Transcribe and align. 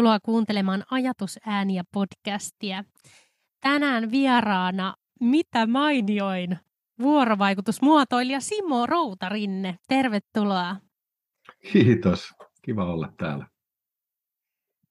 Tervetuloa 0.00 0.20
kuuntelemaan 0.22 0.84
Ajatusääniä 0.90 1.82
podcastia. 1.92 2.84
Tänään 3.60 4.10
vieraana 4.10 4.94
mitä 5.20 5.66
mainioin 5.66 6.58
vuorovaikutusmuotoilija 7.02 8.40
Simo 8.40 8.86
Routarinne. 8.86 9.78
Tervetuloa. 9.88 10.76
Kiitos. 11.72 12.34
Kiva 12.62 12.84
olla 12.84 13.12
täällä. 13.18 13.46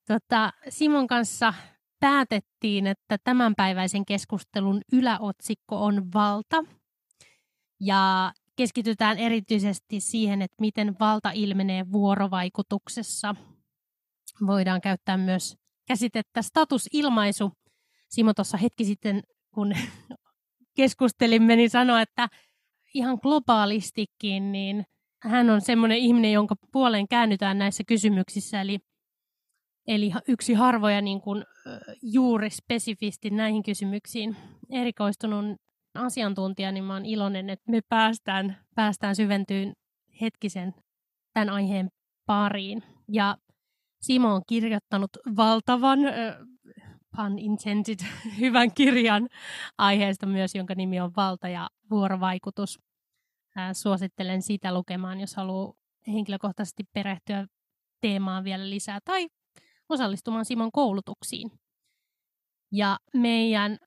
Tota, 0.08 0.54
Simon 0.70 1.08
kanssa 1.08 1.54
päätettiin, 2.00 2.88
että 2.88 3.18
tämänpäiväisen 3.24 4.06
keskustelun 4.06 4.82
yläotsikko 4.94 5.86
on 5.86 6.14
valta. 6.14 6.64
Ja 7.80 8.34
keskitytään 8.56 9.18
erityisesti 9.18 10.00
siihen, 10.00 10.42
että 10.42 10.58
miten 10.60 10.96
valta 11.00 11.32
ilmenee 11.32 11.92
vuorovaikutuksessa. 11.92 13.36
Voidaan 14.48 14.82
käyttää 14.82 15.18
myös 15.18 15.56
käsitettä 15.88 16.42
statusilmaisu. 16.42 17.52
Simo 18.10 18.34
tuossa 18.34 18.58
hetki 18.58 18.86
sitten, 18.86 19.24
kun 19.54 19.74
keskustelimme, 20.78 21.56
niin 21.56 21.70
sanoi, 21.70 22.02
että 22.02 22.28
ihan 22.94 23.18
globaalistikin, 23.22 24.52
niin 24.52 24.86
hän 25.22 25.50
on 25.50 25.62
semmoinen 25.62 25.98
ihminen, 25.98 26.32
jonka 26.32 26.56
puoleen 26.72 27.08
käännytään 27.08 27.60
näissä 27.60 27.84
kysymyksissä. 27.88 28.62
Eli, 28.62 28.80
eli 29.88 30.12
yksi 30.28 30.54
harvoja 30.54 31.02
niin 31.02 31.22
kuin, 31.22 31.46
juuri 32.02 32.50
spesifisti 32.50 33.30
näihin 33.30 33.64
kysymyksiin 33.64 34.38
erikoistunut 34.72 35.46
asiantuntija, 35.96 36.72
niin 36.72 36.84
mä 36.84 37.02
iloinen, 37.04 37.50
että 37.50 37.72
me 37.72 37.82
päästään, 37.90 38.58
päästään 38.76 39.16
syventyyn 39.16 39.74
hetkisen 40.22 40.74
tämän 41.34 41.50
aiheen 41.50 41.90
pariin. 42.26 42.84
Ja 43.08 43.38
Simo 44.02 44.34
on 44.34 44.42
kirjoittanut 44.48 45.10
valtavan, 45.36 46.00
pun 47.16 47.40
intended, 47.40 48.00
hyvän 48.40 48.74
kirjan 48.74 49.30
aiheesta 49.78 50.26
myös, 50.26 50.56
jonka 50.56 50.76
nimi 50.76 51.00
on 51.00 51.12
Valta 51.16 51.48
ja 51.48 51.70
vuorovaikutus. 51.90 52.80
suosittelen 53.74 54.42
sitä 54.42 54.74
lukemaan, 54.74 55.20
jos 55.20 55.36
haluaa 55.36 55.74
henkilökohtaisesti 56.08 56.84
perehtyä 56.94 57.48
teemaan 58.02 58.44
vielä 58.44 58.70
lisää 58.70 59.00
tai 59.06 59.28
osallistumaan 59.90 60.46
Simon 60.46 60.72
koulutuksiin. 60.72 61.52
Ja 62.72 63.00
meidän 63.14 63.78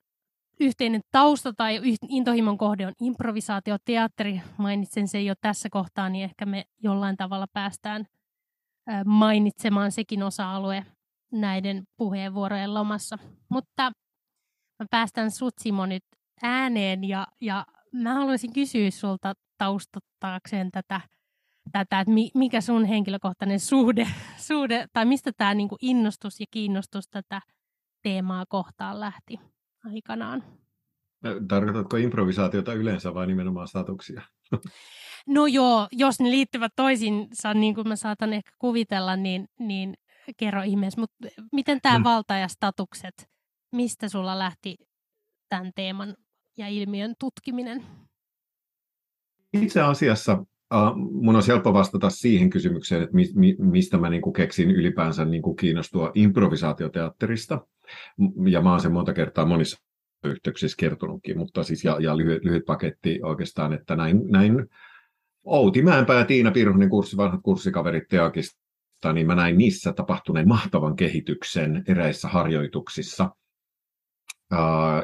yhteinen 0.59 1.01
tausta 1.11 1.53
tai 1.53 1.81
intohimon 2.07 2.57
kohde 2.57 2.87
on 2.87 2.93
improvisaatioteatteri. 3.01 4.41
Mainitsen 4.57 5.07
sen 5.07 5.25
jo 5.25 5.33
tässä 5.41 5.69
kohtaa, 5.71 6.09
niin 6.09 6.23
ehkä 6.23 6.45
me 6.45 6.65
jollain 6.83 7.17
tavalla 7.17 7.47
päästään 7.53 8.05
mainitsemaan 9.05 9.91
sekin 9.91 10.23
osa-alue 10.23 10.85
näiden 11.31 11.83
puheenvuorojen 11.97 12.73
lomassa. 12.73 13.17
Mutta 13.49 13.83
mä 14.79 14.85
päästän 14.91 15.31
sut 15.31 15.53
Simo 15.61 15.85
nyt 15.85 16.03
ääneen 16.43 17.03
ja, 17.03 17.27
ja 17.41 17.65
mä 17.91 18.13
haluaisin 18.13 18.53
kysyä 18.53 18.91
sulta 18.91 19.33
taustattaakseen 19.57 20.71
tätä, 20.71 21.01
tätä 21.71 21.99
että 21.99 22.13
mikä 22.35 22.61
sun 22.61 22.85
henkilökohtainen 22.85 23.59
suhde, 23.59 24.07
suhde 24.47 24.87
tai 24.93 25.05
mistä 25.05 25.31
tämä 25.37 25.53
niinku 25.53 25.77
innostus 25.81 26.39
ja 26.39 26.45
kiinnostus 26.51 27.07
tätä 27.07 27.41
teemaa 28.01 28.45
kohtaan 28.49 28.99
lähti? 28.99 29.39
aikanaan. 29.85 30.43
Tarkoitatko 31.47 31.97
improvisaatiota 31.97 32.73
yleensä 32.73 33.13
vai 33.13 33.27
nimenomaan 33.27 33.67
statuksia? 33.67 34.21
No 35.27 35.47
joo, 35.47 35.87
jos 35.91 36.19
ne 36.19 36.31
liittyvät 36.31 36.73
toisiinsa, 36.75 37.53
niin 37.53 37.75
kuin 37.75 37.87
mä 37.87 37.95
saatan 37.95 38.33
ehkä 38.33 38.51
kuvitella, 38.59 39.15
niin, 39.15 39.47
niin 39.59 39.93
kerro 40.37 40.63
ihmeessä. 40.63 41.01
Mutta 41.01 41.27
miten 41.51 41.79
tämä 41.81 41.97
mm. 41.97 42.03
valta 42.03 42.33
ja 42.33 42.47
statukset, 42.47 43.29
mistä 43.71 44.09
sulla 44.09 44.39
lähti 44.39 44.77
tämän 45.49 45.71
teeman 45.75 46.15
ja 46.57 46.67
ilmiön 46.67 47.13
tutkiminen? 47.19 47.83
Itse 49.53 49.81
asiassa 49.81 50.45
mun 51.11 51.35
on 51.35 51.43
helppo 51.47 51.73
vastata 51.73 52.09
siihen 52.09 52.49
kysymykseen, 52.49 53.03
että 53.03 53.15
mi, 53.15 53.25
mi, 53.35 53.55
mistä 53.59 53.97
mä 53.97 54.09
niinku 54.09 54.31
keksin 54.31 54.71
ylipäänsä 54.71 55.25
niinku 55.25 55.55
kiinnostua 55.55 56.11
improvisaatioteatterista 56.13 57.67
ja 58.49 58.61
mä 58.61 58.71
oon 58.71 58.81
sen 58.81 58.93
monta 58.93 59.13
kertaa 59.13 59.45
monissa 59.45 59.83
yhteyksissä 60.27 60.77
kertonutkin, 60.79 61.37
mutta 61.37 61.63
siis 61.63 61.83
ja, 61.83 61.97
ja 61.99 62.17
lyhyt, 62.17 62.43
lyhyt 62.43 62.65
paketti 62.65 63.19
oikeastaan, 63.23 63.73
että 63.73 63.95
näin, 63.95 64.21
näin 64.27 64.67
Outi 65.43 65.81
Mäenpää 65.81 66.19
ja 66.19 66.25
Tiina 66.25 66.51
Pirhonen, 66.51 66.89
kurssi, 66.89 67.17
vanhat 67.17 67.41
kurssikaverit 67.43 68.03
Teakista, 68.09 69.13
niin 69.13 69.27
mä 69.27 69.35
näin 69.35 69.57
niissä 69.57 69.93
tapahtuneen 69.93 70.47
mahtavan 70.47 70.95
kehityksen 70.95 71.83
eräissä 71.87 72.27
harjoituksissa. 72.27 73.29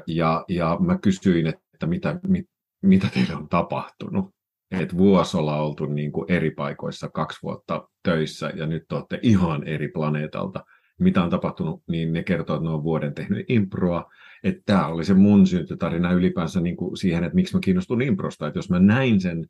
Ja, 0.07 0.45
ja 0.49 0.77
mä 0.79 0.97
kysyin, 0.97 1.47
että 1.47 1.87
mitä, 1.87 2.19
mit, 2.27 2.45
mitä 2.81 3.07
teille 3.13 3.35
on 3.35 3.49
tapahtunut. 3.49 4.35
Että 4.71 4.97
vuosi 4.97 5.37
ollaan 5.37 5.61
oltu 5.61 5.85
niin 5.85 6.11
kuin 6.11 6.31
eri 6.31 6.51
paikoissa 6.51 7.09
kaksi 7.09 7.39
vuotta 7.43 7.89
töissä 8.03 8.51
ja 8.55 8.65
nyt 8.65 8.91
olette 8.91 9.19
ihan 9.21 9.67
eri 9.67 9.87
planeetalta– 9.87 10.63
mitä 10.99 11.23
on 11.23 11.29
tapahtunut, 11.29 11.83
niin 11.87 12.13
ne 12.13 12.23
kertoo, 12.23 12.55
että 12.55 12.63
ne 12.63 12.73
on 12.73 12.83
vuoden 12.83 13.13
tehnyt 13.13 13.45
improa. 13.49 14.11
Että 14.43 14.61
tämä 14.65 14.87
oli 14.87 15.05
se 15.05 15.13
mun 15.13 15.47
syntytarina 15.47 16.11
ylipäänsä 16.11 16.61
niin 16.61 16.77
kuin 16.77 16.97
siihen, 16.97 17.23
että 17.23 17.35
miksi 17.35 17.55
mä 17.55 17.59
kiinnostun 17.63 18.01
improsta. 18.01 18.47
Että 18.47 18.57
jos 18.57 18.69
mä 18.69 18.79
näin 18.79 19.21
sen 19.21 19.49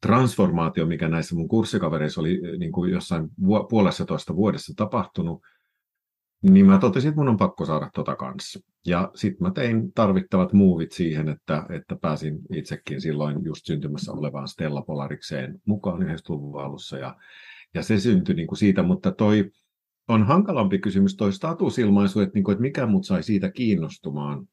transformaatio, 0.00 0.86
mikä 0.86 1.08
näissä 1.08 1.34
mun 1.34 1.48
kurssikavereissa 1.48 2.20
oli 2.20 2.40
niin 2.58 2.72
kuin 2.72 2.92
jossain 2.92 3.28
puolessa 3.68 4.04
toista 4.04 4.36
vuodessa 4.36 4.72
tapahtunut, 4.76 5.42
niin 6.42 6.66
mä 6.66 6.78
totesin, 6.78 7.08
että 7.08 7.20
mun 7.20 7.28
on 7.28 7.36
pakko 7.36 7.64
saada 7.64 7.90
tota 7.94 8.16
kanssa. 8.16 8.60
Ja 8.86 9.10
sitten 9.14 9.46
mä 9.46 9.50
tein 9.50 9.92
tarvittavat 9.92 10.52
muuvit 10.52 10.92
siihen, 10.92 11.28
että, 11.28 11.66
että 11.70 11.96
pääsin 11.96 12.38
itsekin 12.54 13.00
silloin 13.00 13.44
just 13.44 13.66
syntymässä 13.66 14.12
olevaan 14.12 14.48
Stella 14.48 14.82
Polarikseen 14.82 15.60
mukaan 15.64 16.02
90-luvun 16.02 16.62
alussa. 16.62 16.98
Ja, 16.98 17.16
ja 17.74 17.82
se 17.82 18.00
syntyi 18.00 18.34
niin 18.34 18.46
kuin 18.46 18.58
siitä, 18.58 18.82
mutta 18.82 19.12
toi 19.12 19.50
on 20.08 20.26
hankalampi 20.26 20.78
kysymys 20.78 21.16
tuo 21.16 21.32
statusilmaisu, 21.32 22.20
että, 22.20 22.34
niin 22.34 22.44
kuin, 22.44 22.52
että 22.52 22.62
mikä 22.62 22.86
mut 22.86 23.06
sai 23.06 23.22
siitä 23.22 23.50
kiinnostumaan. 23.50 24.48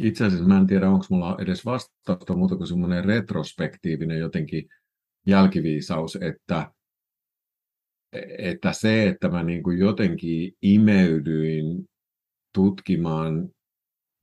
Itse 0.00 0.24
asiassa 0.24 0.48
mä 0.48 0.58
en 0.58 0.66
tiedä, 0.66 0.90
onko 0.90 1.06
mulla 1.10 1.36
edes 1.40 1.64
vastausta 1.64 2.36
muuta 2.36 2.56
kuin 2.56 2.66
semmoinen 2.66 3.04
retrospektiivinen 3.04 4.18
jotenkin 4.18 4.68
jälkiviisaus, 5.26 6.16
että, 6.16 6.72
että 8.38 8.72
se, 8.72 9.08
että 9.08 9.28
mä 9.28 9.42
niin 9.42 9.62
kuin 9.62 9.78
jotenkin 9.78 10.52
imeydyin 10.62 11.84
tutkimaan 12.54 13.50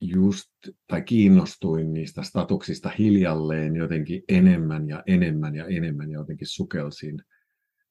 just, 0.00 0.48
tai 0.86 1.02
kiinnostuin 1.02 1.92
niistä 1.92 2.22
statuksista 2.22 2.90
hiljalleen 2.98 3.76
jotenkin 3.76 4.22
enemmän 4.28 4.88
ja 4.88 5.02
enemmän 5.06 5.54
ja 5.54 5.66
enemmän 5.66 6.10
ja 6.10 6.18
jotenkin 6.18 6.48
sukelsin 6.48 7.22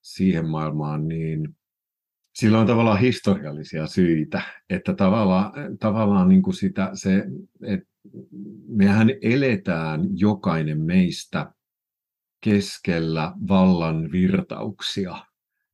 siihen 0.02 0.50
maailmaan, 0.50 1.08
niin 1.08 1.56
sillä 2.34 2.60
on 2.60 2.68
tavallaan 2.68 3.00
historiallisia 3.00 3.88
syitä, 3.88 4.42
että 4.70 4.94
tavallaan, 4.94 5.52
tavallaan 5.80 6.30
niin 6.30 6.42
kuin 6.42 6.54
sitä, 6.54 6.92
se, 6.94 7.26
että 7.64 7.90
mehän 8.68 9.10
eletään 9.22 10.02
jokainen 10.16 10.82
meistä 10.82 11.52
keskellä 12.44 13.34
vallan 13.48 14.12
virtauksia, 14.12 15.26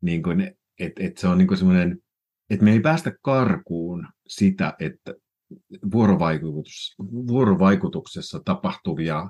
niin 0.02 0.24
kuin, 0.24 0.42
että, 0.80 1.04
että 1.04 1.22
se 1.22 1.28
on 1.28 1.38
niin 1.38 1.58
semmoinen, 1.58 1.98
että 2.50 2.66
me 2.66 2.72
ei 2.72 2.80
päästä 2.80 3.12
karkuun 3.22 4.08
sitä, 4.28 4.74
että 4.80 5.14
vuorovaikutus, 5.92 6.96
vuorovaikutuksessa 7.28 8.40
tapahtuvia 8.46 9.30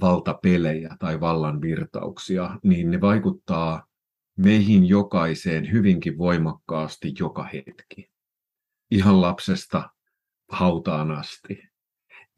valtapelejä 0.00 0.96
tai 0.98 1.20
vallan 1.20 1.60
virtauksia, 1.60 2.58
niin 2.62 2.90
ne 2.90 3.00
vaikuttaa 3.00 3.86
meihin 4.36 4.88
jokaiseen 4.88 5.72
hyvinkin 5.72 6.18
voimakkaasti 6.18 7.12
joka 7.18 7.42
hetki. 7.42 8.10
Ihan 8.90 9.20
lapsesta 9.20 9.90
hautaan 10.50 11.10
asti. 11.10 11.62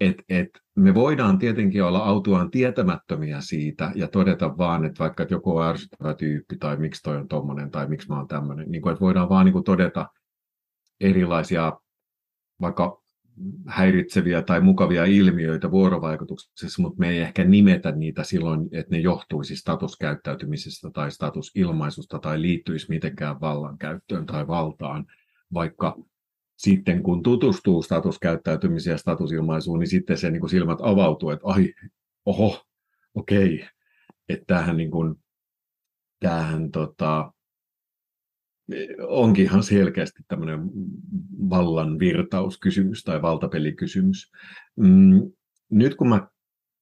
Et, 0.00 0.16
et 0.28 0.48
me 0.74 0.94
voidaan 0.94 1.38
tietenkin 1.38 1.84
olla 1.84 1.98
autuaan 1.98 2.50
tietämättömiä 2.50 3.40
siitä 3.40 3.92
ja 3.94 4.08
todeta 4.08 4.58
vaan, 4.58 4.84
että 4.84 4.98
vaikka 4.98 5.22
että 5.22 5.34
joku 5.34 5.56
on 5.56 5.66
ärsyttävä 5.66 6.14
tyyppi 6.14 6.56
tai 6.56 6.76
miksi 6.76 7.02
toi 7.02 7.16
on 7.16 7.28
tommonen 7.28 7.70
tai 7.70 7.88
miksi 7.88 8.08
mä 8.08 8.16
oon 8.16 8.28
tämmöinen, 8.28 8.70
niin 8.70 8.82
kuin, 8.82 8.92
että 8.92 9.00
voidaan 9.00 9.28
vaan 9.28 9.46
niin 9.46 9.64
todeta 9.64 10.08
erilaisia 11.00 11.72
vaikka 12.60 13.02
häiritseviä 13.66 14.42
tai 14.42 14.60
mukavia 14.60 15.04
ilmiöitä 15.04 15.70
vuorovaikutuksessa, 15.70 16.82
mutta 16.82 17.00
me 17.00 17.08
ei 17.08 17.18
ehkä 17.18 17.44
nimetä 17.44 17.92
niitä 17.92 18.24
silloin, 18.24 18.68
että 18.72 18.94
ne 18.94 18.98
johtuisi 18.98 19.56
statuskäyttäytymisestä 19.56 20.90
tai 20.90 21.10
statusilmaisusta 21.10 22.18
tai 22.18 22.42
liittyisi 22.42 22.86
mitenkään 22.88 23.40
vallankäyttöön 23.40 24.26
tai 24.26 24.46
valtaan, 24.46 25.06
vaikka 25.54 25.96
sitten 26.56 27.02
kun 27.02 27.22
tutustuu 27.22 27.82
statuskäyttäytymiseen 27.82 28.94
ja 28.94 28.98
statusilmaisuun, 28.98 29.78
niin 29.78 29.90
sitten 29.90 30.18
se 30.18 30.30
niin 30.30 30.40
kuin 30.40 30.50
silmät 30.50 30.78
avautuu, 30.82 31.30
että 31.30 31.46
ai, 31.46 31.74
oho, 32.26 32.66
okei, 33.14 33.66
että 34.28 34.44
tämähän, 34.46 34.76
niin 34.76 34.90
kuin, 34.90 35.14
tämähän 36.20 36.70
tota, 36.70 37.32
onkin 39.08 39.44
ihan 39.44 39.62
selkeästi 39.62 40.22
tämmöinen 40.28 40.60
vallan 41.50 41.98
virtauskysymys 41.98 43.04
tai 43.04 43.22
valtapelikysymys. 43.22 44.32
Mm, 44.76 45.32
nyt 45.70 45.94
kun 45.94 46.08
mä 46.08 46.28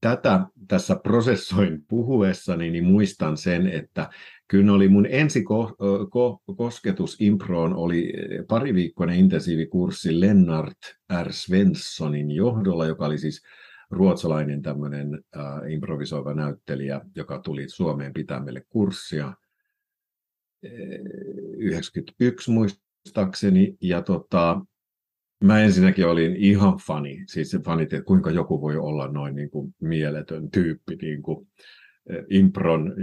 tätä 0.00 0.46
tässä 0.68 0.96
prosessoin 1.02 1.84
puhuessani, 1.88 2.70
niin 2.70 2.84
muistan 2.84 3.36
sen, 3.36 3.66
että 3.66 4.10
kyllä 4.48 4.72
oli 4.72 4.88
mun 4.88 5.06
ensi 5.10 5.40
ko- 5.40 5.76
ko- 6.04 6.54
kosketus 6.56 7.16
improon 7.20 7.74
oli 7.74 8.12
pariviikkoinen 8.48 9.16
intensiivikurssi 9.18 10.20
Lennart 10.20 10.78
R. 11.22 11.32
Svenssonin 11.32 12.30
johdolla, 12.30 12.86
joka 12.86 13.06
oli 13.06 13.18
siis 13.18 13.42
ruotsalainen 13.90 14.62
tämmöinen 14.62 15.20
äh, 15.36 15.72
improvisoiva 15.72 16.34
näyttelijä, 16.34 17.00
joka 17.16 17.38
tuli 17.38 17.68
Suomeen 17.68 18.12
pitää 18.12 18.40
meille 18.40 18.62
kurssia 18.68 19.32
91 21.56 22.50
muistaakseni, 22.50 23.76
ja 23.80 24.02
tota, 24.02 24.60
mä 25.44 25.60
ensinnäkin 25.60 26.06
olin 26.06 26.36
ihan 26.36 26.78
fani, 26.86 27.24
siis 27.28 27.50
se 27.50 27.58
fanit, 27.58 27.92
että 27.92 28.04
kuinka 28.04 28.30
joku 28.30 28.60
voi 28.60 28.76
olla 28.76 29.08
noin 29.08 29.34
niin 29.34 29.50
kuin 29.50 29.74
mieletön 29.80 30.50
tyyppi, 30.50 30.96
niin 31.02 31.22
kuin 31.22 31.48
impron 32.30 32.94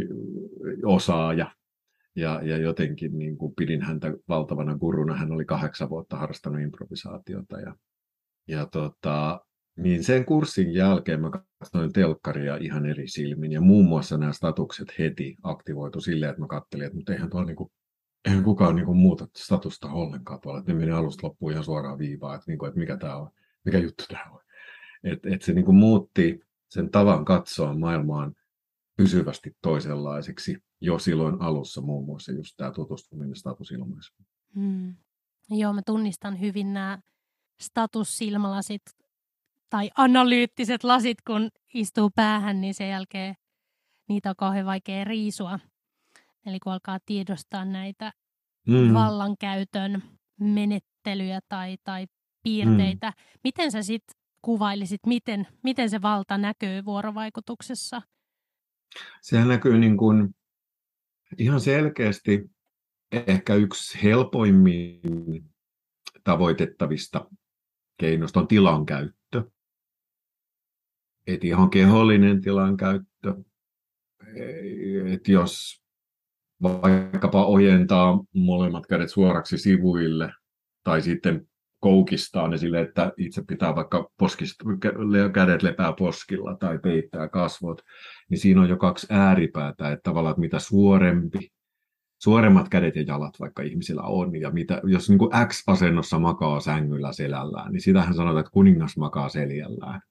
osaaja, 0.85 1.51
ja, 2.15 2.41
ja 2.43 2.57
jotenkin 2.57 3.17
niin 3.17 3.37
kuin 3.37 3.53
pidin 3.55 3.81
häntä 3.81 4.13
valtavana 4.29 4.77
guruna. 4.77 5.15
Hän 5.15 5.31
oli 5.31 5.45
kahdeksan 5.45 5.89
vuotta 5.89 6.17
harrastanut 6.17 6.61
improvisaatiota. 6.61 7.59
Ja, 7.59 7.75
ja 8.47 8.65
tota, 8.65 9.45
niin 9.77 10.03
sen 10.03 10.25
kurssin 10.25 10.73
jälkeen 10.73 11.21
mä 11.21 11.29
katsoin 11.59 11.93
telkkaria 11.93 12.55
ihan 12.55 12.85
eri 12.85 13.07
silmin. 13.07 13.51
Ja 13.51 13.61
muun 13.61 13.85
muassa 13.85 14.17
nämä 14.17 14.33
statukset 14.33 14.87
heti 14.99 15.35
aktivoitu 15.43 16.01
silleen, 16.01 16.29
että 16.29 16.41
mä 16.41 16.47
katselin, 16.47 16.85
että 16.85 16.95
mutta 16.95 17.13
eihän 17.13 17.29
niin 17.45 17.55
kuin, 17.55 17.71
eihän 18.25 18.43
kukaan 18.43 18.75
niin 18.75 18.85
kuin 18.85 18.97
muuta 18.97 19.27
statusta 19.37 19.91
ollenkaan 19.91 20.41
tuolla. 20.41 20.59
Että 20.59 20.73
ne 20.73 20.79
meni 20.79 20.91
alusta 20.91 21.27
loppuun 21.27 21.51
ihan 21.51 21.63
suoraan 21.63 21.99
viivaan, 21.99 22.35
että, 22.35 22.51
niin 22.51 22.59
kuin, 22.59 22.67
että 22.67 22.79
mikä 22.79 22.97
tämä 22.97 23.15
on, 23.15 23.29
mikä 23.65 23.77
juttu 23.77 24.03
tämä 24.07 24.31
on. 24.31 24.41
Että 25.03 25.29
et 25.31 25.41
se 25.41 25.53
niin 25.53 25.65
kuin 25.65 25.77
muutti 25.77 26.39
sen 26.69 26.89
tavan 26.89 27.25
katsoa 27.25 27.73
maailmaan 27.73 28.35
pysyvästi 28.97 29.55
toisenlaiseksi 29.61 30.57
jo 30.81 30.99
silloin 30.99 31.41
alussa 31.41 31.81
muun 31.81 32.05
muassa 32.05 32.31
just 32.31 32.53
tämä 32.57 32.71
tutustuminen 32.71 33.35
statusilmaisuun. 33.35 34.25
Hmm. 34.55 34.95
Joo, 35.49 35.73
mä 35.73 35.81
tunnistan 35.85 36.39
hyvin 36.39 36.73
nämä 36.73 36.99
statussilmälasit 37.61 38.81
tai 39.71 39.89
analyyttiset 39.97 40.83
lasit, 40.83 41.17
kun 41.27 41.49
istuu 41.73 42.09
päähän, 42.15 42.61
niin 42.61 42.73
sen 42.73 42.89
jälkeen 42.89 43.35
niitä 44.09 44.29
on 44.29 44.35
kauhean 44.37 44.65
vaikea 44.65 45.03
riisua. 45.03 45.59
Eli 46.45 46.59
kun 46.59 46.73
alkaa 46.73 46.99
tiedostaa 47.05 47.65
näitä 47.65 48.13
mm. 48.67 48.93
vallankäytön 48.93 50.03
menettelyjä 50.39 51.39
tai, 51.49 51.77
tai 51.83 52.07
piirteitä, 52.43 53.09
mm. 53.09 53.39
miten 53.43 53.71
sä 53.71 53.81
sitten 53.81 54.21
kuvailisit, 54.41 55.01
miten, 55.05 55.47
miten 55.63 55.89
se 55.89 56.01
valta 56.01 56.37
näkyy 56.37 56.85
vuorovaikutuksessa? 56.85 58.01
Sehän 59.21 59.47
näkyy 59.47 59.79
niin 59.79 59.97
kuin 59.97 60.35
ihan 61.37 61.61
selkeästi 61.61 62.51
ehkä 63.11 63.55
yksi 63.55 64.03
helpoimmin 64.03 65.43
tavoitettavista 66.23 67.29
keinoista 67.97 68.39
on 68.39 68.47
tilankäyttö. 68.47 69.43
Et 71.27 71.43
ihan 71.43 71.69
kehollinen 71.69 72.41
tilankäyttö. 72.41 73.33
Et 75.05 75.27
jos 75.27 75.81
vaikkapa 76.61 77.45
ojentaa 77.45 78.23
molemmat 78.33 78.87
kädet 78.87 79.09
suoraksi 79.09 79.57
sivuille 79.57 80.33
tai 80.83 81.01
sitten 81.01 81.47
koukistaa 81.79 82.47
ne 82.47 82.57
sille, 82.57 82.81
että 82.81 83.13
itse 83.17 83.43
pitää 83.47 83.75
vaikka 83.75 84.09
poskista, 84.17 84.65
kädet 85.33 85.63
lepää 85.63 85.93
poskilla 85.93 86.55
tai 86.55 86.79
peittää 86.79 87.27
kasvot, 87.27 87.81
niin 88.29 88.37
siinä 88.37 88.61
on 88.61 88.69
jo 88.69 88.77
kaksi 88.77 89.07
ääripäätä, 89.09 89.91
että 89.91 90.03
tavallaan 90.03 90.31
että 90.31 90.41
mitä 90.41 90.59
suorempi, 90.59 91.51
suoremmat 92.23 92.69
kädet 92.69 92.95
ja 92.95 93.01
jalat 93.01 93.39
vaikka 93.39 93.63
ihmisillä 93.63 94.01
on, 94.01 94.41
ja 94.41 94.51
mitä, 94.51 94.81
jos 94.83 95.09
niin 95.09 95.19
kuin 95.19 95.31
X-asennossa 95.47 96.19
makaa 96.19 96.59
sängyllä 96.59 97.13
selällään, 97.13 97.71
niin 97.71 97.81
sitähän 97.81 98.13
sanotaan, 98.13 98.39
että 98.39 98.51
kuningas 98.51 98.97
makaa 98.97 99.29
seljällään. 99.29 100.01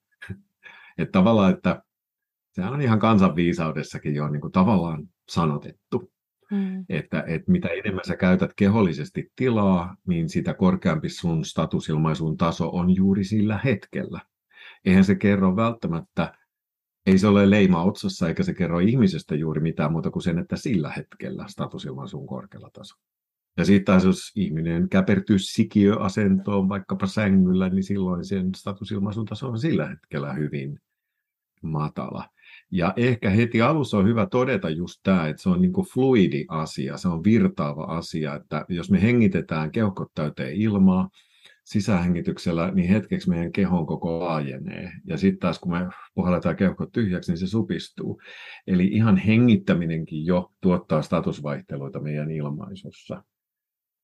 Että 1.02 1.12
tavallaan, 1.12 1.52
että 1.52 1.82
sehän 2.52 2.72
on 2.72 2.80
ihan 2.80 2.98
kansanviisaudessakin 2.98 4.14
jo 4.14 4.28
niin 4.28 4.40
kuin 4.40 4.52
tavallaan 4.52 5.08
sanotettu. 5.28 6.12
Mm. 6.50 6.84
Että, 6.88 7.24
että 7.26 7.50
mitä 7.50 7.68
enemmän 7.68 8.04
sä 8.06 8.16
käytät 8.16 8.50
kehollisesti 8.56 9.32
tilaa, 9.36 9.96
niin 10.06 10.28
sitä 10.28 10.54
korkeampi 10.54 11.08
sun 11.08 11.44
statusilmaisun 11.44 12.36
taso 12.36 12.70
on 12.72 12.96
juuri 12.96 13.24
sillä 13.24 13.60
hetkellä. 13.64 14.20
Eihän 14.84 15.04
se 15.04 15.14
kerro 15.14 15.56
välttämättä, 15.56 16.34
ei 17.06 17.18
se 17.18 17.26
ole 17.26 17.50
leima 17.50 17.82
otsassa 17.82 18.28
eikä 18.28 18.42
se 18.42 18.54
kerro 18.54 18.78
ihmisestä 18.78 19.34
juuri 19.34 19.60
mitään 19.60 19.92
muuta 19.92 20.10
kuin 20.10 20.22
sen, 20.22 20.38
että 20.38 20.56
sillä 20.56 20.90
hetkellä 20.90 21.44
statusilmaisun 21.48 22.26
korkealla 22.26 22.70
taso. 22.72 22.94
Ja 23.56 23.64
sitten 23.64 23.84
taas 23.84 24.04
jos 24.04 24.32
ihminen 24.36 24.88
käpertyy 24.88 25.38
sikiöasentoon 25.38 26.68
vaikkapa 26.68 27.06
sängyllä, 27.06 27.68
niin 27.68 27.82
silloin 27.82 28.24
sen 28.24 28.54
statusilmaisun 28.56 29.24
taso 29.24 29.48
on 29.48 29.58
sillä 29.58 29.88
hetkellä 29.88 30.32
hyvin 30.32 30.80
matala. 31.62 32.28
Ja 32.70 32.92
ehkä 32.96 33.30
heti 33.30 33.62
alussa 33.62 33.98
on 33.98 34.08
hyvä 34.08 34.26
todeta 34.26 34.70
just 34.70 35.00
tämä, 35.02 35.28
että 35.28 35.42
se 35.42 35.48
on 35.48 35.60
niin 35.60 35.72
fluidi 35.92 36.44
asia, 36.48 36.96
se 36.96 37.08
on 37.08 37.24
virtaava 37.24 37.84
asia, 37.84 38.34
että 38.34 38.64
jos 38.68 38.90
me 38.90 39.02
hengitetään 39.02 39.70
keuhkot 39.70 40.08
täyteen 40.14 40.56
ilmaa 40.56 41.08
sisähengityksellä, 41.64 42.70
niin 42.70 42.88
hetkeksi 42.88 43.28
meidän 43.28 43.52
kehon 43.52 43.86
koko 43.86 44.20
laajenee. 44.20 44.92
Ja 45.06 45.16
sitten 45.16 45.38
taas 45.38 45.58
kun 45.58 45.72
me 45.72 45.88
puhalletaan 46.14 46.56
keuhkot 46.56 46.92
tyhjäksi, 46.92 47.32
niin 47.32 47.38
se 47.38 47.46
supistuu. 47.46 48.20
Eli 48.66 48.86
ihan 48.86 49.16
hengittäminenkin 49.16 50.26
jo 50.26 50.52
tuottaa 50.60 51.02
statusvaihteluita 51.02 52.00
meidän 52.00 52.30
ilmaisussa. 52.30 53.22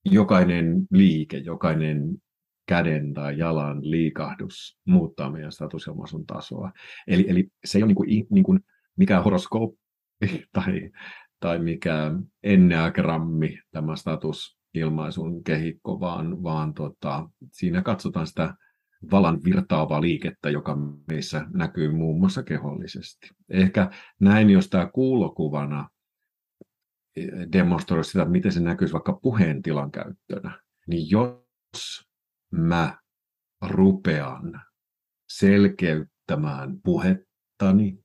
Jokainen 0.05 0.87
liike, 0.91 1.39
jokainen 1.39 2.17
käden 2.67 3.15
tai 3.15 3.39
jalan 3.39 3.91
liikahdus 3.91 4.79
muuttaa 4.87 5.31
meidän 5.31 5.53
statusilmaisun 5.53 6.27
tasoa. 6.27 6.73
Eli, 7.07 7.27
eli 7.29 7.49
se 7.65 7.79
ei 7.79 7.83
ole 7.83 7.89
niin 7.89 7.97
kuin, 7.97 8.27
niin 8.31 8.45
kuin 8.45 8.61
mikään 8.97 9.25
horoskooppi 9.25 9.79
tai, 10.53 10.91
tai 11.41 11.59
mikään 11.59 12.25
enneagrammi 12.43 13.59
tämä 13.71 13.97
statusilmaisun 13.97 15.45
kehikko, 15.45 16.01
vaan, 16.01 16.43
vaan 16.43 16.75
tota, 16.75 17.29
siinä 17.53 17.83
katsotaan 17.83 18.27
sitä 18.27 18.55
valan 19.11 19.45
virtaavaa 19.45 20.01
liikettä, 20.01 20.51
joka 20.51 20.77
meissä 21.09 21.47
näkyy 21.55 21.93
muun 21.93 22.19
muassa 22.19 22.43
kehollisesti. 22.43 23.29
Ehkä 23.49 23.91
näin, 24.21 24.51
jos 24.51 24.69
tämä 24.69 24.91
kuulokuvana 24.95 25.89
demonstroi 27.53 28.05
sitä, 28.05 28.25
miten 28.25 28.53
se 28.53 28.61
näkyisi 28.61 28.93
vaikka 28.93 29.13
puheen 29.13 29.63
tilan 29.63 29.91
käyttönä, 29.91 30.61
niin 30.87 31.11
jos 31.11 32.06
mä 32.51 32.99
rupean 33.69 34.63
selkeyttämään 35.29 36.81
puhettani 36.85 37.99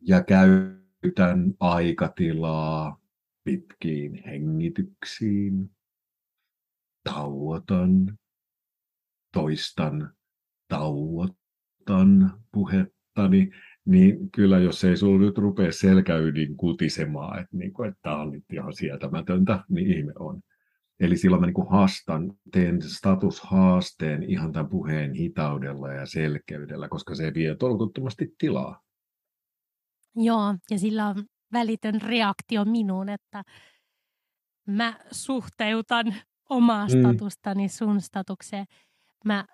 ja 0.00 0.24
käytän 0.24 1.54
aikatilaa 1.60 3.00
pitkiin 3.44 4.22
hengityksiin, 4.24 5.70
tauotan, 7.04 8.18
toistan, 9.32 10.14
tauotan 10.68 12.40
puhettani, 12.52 13.50
niin 13.84 14.30
kyllä 14.30 14.58
jos 14.58 14.84
ei 14.84 14.96
sulla 14.96 15.20
nyt 15.20 15.38
rupea 15.38 15.72
selkäydin 15.72 16.56
kutisemaan, 16.56 17.38
että, 17.38 17.56
niin 17.56 17.72
kuin, 17.72 17.88
että 17.88 18.00
tämä 18.02 18.16
on 18.16 18.30
nyt 18.30 18.44
ihan 18.52 18.72
sietämätöntä, 18.72 19.64
niin 19.68 19.98
ihme 19.98 20.12
on. 20.18 20.42
Eli 21.00 21.16
silloin 21.16 21.40
mä 21.40 21.46
niin 21.46 21.70
haastan, 21.70 22.32
teen 22.52 22.82
statushaasteen 22.82 24.22
ihan 24.22 24.52
tämän 24.52 24.68
puheen 24.68 25.14
hitaudella 25.14 25.92
ja 25.92 26.06
selkeydellä, 26.06 26.88
koska 26.88 27.14
se 27.14 27.34
vie 27.34 27.56
tolkuttomasti 27.56 28.34
tilaa. 28.38 28.82
Joo, 30.16 30.54
ja 30.70 30.78
sillä 30.78 31.06
on 31.06 31.24
välitön 31.52 32.00
reaktio 32.00 32.64
minuun, 32.64 33.08
että 33.08 33.42
mä 34.66 34.98
suhteutan 35.10 36.14
omaa 36.50 36.86
mm. 36.86 37.00
statustani 37.00 37.68
sun 37.68 38.00
statukseen. 38.00 38.66
Mä 39.24 39.44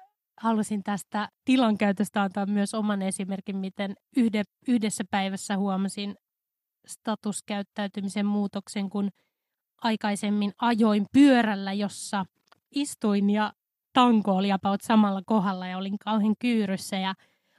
halusin 0.40 0.82
tästä 0.82 1.28
tilankäytöstä 1.44 2.22
antaa 2.22 2.46
myös 2.46 2.74
oman 2.74 3.02
esimerkin, 3.02 3.56
miten 3.56 3.94
yhde, 4.16 4.42
yhdessä 4.68 5.04
päivässä 5.10 5.56
huomasin 5.56 6.14
statuskäyttäytymisen 6.86 8.26
muutoksen, 8.26 8.90
kun– 8.90 9.10
aikaisemmin 9.82 10.52
ajoin 10.58 11.06
pyörällä, 11.12 11.72
jossa 11.72 12.26
istuin 12.70 13.30
ja 13.30 13.52
tanko 13.92 14.36
oli 14.36 14.52
about 14.52 14.80
samalla 14.80 15.22
kohdalla 15.26 15.66
ja 15.66 15.78
olin 15.78 15.98
kauhean 15.98 16.34
kyyryssä 16.38 16.96
ja 16.96 17.14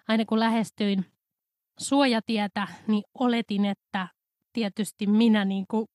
aina 0.08 0.26
kun 0.26 0.40
lähestyin 0.40 1.06
suojatietä, 1.80 2.68
niin 2.88 3.04
oletin, 3.14 3.66
että 3.66 4.08
tietysti 4.54 5.08
minä 5.08 5.46
niin 5.46 5.66
kuin 5.68 5.88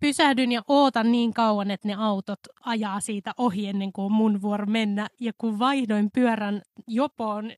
pysähdyn 0.00 0.52
ja 0.52 0.62
ootan 0.68 1.12
niin 1.12 1.34
kauan, 1.34 1.70
että 1.70 1.88
ne 1.88 1.94
autot 1.94 2.38
ajaa 2.60 3.00
siitä 3.00 3.32
ohi 3.38 3.68
ennen 3.68 3.92
kuin 3.92 4.04
on 4.04 4.12
mun 4.12 4.42
vuoro 4.42 4.66
mennä. 4.66 5.08
Ja 5.20 5.32
kun 5.38 5.58
vaihdoin 5.58 6.10
pyörän 6.14 6.62
jopoon, 6.86 7.52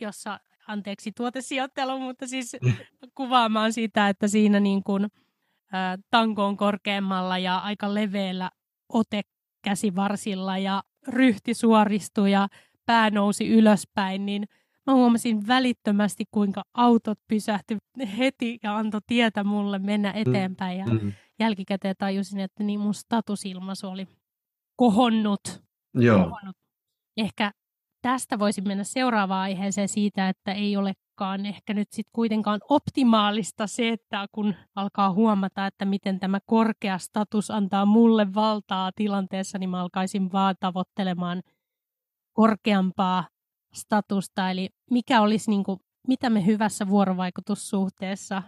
jossa, 0.00 0.40
anteeksi 0.68 1.12
tuotesijoittelu, 1.12 1.98
mutta 1.98 2.26
siis 2.26 2.56
kuvaamaan 3.14 3.72
sitä, 3.72 4.08
että 4.08 4.28
siinä 4.28 4.60
niin 4.60 4.82
kuin, 4.82 5.08
ä, 5.74 5.98
tanko 6.10 6.46
on 6.46 6.56
korkeammalla 6.56 7.38
ja 7.38 7.58
aika 7.58 7.94
leveällä 7.94 8.50
ote 8.92 9.22
käsivarsilla 9.64 10.58
ja 10.58 10.82
ryhti 11.08 11.54
suoristui 11.54 12.32
ja 12.32 12.48
pää 12.86 13.10
nousi 13.10 13.48
ylöspäin, 13.48 14.26
niin 14.26 14.44
mä 14.86 14.94
huomasin 14.94 15.46
välittömästi, 15.46 16.24
kuinka 16.30 16.62
autot 16.74 17.18
pysähtyi 17.28 17.78
heti 18.18 18.58
ja 18.62 18.76
antoi 18.76 19.00
tietä 19.06 19.44
mulle 19.44 19.78
mennä 19.78 20.12
mm, 20.12 20.22
eteenpäin. 20.22 20.78
Ja 20.78 20.86
mm-hmm. 20.86 21.12
jälkikäteen 21.40 21.94
tajusin, 21.98 22.40
että 22.40 22.62
niin 22.64 22.80
mun 22.80 22.94
statusilmaisu 22.94 23.88
oli 23.88 24.08
kohonnut. 24.76 25.40
Joo. 25.94 26.18
kohonnut. 26.18 26.56
Ehkä 27.16 27.52
tästä 28.04 28.38
voisi 28.38 28.60
mennä 28.60 28.84
seuraavaan 28.84 29.42
aiheeseen 29.42 29.88
siitä, 29.88 30.28
että 30.28 30.52
ei 30.52 30.76
olekaan 30.76 31.46
ehkä 31.46 31.74
nyt 31.74 31.88
sitten 31.92 32.12
kuitenkaan 32.12 32.60
optimaalista 32.68 33.66
se, 33.66 33.88
että 33.88 34.26
kun 34.32 34.54
alkaa 34.74 35.12
huomata, 35.12 35.66
että 35.66 35.84
miten 35.84 36.20
tämä 36.20 36.38
korkea 36.46 36.98
status 36.98 37.50
antaa 37.50 37.86
mulle 37.86 38.34
valtaa 38.34 38.90
tilanteessa, 38.96 39.58
niin 39.58 39.70
mä 39.70 39.80
alkaisin 39.80 40.32
vaan 40.32 40.54
tavoittelemaan 40.60 41.42
korkeampaa 42.32 43.28
statusta, 43.74 44.50
eli 44.50 44.68
mikä 44.90 45.20
olisi 45.20 45.50
niin 45.50 45.64
kuin, 45.64 45.80
mitä 46.08 46.30
me 46.30 46.46
hyvässä 46.46 46.88
vuorovaikutussuhteessa, 46.88 48.42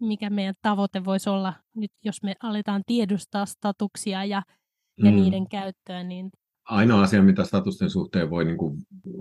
mikä 0.00 0.30
meidän 0.30 0.54
tavoite 0.62 1.04
voisi 1.04 1.30
olla 1.30 1.52
nyt, 1.76 1.92
jos 2.04 2.22
me 2.22 2.34
aletaan 2.42 2.82
tiedustaa 2.86 3.46
statuksia 3.46 4.24
ja, 4.24 4.42
ja 5.02 5.10
mm. 5.10 5.16
niiden 5.16 5.48
käyttöä, 5.48 6.02
niin 6.02 6.30
Ainoa 6.64 7.02
asia, 7.02 7.22
mitä 7.22 7.44
statusten 7.44 7.90
suhteen 7.90 8.30
voi 8.30 8.44
niin 8.44 8.56
kuin 8.56 8.78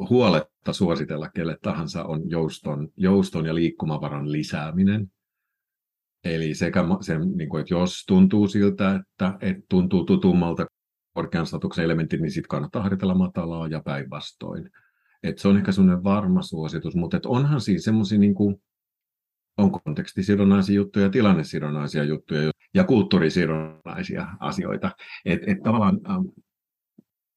huoletta 0.09 0.73
suositella 0.73 1.29
kelle 1.29 1.57
tahansa, 1.61 2.03
on 2.03 2.29
jouston, 2.29 2.89
jouston 2.97 3.45
ja 3.45 3.55
liikkumavaran 3.55 4.31
lisääminen. 4.31 5.11
Eli 6.23 6.53
sekä 6.55 6.83
se, 7.01 7.19
niin 7.19 7.49
kuin, 7.49 7.61
että 7.61 7.73
jos 7.73 8.03
tuntuu 8.07 8.47
siltä, 8.47 8.95
että, 8.95 9.37
että 9.41 9.63
tuntuu 9.69 10.05
tutummalta 10.05 10.65
korkean 11.13 11.45
statuksen 11.45 11.85
elementti, 11.85 12.17
niin 12.17 12.31
sitten 12.31 12.49
kannattaa 12.49 12.81
harjoitella 12.81 13.15
matalaa 13.15 13.67
ja 13.67 13.81
päinvastoin. 13.85 14.69
Et 15.23 15.37
se 15.37 15.47
on 15.47 15.57
ehkä 15.57 15.71
sellainen 15.71 16.03
varma 16.03 16.41
suositus, 16.41 16.95
mutta 16.95 17.17
et 17.17 17.25
onhan 17.25 17.61
siis 17.61 17.83
semmoisia 17.83 18.19
niin 18.19 18.35
kuin, 18.35 18.55
on 19.57 19.71
kontekstisidonnaisia 19.71 20.75
juttuja, 20.75 21.09
tilannesidonnaisia 21.09 22.03
juttuja 22.03 22.51
ja 22.73 22.83
kulttuurisidonnaisia 22.83 24.27
asioita. 24.39 24.91
Et, 25.25 25.41
et 25.47 25.57
tavallaan, 25.63 25.99
ähm, 26.09 26.25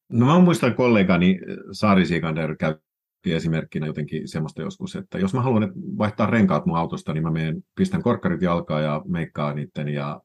no 0.09 0.25
mä 0.25 0.39
muistan 0.39 0.75
kollegani 0.75 1.39
Saari 1.71 2.05
Sikander 2.05 2.55
käytti 2.55 3.33
esimerkkinä 3.33 3.87
jotenkin 3.87 4.27
semmoista 4.27 4.61
joskus, 4.61 4.95
että 4.95 5.19
jos 5.19 5.33
mä 5.33 5.41
haluan 5.41 5.71
vaihtaa 5.75 6.27
renkaat 6.27 6.65
mun 6.65 6.77
autosta, 6.77 7.13
niin 7.13 7.23
mä 7.23 7.31
menen, 7.31 7.63
pistän 7.75 8.01
korkkarit 8.01 8.41
jalkaan 8.41 8.83
ja 8.83 9.01
meikkaan 9.07 9.55
niiden 9.55 9.87
ja 9.87 10.21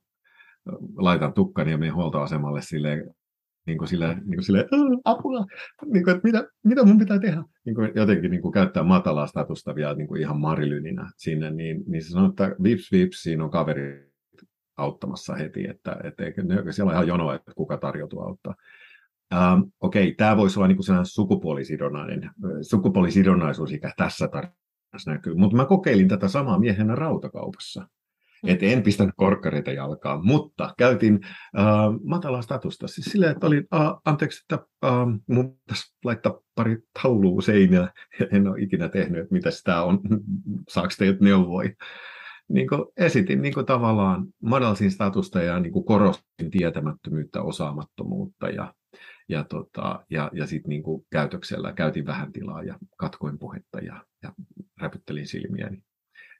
äh, 0.68 0.74
laitan 0.96 1.32
tukkani 1.32 1.70
ja 1.70 1.78
menen 1.78 1.94
huoltoasemalle 1.94 2.62
silleen 2.62 3.14
niin 3.66 3.78
kuin 3.78 3.88
sille, 3.88 4.14
niin 4.14 4.34
kuin 4.34 4.44
sille 4.44 4.68
apua, 5.04 5.46
niin 5.86 6.04
kuin, 6.04 6.16
että 6.16 6.28
mitä, 6.28 6.48
mitä 6.64 6.84
mun 6.84 6.98
pitää 6.98 7.18
tehdä. 7.18 7.42
Niin 7.64 7.74
kuin 7.74 7.92
jotenkin 7.94 8.30
niin 8.30 8.42
kuin 8.42 8.52
käyttää 8.52 8.82
matalaa 8.82 9.26
statusta 9.26 9.74
vielä 9.74 9.94
niin 9.94 10.08
kuin 10.08 10.20
ihan 10.20 10.40
marilyninä 10.40 11.10
sinne, 11.16 11.50
niin, 11.50 11.84
niin 11.86 12.04
se 12.04 12.08
sanoo, 12.08 12.28
että 12.28 12.56
vips 12.62 12.92
vips, 12.92 13.22
siinä 13.22 13.44
on 13.44 13.50
kaveri 13.50 14.12
auttamassa 14.76 15.34
heti, 15.34 15.68
että, 15.68 15.96
että 16.04 16.42
ne, 16.42 16.72
siellä 16.72 16.90
on 16.90 16.94
ihan 16.94 17.08
jonoa, 17.08 17.34
että 17.34 17.52
kuka 17.56 17.76
tarjoutuu 17.76 18.20
auttaa. 18.20 18.54
Ähm, 19.32 19.60
Okei, 19.80 20.02
okay, 20.02 20.14
tämä 20.14 20.36
voisi 20.36 20.58
olla 20.58 20.68
niin 20.68 20.76
kuin 20.76 21.06
sukupuolisidonnainen, 21.06 22.30
sukupuolisidonnaisuus 22.62 23.72
ikä 23.72 23.92
tässä 23.96 24.28
tarinassa 24.28 25.10
näkyy, 25.10 25.34
mutta 25.34 25.56
mä 25.56 25.64
kokeilin 25.64 26.08
tätä 26.08 26.28
samaa 26.28 26.58
miehenä 26.58 26.94
rautakaupassa. 26.94 27.88
Et 28.46 28.62
en 28.62 28.82
pistänyt 28.82 29.14
korkkareita 29.16 29.72
jalkaan, 29.72 30.26
mutta 30.26 30.74
käytin 30.78 31.20
äh, 31.58 31.64
matalaa 32.04 32.42
statusta. 32.42 32.88
Siis 32.88 33.04
silleen, 33.04 33.32
että 33.32 33.46
oli, 33.46 33.64
äh, 33.74 33.92
anteeksi, 34.04 34.44
että 34.44 34.66
äh, 34.84 34.90
mun 35.26 35.58
pitäisi 35.58 35.94
laittaa 36.04 36.38
pari 36.54 36.78
taulua 37.02 37.42
seinää. 37.42 37.92
En 38.32 38.48
ole 38.48 38.60
ikinä 38.60 38.88
tehnyt, 38.88 39.20
että 39.20 39.34
mitä 39.34 39.50
sitä 39.50 39.82
on, 39.82 40.00
saako 40.72 40.88
teidät 40.98 41.20
neuvoi. 41.20 41.74
Niin 42.48 42.68
kuin 42.68 42.84
esitin 42.96 43.42
niin 43.42 43.54
kuin 43.54 43.66
tavallaan, 43.66 44.26
madalsin 44.42 44.90
statusta 44.90 45.42
ja 45.42 45.60
niin 45.60 45.72
kuin 45.72 45.84
korostin 45.84 46.50
tietämättömyyttä, 46.50 47.42
osaamattomuutta 47.42 48.48
ja, 48.48 48.74
ja, 49.28 49.44
tota, 49.44 50.04
ja, 50.10 50.30
ja 50.32 50.46
sitten 50.46 50.68
niin 50.68 50.82
käytöksellä 51.10 51.72
käytin 51.72 52.06
vähän 52.06 52.32
tilaa 52.32 52.62
ja 52.62 52.78
katkoin 52.96 53.38
puhetta 53.38 53.78
ja, 53.78 54.04
ja 54.22 54.32
räpyttelin 54.80 55.26
silmiäni. 55.26 55.82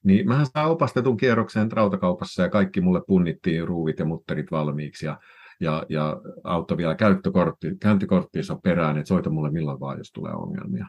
Niin 0.05 0.29
mähän 0.29 0.47
saan 0.47 0.71
opastetun 0.71 1.17
kierroksen 1.17 1.73
rautakaupassa 1.73 2.43
ja 2.43 2.49
kaikki 2.49 2.81
mulle 2.81 3.03
punnittiin 3.07 3.69
ruuvit 3.69 3.99
ja 3.99 4.05
mutterit 4.05 4.51
valmiiksi 4.51 5.07
ja, 5.07 5.21
ja, 5.61 5.87
ja 5.89 6.21
auto 6.45 6.77
vielä 6.77 6.95
käyttökortti, 6.95 7.77
käyntikorttiinsa 7.81 8.57
perään, 8.57 8.99
että 8.99 9.09
soita 9.09 9.31
mulle 9.31 9.51
milloin 9.51 9.81
vaan, 9.81 9.99
jos 9.99 10.13
tulee 10.13 10.33
ongelmia. 10.33 10.87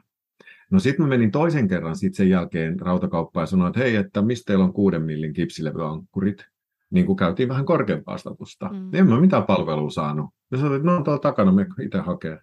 No 0.72 0.80
sitten 0.80 1.06
mä 1.06 1.10
menin 1.10 1.32
toisen 1.32 1.68
kerran 1.68 1.96
sit 1.96 2.16
sen 2.16 2.30
jälkeen 2.30 2.80
rautakauppaan 2.80 3.42
ja 3.42 3.48
sanoin, 3.48 3.70
että 3.70 3.80
hei, 3.80 3.96
että 3.96 4.22
mistä 4.22 4.46
teillä 4.46 4.66
on 4.66 4.74
kuuden 4.74 5.02
millin 5.02 5.34
kipsilevyankkurit? 5.34 6.46
Niin 6.94 7.06
kuin 7.06 7.16
käytiin 7.16 7.50
vähän 7.50 7.66
korkeampaa 7.66 8.18
statusta. 8.18 8.70
Mm. 8.70 8.90
En 8.94 9.08
mä 9.08 9.22
mitään 9.22 9.44
palvelua 9.44 9.90
saanut. 9.90 10.30
Ja 10.52 10.58
sanoin, 10.58 10.76
että 10.76 10.92
no 10.92 11.04
tuolla 11.04 11.20
takana, 11.20 11.52
me 11.52 11.66
itse 11.82 11.98
hakee. 11.98 12.40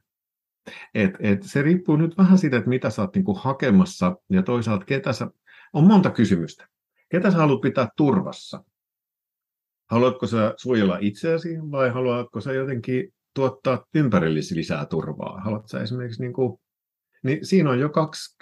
Et, 0.95 1.11
et 1.21 1.43
se 1.43 1.63
riippuu 1.63 1.97
nyt 1.97 2.19
vähän 2.19 2.39
siitä, 2.39 2.57
että 2.57 2.69
mitä 2.69 2.91
sä 2.91 3.03
oot 3.03 3.15
niinku 3.15 3.35
hakemassa 3.35 4.17
ja 4.31 4.43
toisaalta 4.43 4.85
ketä 4.85 5.13
sä 5.13 5.31
on 5.73 5.87
monta 5.87 6.11
kysymystä. 6.11 6.69
Ketä 7.09 7.31
sä 7.31 7.37
haluat 7.37 7.61
pitää 7.61 7.89
turvassa? 7.97 8.65
Haluatko 9.91 10.27
sä 10.27 10.55
suojella 10.57 10.99
itseäsi 11.01 11.49
vai 11.71 11.91
haluatko 11.91 12.41
sä 12.41 12.53
jotenkin 12.53 13.15
tuottaa 13.35 13.85
ympärillesi 13.95 14.55
lisää 14.55 14.87
turvaa? 14.87 15.41
Haluatko 15.41 15.69
sä 15.69 15.83
esimerkiksi, 15.83 16.23
niin, 16.23 16.33
kuin, 16.33 16.61
niin 17.23 17.47
siinä 17.47 17.71
on 17.71 17.81
jo 17.81 17.89
kaksi, 17.89 18.37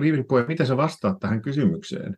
riippuen 0.00 0.44
miten 0.48 0.66
sä 0.66 0.76
vastaat 0.76 1.18
tähän 1.20 1.42
kysymykseen. 1.42 2.16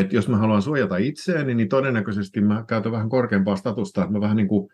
Että 0.00 0.16
jos 0.16 0.28
mä 0.28 0.36
haluan 0.36 0.62
suojata 0.62 0.96
itseäni, 0.96 1.54
niin 1.54 1.68
todennäköisesti 1.68 2.40
mä 2.40 2.64
käytän 2.68 2.92
vähän 2.92 3.08
korkeampaa 3.08 3.56
statusta, 3.56 4.02
että 4.02 4.12
mä 4.12 4.20
vähän 4.20 4.36
niin 4.36 4.48
kuin 4.48 4.68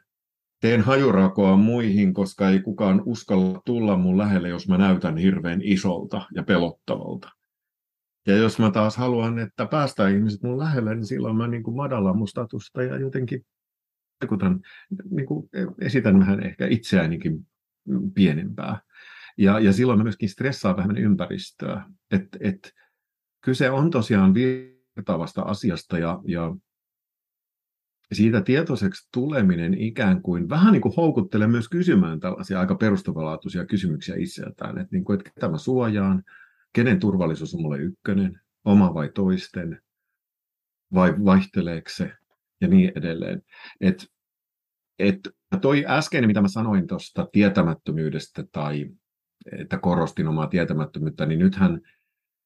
teen 0.61 0.81
hajurakoa 0.81 1.57
muihin, 1.57 2.15
koska 2.15 2.49
ei 2.49 2.61
kukaan 2.61 3.03
uskalla 3.07 3.63
tulla 3.65 3.97
mun 3.97 4.19
lähelle, 4.19 4.49
jos 4.49 4.69
mä 4.69 4.79
näytän 4.79 5.17
hirveän 5.17 5.61
isolta 5.63 6.27
ja 6.35 6.43
pelottavalta. 6.43 7.29
Ja 8.27 8.37
jos 8.37 8.59
mä 8.59 8.71
taas 8.71 8.97
haluan, 8.97 9.39
että 9.39 9.67
päästään 9.67 10.15
ihmiset 10.15 10.43
mun 10.43 10.59
lähelle, 10.59 10.95
niin 10.95 11.07
silloin 11.07 11.37
mä 11.37 11.49
niin 11.49 11.63
kuin 11.63 11.77
madalan 11.77 12.17
mun 12.17 12.29
statusta 12.29 12.83
ja 12.83 12.99
jotenkin 12.99 13.47
vaikutan, 14.23 14.61
niin 15.11 15.27
kuin 15.27 15.49
esitän 15.81 16.19
vähän 16.19 16.43
ehkä 16.43 16.67
itseäänikin 16.67 17.47
pienempää. 18.15 18.81
Ja, 19.39 19.61
ja 19.61 19.73
silloin 19.73 19.99
mä 19.99 20.03
myöskin 20.03 20.29
stressaan 20.29 20.77
vähän 20.77 20.97
ympäristöä. 20.97 21.85
Et, 22.11 22.29
et, 22.41 22.73
kyse 23.45 23.71
on 23.71 23.91
tosiaan 23.91 24.35
virtaavasta 24.97 25.43
asiasta 25.43 25.99
ja, 25.99 26.21
ja 26.27 26.55
siitä 28.13 28.41
tietoiseksi 28.41 29.09
tuleminen 29.13 29.75
ikään 29.75 30.23
kuin 30.23 30.49
vähän 30.49 30.73
niin 30.73 30.83
kuin 30.83 30.95
houkuttelee 30.97 31.47
myös 31.47 31.69
kysymään 31.69 32.21
tällaisia 32.21 32.61
aika 32.61 32.75
perustavanlaatuisia 32.75 33.67
kysymyksiä 33.67 34.15
itseltään, 34.17 34.79
että, 34.79 34.97
niin 34.97 35.05
kuin, 35.05 35.19
että 35.19 35.31
ketä 35.35 35.49
mä 35.49 35.59
suojaan, 35.59 36.23
kenen 36.73 37.01
turvallisuus 37.01 37.55
on 37.55 37.63
mulle 37.63 37.79
ykkönen, 37.79 38.41
oma 38.65 38.95
vai 38.95 39.11
toisten, 39.15 39.83
vai 40.95 41.15
vaihteleeko 41.25 41.91
se 41.91 42.13
ja 42.61 42.69
niin 42.69 42.93
edelleen. 42.95 43.43
Et, 43.81 44.07
et 44.99 45.19
toi 45.61 45.85
äskeinen, 45.89 46.29
mitä 46.29 46.43
mä 46.43 46.49
sanoin 46.49 46.87
tuosta 46.87 47.29
tietämättömyydestä 47.33 48.45
tai 48.53 48.91
että 49.61 49.79
korostin 49.79 50.29
omaa 50.29 50.47
tietämättömyyttä, 50.47 51.27
niin 51.27 51.39
nythän 51.39 51.81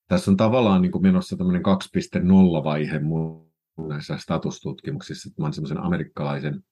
tässä 0.08 0.30
on 0.30 0.36
tavallaan 0.36 0.82
niin 0.82 0.92
kuin 0.92 1.02
menossa 1.02 1.36
tämmöinen 1.36 1.62
2.0-vaihe 1.62 2.98
mun 2.98 3.52
näissä 3.88 4.18
statustutkimuksissa. 4.18 5.30
Mä 5.38 5.44
olen 5.44 5.52
semmoisen 5.52 5.82
amerikkalaisen 5.82 6.64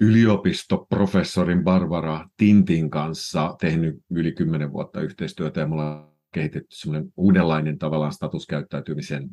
yliopistoprofessorin 0.00 1.64
Barbara 1.64 2.28
Tintin 2.36 2.90
kanssa 2.90 3.56
tehnyt 3.60 4.02
yli 4.10 4.32
kymmenen 4.32 4.72
vuotta 4.72 5.00
yhteistyötä 5.00 5.60
ja 5.60 5.66
mulla 5.66 6.14
kehitetty 6.32 6.76
semmoinen 6.76 7.12
uudenlainen 7.16 7.78
tavallaan 7.78 8.12
statuskäyttäytymisen 8.12 9.30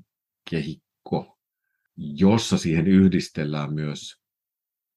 kehikko, 0.49 1.37
jossa 1.97 2.57
siihen 2.57 2.87
yhdistellään 2.87 3.73
myös 3.73 4.15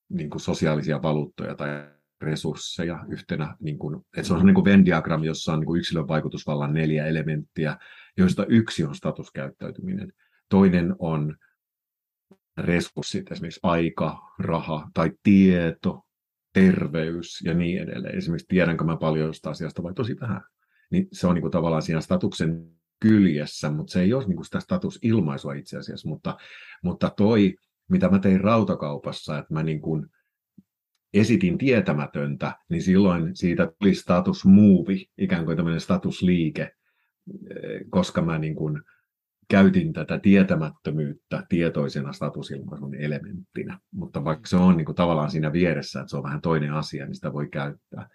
niin 0.08 0.30
kuin 0.30 0.40
sosiaalisia 0.40 1.02
valuuttoja 1.02 1.54
tai 1.54 1.97
resursseja 2.20 3.04
yhtenä, 3.08 3.56
niin 3.60 3.78
kuin, 3.78 3.96
että 4.16 4.28
se 4.28 4.34
on 4.34 4.46
niin 4.46 4.64
Venn-diagrammi, 4.64 5.26
jossa 5.26 5.52
on 5.52 5.60
niin 5.60 5.66
kuin 5.66 5.78
yksilön 5.78 6.08
vaikutusvallan 6.08 6.74
neljä 6.74 7.06
elementtiä, 7.06 7.76
joista 8.16 8.46
yksi 8.46 8.84
on 8.84 8.94
statuskäyttäytyminen. 8.94 10.12
Toinen 10.48 10.94
on 10.98 11.36
resurssit, 12.58 13.32
esimerkiksi 13.32 13.60
aika, 13.62 14.18
raha 14.38 14.90
tai 14.94 15.12
tieto, 15.22 16.04
terveys 16.52 17.40
ja 17.44 17.54
niin 17.54 17.82
edelleen. 17.82 18.18
Esimerkiksi 18.18 18.48
tiedänkö 18.48 18.84
mä 18.84 18.96
paljon 18.96 19.26
jostain 19.26 19.50
asiasta 19.50 19.82
vai 19.82 19.94
tosi 19.94 20.16
vähän. 20.20 20.40
Niin 20.90 21.08
se 21.12 21.26
on 21.26 21.34
niin 21.34 21.42
kuin 21.42 21.52
tavallaan 21.52 21.82
siinä 21.82 22.00
statuksen 22.00 22.70
kyljessä, 23.00 23.70
mutta 23.70 23.92
se 23.92 24.00
ei 24.00 24.12
ole 24.12 24.24
niin 24.24 24.36
kuin 24.36 24.44
sitä 24.44 24.60
statusilmaisua 24.60 25.52
itse 25.52 25.78
asiassa. 25.78 26.08
Mutta, 26.08 26.36
mutta 26.82 27.10
toi, 27.16 27.54
mitä 27.90 28.08
mä 28.08 28.18
tein 28.18 28.40
rautakaupassa, 28.40 29.38
että 29.38 29.54
mä 29.54 29.62
niin 29.62 29.80
kuin 29.80 30.06
esitin 31.14 31.58
tietämätöntä, 31.58 32.56
niin 32.68 32.82
silloin 32.82 33.36
siitä 33.36 33.72
tuli 33.78 33.94
status 33.94 34.44
move, 34.44 34.94
ikään 35.18 35.44
kuin 35.44 35.56
tämmöinen 35.56 35.80
statusliike, 35.80 36.72
koska 37.90 38.22
mä 38.22 38.38
niin 38.38 38.54
kuin 38.54 38.82
käytin 39.50 39.92
tätä 39.92 40.18
tietämättömyyttä 40.18 41.46
tietoisena 41.48 42.12
statusilmaisun 42.12 42.94
elementtinä. 42.94 43.78
Mutta 43.90 44.24
vaikka 44.24 44.46
se 44.46 44.56
on 44.56 44.76
niin 44.76 44.84
kuin 44.84 44.96
tavallaan 44.96 45.30
siinä 45.30 45.52
vieressä, 45.52 46.00
että 46.00 46.10
se 46.10 46.16
on 46.16 46.22
vähän 46.22 46.40
toinen 46.40 46.72
asia, 46.72 47.04
niin 47.04 47.14
sitä 47.14 47.32
voi 47.32 47.48
käyttää. 47.48 48.08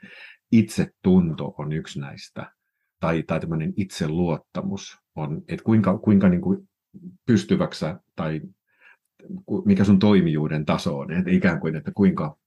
Itsetunto 0.51 1.55
on 1.57 1.73
yksi 1.73 1.99
näistä, 1.99 2.51
tai, 2.99 3.23
tai 3.23 3.39
tämmöinen 3.39 3.73
itseluottamus 3.77 4.97
on, 5.15 5.41
että 5.47 5.63
kuinka, 5.63 5.97
kuinka 5.97 6.29
niin 6.29 6.41
kuin 6.41 6.69
pystyväksä 7.25 7.99
tai 8.15 8.41
mikä 9.65 9.83
sun 9.83 9.99
toimijuuden 9.99 10.65
taso 10.65 10.97
on, 10.97 11.11
että 11.11 11.31
ikään 11.31 11.59
kuin, 11.59 11.75
että 11.75 11.91
kuinka, 11.95 12.37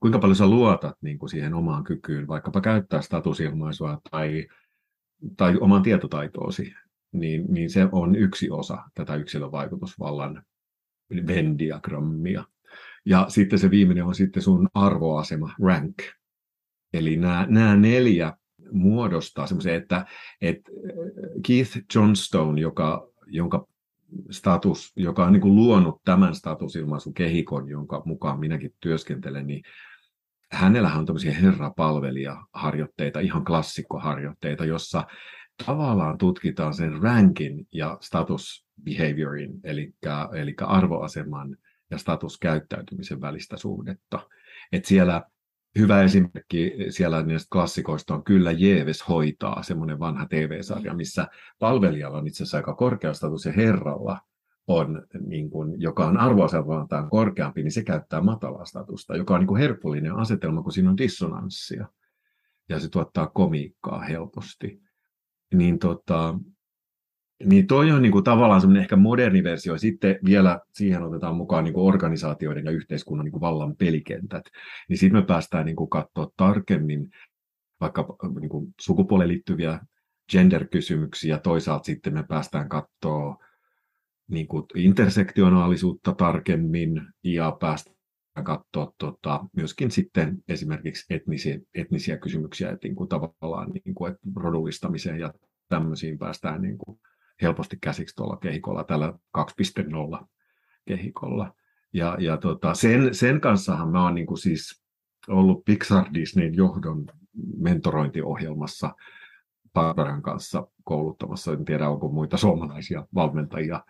kuinka 0.00 0.18
paljon 0.18 0.36
sä 0.36 0.46
luotat 0.46 0.96
niin 1.00 1.18
kuin 1.18 1.30
siihen 1.30 1.54
omaan 1.54 1.84
kykyyn, 1.84 2.28
vaikkapa 2.28 2.60
käyttää 2.60 3.00
statusilmaisua 3.00 4.00
tai, 4.10 4.46
tai 5.36 5.56
oman 5.60 5.82
tietotaittoosi 5.82 6.74
niin, 7.12 7.44
niin 7.48 7.70
se 7.70 7.88
on 7.92 8.16
yksi 8.16 8.50
osa 8.50 8.78
tätä 8.94 9.14
yksilön 9.14 9.52
vaikutusvallan 9.52 10.42
Venn-diagrammia. 11.26 12.44
Ja 13.04 13.26
sitten 13.28 13.58
se 13.58 13.70
viimeinen 13.70 14.04
on 14.04 14.14
sitten 14.14 14.42
sun 14.42 14.68
arvoasema, 14.74 15.54
rank. 15.64 15.96
Eli 16.92 17.16
nämä, 17.16 17.46
nämä 17.48 17.76
neljä 17.76 18.32
muodostaa 18.72 19.46
semmoisen, 19.46 19.74
että, 19.74 20.06
että 20.40 20.70
Keith 21.46 21.78
Johnstone, 21.94 22.60
joka, 22.60 23.08
jonka 23.26 23.66
status, 24.30 24.92
joka 24.96 25.26
on 25.26 25.32
niin 25.32 25.40
kuin 25.40 25.54
luonut 25.54 26.00
tämän 26.04 26.34
statusilmaisun 26.34 27.14
kehikon, 27.14 27.68
jonka 27.68 28.02
mukaan 28.04 28.40
minäkin 28.40 28.74
työskentelen, 28.80 29.46
niin 29.46 29.62
hänellähän 30.52 30.98
on 30.98 31.06
tämmöisiä 31.06 31.34
herrapalvelijaharjoitteita, 31.34 33.20
ihan 33.20 33.44
klassikkoharjoitteita, 33.44 34.64
jossa 34.64 35.06
tavallaan 35.66 36.18
tutkitaan 36.18 36.74
sen 36.74 37.02
rankin 37.02 37.66
ja 37.72 37.98
status 38.00 38.66
behaviorin, 38.84 39.60
eli, 39.64 39.94
eli 40.34 40.54
arvoaseman 40.60 41.56
ja 41.90 41.98
statuskäyttäytymisen 41.98 43.20
välistä 43.20 43.56
suhdetta. 43.56 44.28
Et 44.72 44.84
siellä 44.84 45.22
hyvä 45.78 46.02
esimerkki 46.02 46.72
siellä 46.88 47.22
niistä 47.22 47.48
klassikoista 47.52 48.14
on 48.14 48.24
kyllä 48.24 48.52
Jeeves 48.52 49.08
hoitaa, 49.08 49.62
semmoinen 49.62 49.98
vanha 49.98 50.26
TV-sarja, 50.26 50.94
missä 50.94 51.26
palvelijalla 51.58 52.18
on 52.18 52.26
itse 52.26 52.42
asiassa 52.42 52.56
aika 52.56 52.74
korkea 52.74 53.14
status 53.14 53.44
ja 53.44 53.52
herralla 53.52 54.18
on, 54.66 55.06
niin 55.26 55.50
kuin, 55.50 55.80
joka 55.80 56.06
on 56.06 56.16
arvoasemaltaan 56.16 57.10
korkeampi, 57.10 57.62
niin 57.62 57.72
se 57.72 57.84
käyttää 57.84 58.20
matalaa 58.20 58.64
statusta, 58.64 59.16
joka 59.16 59.34
on 59.34 59.40
niin 59.40 59.48
kuin 59.48 59.60
herkullinen 59.60 60.16
asetelma, 60.16 60.62
kun 60.62 60.72
siinä 60.72 60.90
on 60.90 60.96
dissonanssia. 60.96 61.86
Ja 62.68 62.80
se 62.80 62.88
tuottaa 62.88 63.26
komiikkaa 63.26 64.00
helposti 64.00 64.82
niin, 65.54 65.78
tota, 65.78 66.38
niin 67.44 67.66
toi 67.66 67.90
on 67.90 68.02
niin 68.02 68.12
kuin 68.12 68.24
tavallaan 68.24 68.60
semmoinen 68.60 68.82
ehkä 68.82 68.96
moderni 68.96 69.44
versio. 69.44 69.78
Sitten 69.78 70.18
vielä 70.24 70.60
siihen 70.72 71.02
otetaan 71.02 71.36
mukaan 71.36 71.64
niin 71.64 71.74
kuin 71.74 71.88
organisaatioiden 71.88 72.64
ja 72.64 72.70
yhteiskunnan 72.70 73.24
niin 73.24 73.32
kuin 73.32 73.40
vallan 73.40 73.76
pelikentät. 73.76 74.44
Niin 74.88 74.98
sitten 74.98 75.20
me 75.20 75.26
päästään 75.26 75.66
niin 75.66 75.76
kuin 75.76 75.90
katsoa 75.90 76.30
tarkemmin 76.36 77.10
vaikka 77.80 78.16
niin 78.40 78.48
kuin 78.48 78.74
sukupuoleen 78.80 79.28
liittyviä 79.28 79.80
gender-kysymyksiä. 80.32 81.38
Toisaalta 81.38 81.84
sitten 81.84 82.14
me 82.14 82.22
päästään 82.28 82.68
katsoa 82.68 83.44
niin 84.30 84.48
kuin 84.48 84.64
intersektionaalisuutta 84.74 86.14
tarkemmin 86.14 87.02
ja 87.24 87.56
päästään 87.60 87.96
katsoa 88.44 88.92
tota, 88.98 89.44
myöskin 89.56 89.90
sitten 89.90 90.38
esimerkiksi 90.48 91.14
etnisiä, 91.14 91.58
etnisiä 91.74 92.16
kysymyksiä, 92.16 92.70
että 92.70 92.88
niin 92.88 92.96
kuin 92.96 93.08
tavallaan 93.08 93.70
niin 93.70 93.94
kuin, 93.94 94.12
että 94.12 94.26
rodullistamiseen 94.36 95.20
ja 95.20 95.34
tämmöisiin 95.68 96.18
päästään 96.18 96.62
niin 96.62 96.78
kuin 96.78 97.00
helposti 97.42 97.78
käsiksi 97.80 98.16
tuolla 98.16 98.36
kehikolla, 98.36 98.84
tällä 98.84 99.12
2.0 99.38 100.26
kehikolla. 100.84 101.54
Ja, 101.92 102.16
ja 102.20 102.36
tota, 102.36 102.74
sen, 102.74 103.14
sen 103.14 103.40
kanssahan 103.40 103.88
mä 103.88 104.02
oon 104.02 104.14
niin 104.14 104.26
kuin 104.26 104.38
siis 104.38 104.82
ollut 105.28 105.64
Pixar 105.64 106.06
Disneyn 106.14 106.54
johdon 106.54 107.06
mentorointiohjelmassa 107.56 108.94
Barbaran 109.72 110.22
kanssa 110.22 110.66
kouluttamassa. 110.84 111.52
En 111.52 111.64
tiedä, 111.64 111.88
onko 111.88 112.08
muita 112.08 112.36
suomalaisia 112.36 113.06
valmentajia 113.14 113.84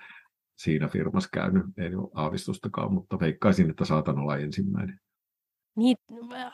siinä 0.59 0.89
firmassa 0.89 1.29
käynyt, 1.33 1.65
ei 1.79 1.95
ole 1.95 2.11
aavistustakaan, 2.15 2.93
mutta 2.93 3.21
veikkaisin, 3.21 3.71
että 3.71 3.85
saatan 3.85 4.19
olla 4.19 4.37
ensimmäinen. 4.37 5.01
Niin, 5.77 5.97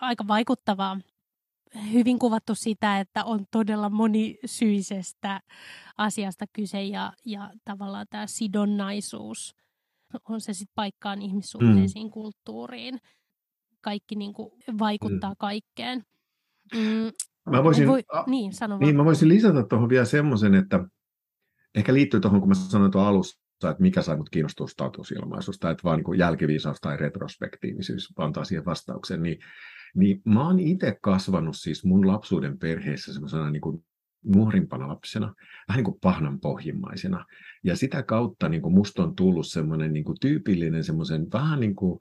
aika 0.01 0.25
vaikuttavaa. 0.29 1.01
Hyvin 1.93 2.19
kuvattu 2.19 2.55
sitä, 2.55 3.01
että 3.01 3.25
on 3.25 3.45
todella 3.51 3.91
monisyisestä 3.91 5.41
asiasta 5.97 6.45
kyse 6.53 6.83
ja, 6.83 7.13
ja 7.25 7.51
tavallaan 7.65 8.07
tämä 8.11 8.27
sidonnaisuus, 8.27 9.57
on 10.29 10.41
se 10.41 10.53
sitten 10.53 10.75
paikkaan 10.75 11.23
ihmissuhteisiin, 11.23 12.07
mm. 12.07 12.11
kulttuuriin. 12.11 12.99
Kaikki 13.81 14.15
niin 14.15 14.33
kuin 14.33 14.51
vaikuttaa 14.79 15.31
mm. 15.31 15.37
kaikkeen. 15.39 16.05
Mm, 16.75 17.13
mä 17.51 17.65
voisin, 17.65 17.89
voi, 17.89 18.03
a, 18.13 18.25
niin, 18.27 18.53
sano 18.53 18.79
niin, 18.79 18.97
mä 18.97 19.05
voisin 19.05 19.29
lisätä 19.29 19.65
tuohon 19.69 19.89
vielä 19.89 20.05
semmoisen, 20.05 20.55
että 20.55 20.85
ehkä 21.75 21.95
liittyy 21.95 22.21
tuohon, 22.21 22.41
kun 22.41 22.49
mä 22.49 22.55
sanoin 22.55 22.91
tuon 22.91 23.07
alussa, 23.07 23.41
että 23.71 23.83
mikä 23.83 24.03
sai 24.03 24.17
mut 24.17 24.31
kiinnostua 24.31 24.67
statusilmaisusta, 24.67 25.71
että 25.71 25.85
vaan 25.85 26.03
niin 26.07 26.19
jälkiviisaus 26.19 26.81
tai 26.81 26.97
retrospektiivisyys 26.97 28.09
antaa 28.17 28.45
siihen 28.45 28.65
vastauksen, 28.65 29.23
niin, 29.23 29.39
niin 29.95 30.23
mä 30.25 30.47
oon 30.47 30.61
itse 30.61 30.99
kasvanut 31.03 31.57
siis 31.57 31.85
mun 31.85 32.07
lapsuuden 32.07 32.59
perheessä 32.59 33.13
semmoisena 33.13 33.51
niin 33.51 33.61
kuin 33.61 33.85
nuorimpana 34.25 34.89
lapsena, 34.89 35.35
vähän 35.69 35.79
niin 35.79 35.85
kuin 35.85 36.01
pahnan 36.01 36.41
pohjimmaisena. 36.41 37.25
Ja 37.65 37.77
sitä 37.77 38.03
kautta 38.03 38.49
niin 38.49 38.63
kuin 38.63 38.75
musta 38.75 39.03
on 39.03 39.17
tullut 39.17 39.47
semmoinen 39.47 39.93
niin 39.93 40.05
kuin 40.05 40.17
tyypillinen 40.21 40.85
semmoisen 40.85 41.27
vähän 41.33 41.61
niin 41.61 41.75
kuin, 41.75 42.01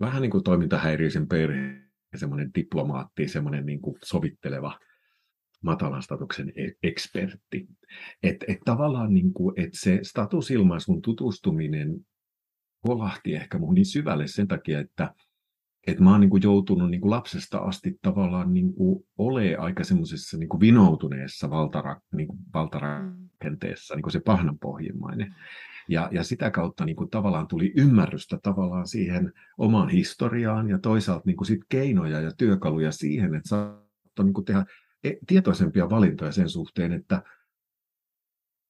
vähän 0.00 0.22
niin 0.22 0.30
kuin 0.30 0.44
toimintahäiriöisen 0.44 1.28
perhe, 1.28 1.82
semmoinen 2.16 2.50
diplomaatti, 2.54 3.28
semmoinen 3.28 3.66
niin 3.66 3.80
kuin 3.80 3.96
sovitteleva 4.04 4.78
matalan 5.62 6.02
statuksen 6.02 6.52
e-, 6.56 6.88
ekspertti. 6.88 7.68
Että 8.22 8.46
et 8.48 8.58
tavallaan 8.64 9.14
niin 9.14 9.32
kuin, 9.32 9.60
et 9.60 9.70
se 9.72 9.98
statusilmaisun 10.02 11.02
tutustuminen 11.02 12.06
kolahti 12.86 13.34
ehkä 13.34 13.58
mun 13.58 13.74
niin 13.74 13.86
syvälle 13.86 14.26
sen 14.26 14.48
takia, 14.48 14.80
että 14.80 15.14
et 15.86 16.00
mä 16.00 16.10
oon 16.10 16.20
niin 16.20 16.30
kuin 16.30 16.42
joutunut 16.42 16.90
niin 16.90 17.00
kuin 17.00 17.10
lapsesta 17.10 17.58
asti 17.58 17.98
tavallaan 18.02 18.54
niin 18.54 18.74
kuin 18.74 19.06
ole 19.18 19.56
aika 19.56 19.84
semmoisessa 19.84 20.38
niin 20.38 20.60
vinoutuneessa 20.60 21.50
valtara, 21.50 22.00
niin 22.12 22.28
kuin 22.28 22.38
valtarakenteessa, 22.54 23.94
niin 23.94 24.02
kuin 24.02 24.12
se 24.12 24.20
pahnanpohjimmainen. 24.20 25.34
Ja, 25.88 26.08
ja 26.12 26.24
sitä 26.24 26.50
kautta 26.50 26.84
niin 26.84 26.96
kuin 26.96 27.10
tavallaan 27.10 27.48
tuli 27.48 27.72
ymmärrystä 27.76 28.38
tavallaan 28.42 28.88
siihen 28.88 29.32
omaan 29.58 29.88
historiaan 29.88 30.68
ja 30.68 30.78
toisaalta 30.78 31.22
niin 31.26 31.36
kuin 31.36 31.46
sit 31.46 31.60
keinoja 31.68 32.20
ja 32.20 32.32
työkaluja 32.38 32.92
siihen, 32.92 33.34
että 33.34 33.48
saattoi 33.48 34.24
niin 34.24 34.34
kuin 34.34 34.44
tehdä 34.44 34.64
E, 35.04 35.12
tietoisempia 35.26 35.90
valintoja 35.90 36.32
sen 36.32 36.48
suhteen, 36.48 36.92
että 36.92 37.22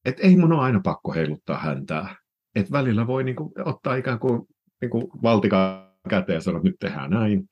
et 0.04 0.20
ei 0.20 0.36
mun 0.36 0.52
ole 0.52 0.62
aina 0.62 0.80
pakko 0.80 1.12
heiluttaa 1.12 1.58
häntää. 1.58 2.16
Et 2.54 2.72
välillä 2.72 3.06
voi 3.06 3.24
niinku 3.24 3.52
ottaa 3.64 3.94
ikään 3.94 4.18
kuin 4.18 4.48
niinku 4.80 5.10
valtikaa 5.22 5.91
käteen 6.08 6.36
ja 6.36 6.40
sanoa, 6.40 6.58
että 6.58 6.68
nyt 6.68 6.78
tehdään 6.78 7.10
näin. 7.10 7.48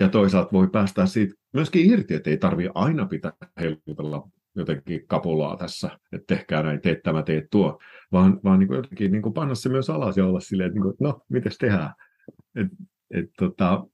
Ja 0.00 0.08
toisaalta 0.08 0.52
voi 0.52 0.68
päästä 0.72 1.06
siitä 1.06 1.34
myöskin 1.52 1.90
irti, 1.90 2.14
että 2.14 2.30
ei 2.30 2.36
tarvitse 2.36 2.72
aina 2.74 3.06
pitää 3.06 3.32
heilutella 3.60 4.28
jotenkin 4.56 5.06
kapulaa 5.06 5.56
tässä, 5.56 5.98
että 6.12 6.34
tehkää 6.34 6.62
näin, 6.62 6.80
teet 6.80 7.02
tämä, 7.02 7.22
teet 7.22 7.44
tuo, 7.50 7.78
vaan, 8.12 8.40
vaan 8.44 8.58
niin 8.58 8.68
kuin 8.68 8.76
jotenkin 8.76 9.12
niin 9.12 9.22
kuin 9.22 9.32
panna 9.32 9.54
se 9.54 9.68
myös 9.68 9.90
alas 9.90 10.16
ja 10.16 10.26
olla 10.26 10.40
silleen, 10.40 10.66
että, 10.66 10.74
niin 10.74 10.82
kuin, 10.82 10.96
no, 11.00 11.20
miten 11.28 11.52
tehdään. 11.60 11.94
Et, 12.54 12.68
et, 13.10 13.30
tota, 13.38 13.86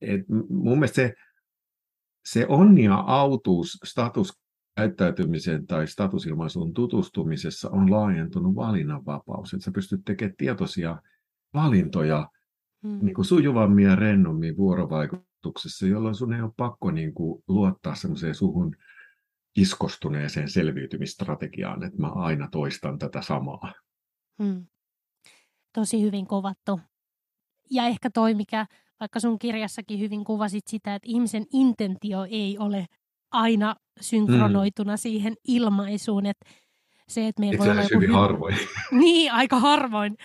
et 0.00 0.20
mun 0.48 0.78
mielestä 0.78 0.96
se, 0.96 1.14
se 2.24 2.46
onni 2.48 2.84
ja 2.84 3.04
autuus 3.06 3.78
statuskäyttäytymiseen 3.84 5.66
tai 5.66 5.86
statusilmaisuun 5.86 6.74
tutustumisessa 6.74 7.70
on 7.70 7.90
laajentunut 7.90 8.54
valinnanvapaus. 8.54 9.54
Että 9.54 9.64
sä 9.64 9.70
pystyt 9.70 10.00
tekemään 10.04 10.36
tietoisia 10.36 11.02
valintoja 11.54 12.28
hmm. 12.82 12.98
niin 13.02 13.14
kuin 13.14 13.24
sujuvammin 13.24 13.84
ja 13.84 13.96
rennommin 13.96 14.56
vuorovaikutuksessa, 14.56 15.86
jolloin 15.86 16.14
sun 16.14 16.32
ei 16.32 16.42
ole 16.42 16.52
pakko 16.56 16.90
niin 16.90 17.14
kuin, 17.14 17.42
luottaa 17.48 17.94
semmoiseen 17.94 18.34
suhun 18.34 18.76
iskostuneeseen 19.56 20.48
selviytymistrategiaan, 20.48 21.82
että 21.82 22.00
mä 22.00 22.08
aina 22.08 22.48
toistan 22.48 22.98
tätä 22.98 23.22
samaa. 23.22 23.72
Hmm. 24.42 24.66
tosi 25.72 26.02
hyvin 26.02 26.26
kuvattu. 26.26 26.80
Ja 27.70 27.86
ehkä 27.86 28.10
toi, 28.10 28.34
mikä 28.34 28.66
vaikka 29.00 29.20
sun 29.20 29.38
kirjassakin 29.38 30.00
hyvin 30.00 30.24
kuvasit 30.24 30.66
sitä, 30.66 30.94
että 30.94 31.08
ihmisen 31.08 31.46
intentio 31.52 32.26
ei 32.30 32.58
ole 32.58 32.86
aina 33.30 33.76
synkronoituna 34.00 34.92
mm. 34.92 34.98
siihen 34.98 35.34
ilmaisuun, 35.48 36.26
että 36.26 36.46
se, 37.14 37.28
että 37.28 37.40
meillä 37.40 37.58
voi 37.58 37.70
olla 37.70 37.82
joku... 37.82 37.94
hyvin 37.94 38.12
harvoin. 38.12 38.56
niin, 39.00 39.32
aika 39.32 39.58
harvoin. 39.58 40.16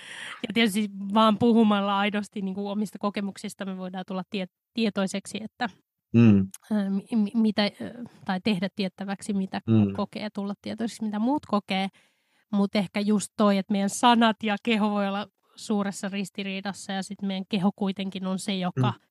Ja 0.47 0.53
tietysti 0.53 0.89
vaan 1.13 1.37
puhumalla 1.37 1.99
aidosti 1.99 2.41
niin 2.41 2.55
kuin 2.55 2.71
omista 2.71 2.97
kokemuksista 2.99 3.65
me 3.65 3.77
voidaan 3.77 4.03
tulla 4.07 4.23
tie- 4.29 4.47
tietoiseksi, 4.73 5.37
että 5.43 5.69
mm. 6.13 6.47
m- 7.15 7.41
mitä, 7.41 7.71
tai 8.25 8.41
tehdä 8.43 8.69
tiettäväksi, 8.75 9.33
mitä 9.33 9.61
mm. 9.67 9.93
kokee, 9.93 10.29
tulla 10.29 10.53
tietoiseksi, 10.61 11.03
mitä 11.03 11.19
muut 11.19 11.45
kokee. 11.45 11.87
Mutta 12.51 12.79
ehkä 12.79 12.99
just 12.99 13.33
toi, 13.37 13.57
että 13.57 13.71
meidän 13.71 13.89
sanat 13.89 14.43
ja 14.43 14.55
keho 14.63 14.91
voi 14.91 15.07
olla 15.07 15.27
suuressa 15.55 16.09
ristiriidassa 16.09 16.93
ja 16.93 17.03
sitten 17.03 17.27
meidän 17.27 17.45
keho 17.49 17.71
kuitenkin 17.75 18.27
on 18.27 18.39
se, 18.39 18.55
joka 18.55 18.91
mm. 18.91 19.07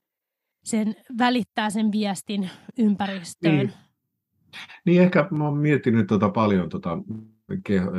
sen 0.65 0.97
välittää 1.19 1.71
sen 1.71 1.93
viestin 1.93 2.51
ympäristöön. 2.79 3.57
Niin, 3.57 3.73
niin 4.85 5.03
ehkä 5.03 5.29
mä 5.31 5.45
oon 5.45 5.59
miettinyt 5.59 6.07
tota 6.07 6.29
paljon 6.29 6.69
tota 6.69 6.99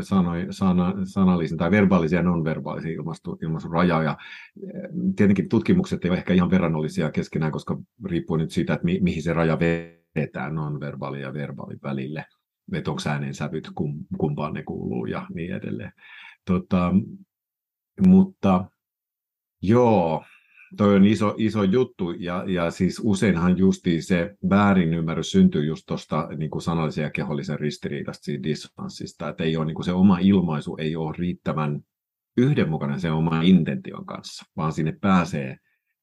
sanoi, 0.01 0.47
sana, 0.49 0.93
sanallisen 1.03 1.57
tai 1.57 1.71
verbaalisen 1.71 2.17
ja 2.17 2.23
non-verbaalisen 2.23 2.91
ilmaisun, 2.91 3.37
ilmaisun 3.41 3.71
raja. 3.71 4.03
Ja 4.03 4.17
eh, 4.63 4.89
tietenkin 5.15 5.49
tutkimukset 5.49 6.05
eivät 6.05 6.17
ehkä 6.17 6.33
ihan 6.33 6.51
verrannollisia 6.51 7.11
keskenään, 7.11 7.51
koska 7.51 7.77
riippuu 8.05 8.37
nyt 8.37 8.51
siitä, 8.51 8.73
että 8.73 8.85
mi, 8.85 8.99
mihin 9.01 9.23
se 9.23 9.33
raja 9.33 9.57
vedetään 9.59 10.55
non-verbaali 10.55 11.21
ja 11.21 11.33
verbaali 11.33 11.75
välille. 11.83 12.25
Että 12.73 12.91
onko 12.91 13.01
äänen 13.09 13.33
sävyt, 13.33 13.69
kum, 13.75 14.05
kumpaan 14.17 14.53
ne 14.53 14.63
kuuluu 14.63 15.05
ja 15.05 15.27
niin 15.33 15.55
edelleen. 15.55 15.91
Tota, 16.45 16.93
mutta 18.07 18.65
joo, 19.61 20.23
toi 20.77 20.95
on 20.95 21.05
iso, 21.05 21.35
iso 21.37 21.63
juttu, 21.63 22.11
ja, 22.11 22.43
ja 22.47 22.71
siis 22.71 23.01
useinhan 23.03 23.57
justi 23.57 24.01
se 24.01 24.35
väärinymmärrys 24.49 25.31
syntyy 25.31 25.65
just 25.65 25.83
tuosta 25.85 26.27
niin 26.37 26.61
sanallisen 26.61 27.03
ja 27.03 27.11
kehollisen 27.11 27.59
ristiriidasta, 27.59 28.23
siitä 28.23 28.43
dissonanssista, 28.43 29.29
että 29.29 29.43
ei 29.43 29.57
ole, 29.57 29.65
niin 29.65 29.75
kuin 29.75 29.85
se 29.85 29.91
oma 29.91 30.17
ilmaisu 30.19 30.77
ei 30.79 30.95
ole 30.95 31.15
riittävän 31.17 31.81
yhdenmukainen 32.37 32.99
sen 32.99 33.13
oman 33.13 33.43
intention 33.43 34.05
kanssa, 34.05 34.45
vaan 34.57 34.73
sinne 34.73 34.97
pääsee 35.01 35.57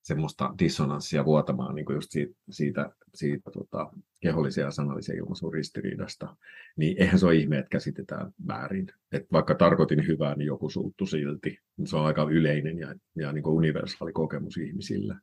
semmoista 0.04 0.54
dissonanssia 0.58 1.24
vuotamaan 1.24 1.74
niin 1.74 1.84
kuin 1.84 1.94
just 1.94 2.10
siitä, 2.10 2.34
siitä, 2.50 2.90
siitä 3.14 3.50
tota, 3.50 3.90
kehollisen 4.20 4.62
ja 4.62 4.70
sanallisen 4.70 5.16
ilmaisun 5.16 5.52
ristiriidasta, 5.52 6.36
niin 6.76 6.96
eihän 7.02 7.18
se 7.18 7.26
ole 7.26 7.34
ihme, 7.34 7.58
että 7.58 7.70
käsitetään 7.70 8.32
väärin. 8.48 8.86
Et 9.12 9.26
vaikka 9.32 9.54
tarkoitin 9.54 10.06
hyvää, 10.06 10.34
niin 10.34 10.46
joku 10.46 10.70
suuttu 10.70 11.06
silti. 11.06 11.58
Se 11.84 11.96
on 11.96 12.06
aika 12.06 12.26
yleinen 12.30 12.78
ja, 12.78 12.94
ja 13.16 13.32
niin 13.32 13.42
kuin 13.42 13.54
universaali 13.54 14.12
kokemus 14.12 14.56
ihmisillä. 14.56 15.20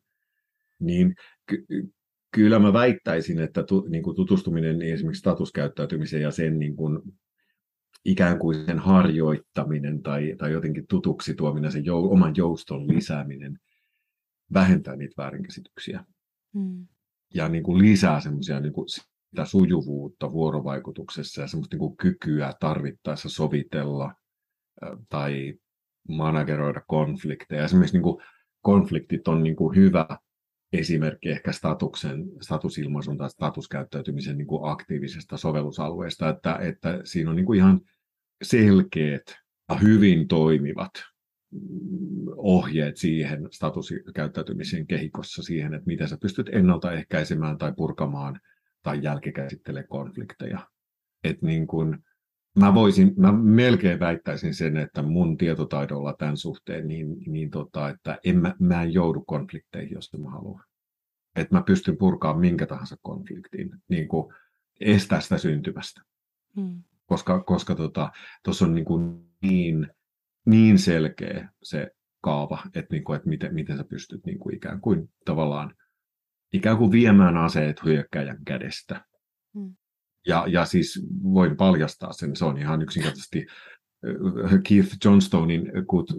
Niin 0.80 1.16
ky- 1.46 1.66
kyllä 2.32 2.60
mä 2.60 2.74
väittäisin, 2.74 3.40
että 3.40 3.64
tu, 3.64 3.86
niin 3.90 4.04
kuin 4.04 4.16
tutustuminen 4.16 4.80
niin 4.80 4.94
esimerkiksi 4.94 5.20
statuskäyttäytymiseen 5.20 6.24
ja 6.24 6.32
sen 6.32 6.60
niin 6.60 6.76
kuin, 6.76 7.00
ikään 8.06 8.40
kuin 8.40 8.66
sen 8.66 8.80
harjoittaminen 8.80 10.02
tai, 10.02 10.36
tai 10.38 10.52
jotenkin 10.52 10.88
tutuksi 10.88 11.36
tuominen, 11.36 11.72
sen 11.72 11.86
jou, 11.86 12.12
oman 12.12 12.34
jouston 12.36 12.88
lisääminen– 12.88 13.60
vähentää 14.54 14.96
niitä 14.96 15.14
väärinkäsityksiä. 15.18 16.06
Mm. 16.56 16.88
Ja 17.34 17.50
niin 17.50 17.64
kuin 17.64 17.82
lisää 17.82 18.20
semmoisia 18.20 18.60
niin 18.60 18.74
kuin 18.74 18.90
sitä 18.90 19.46
sujuvuutta 19.46 20.32
vuorovaikutuksessa 20.32 21.42
ja 21.42 21.48
semmoista 21.48 21.74
niin 21.74 21.80
kuin 21.80 21.98
kykyä 21.98 22.54
tarvittaessa 22.60 23.30
sovitella 23.30 24.14
tai 25.10 25.54
manageroida 26.10 26.82
konflikteja. 26.88 27.64
Esimerkiksi 27.64 27.96
niin 27.96 28.04
kuin 28.04 28.24
konfliktit 28.62 29.28
on 29.28 29.44
niin 29.44 29.56
kuin 29.56 29.76
hyvä 29.76 30.08
esimerkki 30.74 31.30
ehkä 31.30 31.52
statuksen, 31.52 32.26
statusilmaisun 32.42 33.18
tai 33.18 33.30
statuskäyttäytymisen 33.30 34.38
niin 34.38 34.48
kuin 34.48 34.72
aktiivisesta 34.72 35.38
sovellusalueesta, 35.38 36.30
että, 36.30 36.56
että 36.56 37.02
siinä 37.04 37.30
on 37.30 37.36
niin 37.36 37.46
kuin 37.46 37.60
ihan 37.60 37.82
selkeät 38.44 39.24
ja 39.70 39.76
hyvin 39.76 40.28
toimivat 40.28 40.92
ohjeet 42.36 42.98
siihen 42.98 43.48
statuskäyttäytymisen 43.52 44.88
kehikossa 44.88 45.44
siihen, 45.44 45.74
että 45.74 45.88
miten 45.88 46.08
sä 46.08 46.18
pystyt 46.22 46.50
ennaltaehkäisemään 46.52 47.58
tai 47.58 47.74
purkamaan 47.78 48.40
tai 48.84 49.00
jälkikäsittelemään 49.04 49.88
konflikteja. 49.88 50.68
Et 51.24 51.42
niin 51.42 51.68
kun, 51.68 52.04
mä, 52.60 52.74
voisin, 52.74 53.14
mä 53.18 53.32
melkein 53.32 54.00
väittäisin 54.00 54.54
sen, 54.54 54.78
että 54.78 55.02
mun 55.02 55.38
tietotaidolla 55.38 56.14
tämän 56.14 56.38
suhteen, 56.38 56.88
niin, 56.88 57.08
niin 57.28 57.50
tota, 57.50 57.90
että 57.90 58.18
en 58.24 58.38
mä, 58.38 58.56
mä 58.60 58.84
en 58.84 58.94
joudu 58.94 59.24
konflikteihin, 59.28 59.92
jos 59.92 60.14
mä 60.18 60.30
haluan. 60.30 60.64
Että 61.36 61.56
mä 61.56 61.64
pystyn 61.64 61.98
purkaamaan 61.98 62.42
minkä 62.42 62.66
tahansa 62.66 62.96
konfliktin, 63.02 63.70
niin 63.90 64.08
kuin 64.08 64.34
estää 64.80 65.22
sitä 65.22 65.38
syntymästä. 65.38 66.02
Koska, 67.06 67.44
koska 67.44 67.76
tuossa 67.76 68.12
tota, 68.44 68.66
on 68.66 68.76
niin, 68.76 68.86
kuin 68.86 69.26
niin 69.42 69.88
niin 70.46 70.80
selkeä 70.80 71.50
se 71.64 71.92
kaava, 72.22 72.64
että, 72.66 72.88
niin 72.92 73.04
kuin, 73.04 73.16
että 73.16 73.30
miten, 73.30 73.54
miten 73.54 73.78
sä 73.78 73.84
pystyt 73.84 74.26
niin 74.26 74.40
kuin 74.40 74.56
ikään 74.56 74.82
kuin 74.82 75.10
tavallaan 75.26 75.76
ikään 76.54 76.78
kuin 76.78 76.92
viemään 76.92 77.38
aseet 77.38 77.84
hyökkäjän 77.84 78.38
kädestä. 78.46 79.06
Hmm. 79.54 79.76
Ja, 80.28 80.46
ja 80.48 80.66
siis 80.66 81.06
voin 81.24 81.58
paljastaa 81.58 82.14
sen, 82.14 82.36
se 82.36 82.46
on 82.46 82.58
ihan 82.58 82.82
yksinkertaisesti 82.82 83.46
Keith 84.70 84.98
Johnstonein 85.06 85.72
kut, 85.88 86.10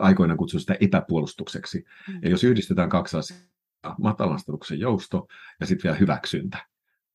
aikoina 0.00 0.36
kutsui 0.36 0.60
sitä 0.60 0.76
epäpuolustukseksi. 0.80 1.84
Hmm. 2.06 2.20
Ja 2.22 2.30
jos 2.30 2.44
yhdistetään 2.44 2.88
kaksi 2.88 3.16
asiaa, 3.16 3.40
matalan 3.98 4.38
jousto 4.78 5.26
ja 5.60 5.66
sitten 5.66 5.84
vielä 5.84 5.98
hyväksyntä, 5.98 6.66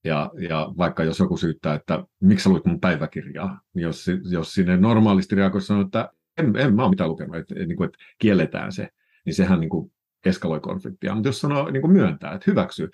ja, 0.08 0.32
ja 0.50 0.74
vaikka 0.78 1.04
jos 1.04 1.20
joku 1.20 1.38
syyttää, 1.38 1.74
että 1.74 2.04
miksi 2.22 2.44
sä 2.44 2.50
luit 2.50 2.66
mun 2.66 2.80
päiväkirjaa, 2.80 3.62
niin 3.74 3.84
jos, 3.84 4.06
jos 4.32 4.54
sinne 4.54 4.78
normaalisti 4.78 5.36
reagoi 5.36 5.62
sanoo, 5.62 5.86
että 5.86 6.10
en, 6.38 6.56
en 6.56 6.76
mä 6.76 6.84
ole 6.84 6.90
mitään 6.90 7.10
lukenut, 7.10 7.36
että, 7.36 7.56
niin 7.56 7.84
että 7.84 7.98
kielletään 8.20 8.72
se, 8.72 8.90
niin 9.26 9.34
sehän 9.34 9.60
niin 9.60 9.70
kuin 9.70 9.92
eskaloi 10.26 10.60
konfliktia. 10.60 11.16
Mutta 11.16 11.30
jos 11.30 11.42
sanoo 11.42 11.72
niin 11.72 11.82
kuin 11.82 11.94
myöntää, 11.94 12.34
että 12.34 12.52
hyväksyy, 12.52 12.90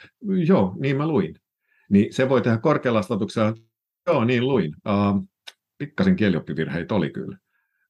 joo, 0.48 0.76
niin 0.80 0.98
mä 0.98 1.08
luin, 1.08 1.36
niin 1.90 2.14
se 2.14 2.30
voi 2.30 2.42
tehdä 2.42 2.58
korkealla 2.58 3.02
statuksella, 3.02 3.54
joo, 4.08 4.26
niin 4.26 4.48
luin. 4.48 4.76
Uh, 4.88 5.28
pikkasen 5.78 6.16
kielioppivirheitä 6.16 6.96
oli 6.96 7.10
kyllä. 7.10 7.38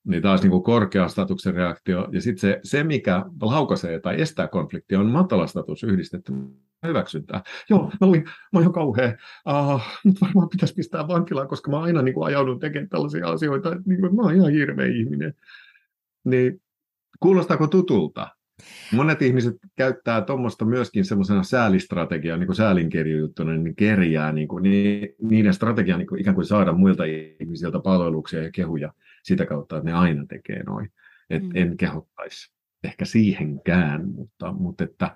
Niin 0.07 0.21
taas 0.21 0.41
niin 0.41 0.51
kuin 0.51 0.63
korkea 0.63 1.07
statuksen 1.07 1.53
reaktio. 1.53 2.07
Ja 2.11 2.21
sitten 2.21 2.39
se, 2.39 2.59
se, 2.63 2.83
mikä 2.83 3.25
laukaisee 3.41 3.99
tai 3.99 4.21
estää 4.21 4.47
konfliktia, 4.47 4.99
on 4.99 5.11
matala 5.11 5.47
status 5.47 5.83
yhdistetty 5.83 6.33
hyväksyntää. 6.87 7.41
Joo, 7.69 7.91
mä 8.01 8.07
olin, 8.07 8.23
mä 8.23 8.59
olin 8.59 8.73
kauhea. 8.73 9.17
Uh, 9.49 9.81
nyt 10.03 10.21
varmaan 10.21 10.49
pitäisi 10.49 10.73
pistää 10.73 11.07
vankilaan, 11.07 11.47
koska 11.47 11.71
mä 11.71 11.81
aina 11.81 12.01
niin 12.01 12.13
kuin, 12.13 12.25
ajaudun 12.25 12.59
tekemään 12.59 12.89
tällaisia 12.89 13.27
asioita, 13.27 13.69
että 13.71 13.83
niin 13.85 13.99
kuin, 13.99 14.15
mä 14.15 14.21
oon 14.21 14.35
ihan 14.35 14.51
hirveä 14.51 14.87
ihminen. 14.87 15.33
Niin 16.23 16.61
kuulostaako 17.19 17.67
tutulta? 17.67 18.27
Monet 18.91 19.21
ihmiset 19.21 19.55
käyttää 19.75 20.21
tuommoista 20.21 20.65
myöskin 20.65 21.05
semmoisena 21.05 21.43
säälistrategiaa, 21.43 22.37
niin 22.37 22.47
kuin 22.47 22.55
säälinkirjujuttuna, 22.55 23.53
niin 23.53 23.75
kerjää 23.75 24.31
niin 24.31 24.47
kuin, 24.47 24.63
niiden 25.21 25.53
strategia 25.53 25.97
niin 25.97 26.07
kuin, 26.07 26.21
ikään 26.21 26.35
kuin 26.35 26.45
saada 26.45 26.73
muilta 26.73 27.03
ihmisiltä 27.39 27.79
palveluksia 27.79 28.43
ja 28.43 28.51
kehuja 28.51 28.93
sitä 29.23 29.45
kautta, 29.45 29.77
että 29.77 29.89
ne 29.89 29.93
aina 29.93 30.25
tekee 30.25 30.63
noin. 30.63 30.93
Et 31.29 31.43
mm. 31.43 31.51
En 31.55 31.77
kehottaisi 31.77 32.53
ehkä 32.83 33.05
siihenkään, 33.05 34.09
mutta, 34.09 34.51
mutta 34.51 34.83
että 34.83 35.15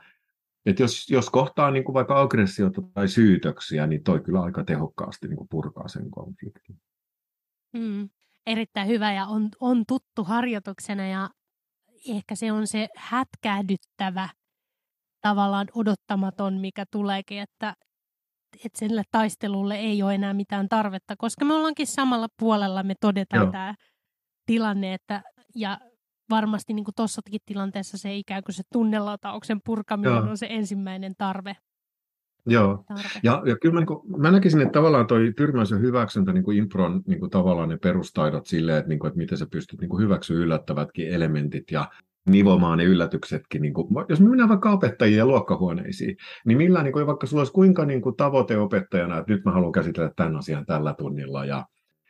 et 0.66 0.80
jos, 0.80 1.10
jos 1.10 1.30
kohtaa 1.30 1.72
niin 1.72 1.84
kuin 1.84 1.94
vaikka 1.94 2.22
aggressiota 2.22 2.82
tai 2.94 3.08
syytöksiä, 3.08 3.88
niin 3.88 4.04
toi 4.04 4.20
kyllä 4.20 4.42
aika 4.42 4.64
tehokkaasti 4.64 5.28
niin 5.28 5.38
kuin 5.38 5.50
purkaa 5.50 5.88
sen 5.88 6.12
konfliktin. 6.12 6.82
Mm, 7.74 8.10
erittäin 8.46 8.88
hyvä 8.88 9.14
ja 9.14 9.26
on, 9.26 9.50
on 9.60 9.84
tuttu 9.88 10.24
harjoituksena 10.24 11.08
ja 11.08 11.30
ehkä 12.10 12.36
se 12.36 12.52
on 12.52 12.68
se 12.68 12.90
hätkähdyttävä, 12.96 14.30
tavallaan 15.22 15.68
odottamaton, 15.76 16.54
mikä 16.54 16.86
tuleekin, 16.92 17.40
että, 17.40 17.74
että 18.66 18.80
sille 18.80 19.04
taistelulle 19.12 19.76
ei 19.76 20.04
ole 20.04 20.16
enää 20.16 20.34
mitään 20.34 20.70
tarvetta, 20.70 21.16
koska 21.18 21.46
me 21.46 21.54
ollaankin 21.54 21.88
samalla 21.88 22.28
puolella, 22.40 22.84
me 22.84 22.94
todetaan 23.02 23.44
Joo. 23.44 23.52
tämä 23.52 23.76
tilanne, 24.48 24.94
että, 24.94 25.22
ja 25.56 25.80
varmasti 26.30 26.74
niin 26.74 26.86
tuossakin 26.96 27.42
tilanteessa 27.46 27.98
se 27.98 28.16
ikään 28.16 28.44
kuin 28.44 28.56
se 28.56 28.64
tunnelatauksen 28.74 29.62
purkaminen 29.66 30.14
Joo. 30.14 30.30
on 30.30 30.38
se 30.38 30.48
ensimmäinen 30.50 31.14
tarve. 31.18 31.56
Joo, 32.46 32.84
tarve. 32.88 33.20
ja, 33.24 33.42
ja 33.46 33.58
kyllä 33.62 33.74
mä, 33.74 33.80
niin 33.80 33.88
kuin, 33.88 34.22
mä 34.22 34.32
näkisin, 34.32 34.62
että 34.62 34.72
tavallaan 34.72 35.08
toi 35.08 35.34
tyrmäys 35.38 35.72
ja 35.72 35.78
hyväksyntä 35.78 36.34
niin 36.34 36.44
kuin 36.44 36.58
impron 36.58 37.02
niin 37.08 37.20
kuin 37.20 37.30
tavallaan 37.30 37.70
ne 37.70 37.78
perustaidot 37.78 38.46
silleen, 38.46 38.78
että, 38.78 38.90
niin 38.90 39.00
kuin, 39.00 39.08
että 39.08 39.18
miten 39.18 39.38
sä 39.38 39.48
pystyt 39.52 39.82
niin 39.82 39.90
kuin 39.90 40.04
hyväksyä 40.04 40.38
yllättävätkin 40.38 41.10
elementit 41.10 41.72
ja 41.72 41.90
nivomaan 42.30 42.78
ne 42.78 42.84
yllätyksetkin. 42.84 43.62
Niin 43.62 43.74
kuin, 43.74 43.88
jos 44.10 44.22
me 44.22 44.30
mennään 44.30 44.50
vaikka 44.50 44.72
opettajien 44.72 45.18
ja 45.18 45.26
luokkahuoneisiin, 45.26 46.18
niin 46.46 46.58
millään, 46.58 46.84
niin 46.84 46.94
kuin, 46.94 47.08
vaikka 47.08 47.28
sulla 47.28 47.42
olisi 47.42 47.54
kuinka 47.54 47.86
niin 47.86 48.02
kuin, 48.02 48.16
tavoite 48.16 48.58
opettajana, 48.58 49.18
että 49.18 49.34
nyt 49.34 49.46
mä 49.46 49.52
haluan 49.52 49.72
käsitellä 49.72 50.12
tämän 50.16 50.36
asian 50.36 50.66
tällä 50.66 50.94
tunnilla, 50.94 51.46
ja 51.46 51.66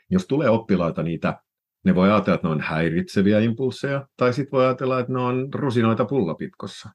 jos 0.10 0.28
tulee 0.28 0.50
oppilaita 0.50 1.04
niitä 1.04 1.42
Ne 1.84 1.96
voi 1.96 2.12
ajatella, 2.12 2.36
että 2.36 2.48
ne 2.48 2.52
on 2.52 2.62
häiritseviä 2.62 3.40
impulseja, 3.40 4.08
tai 4.18 4.34
sitten 4.34 4.52
voi 4.52 4.66
ajatella, 4.66 5.00
että 5.00 5.14
ne 5.14 5.20
on 5.20 5.48
rusinoita 5.56 6.06
pullapitkossa. 6.06 6.90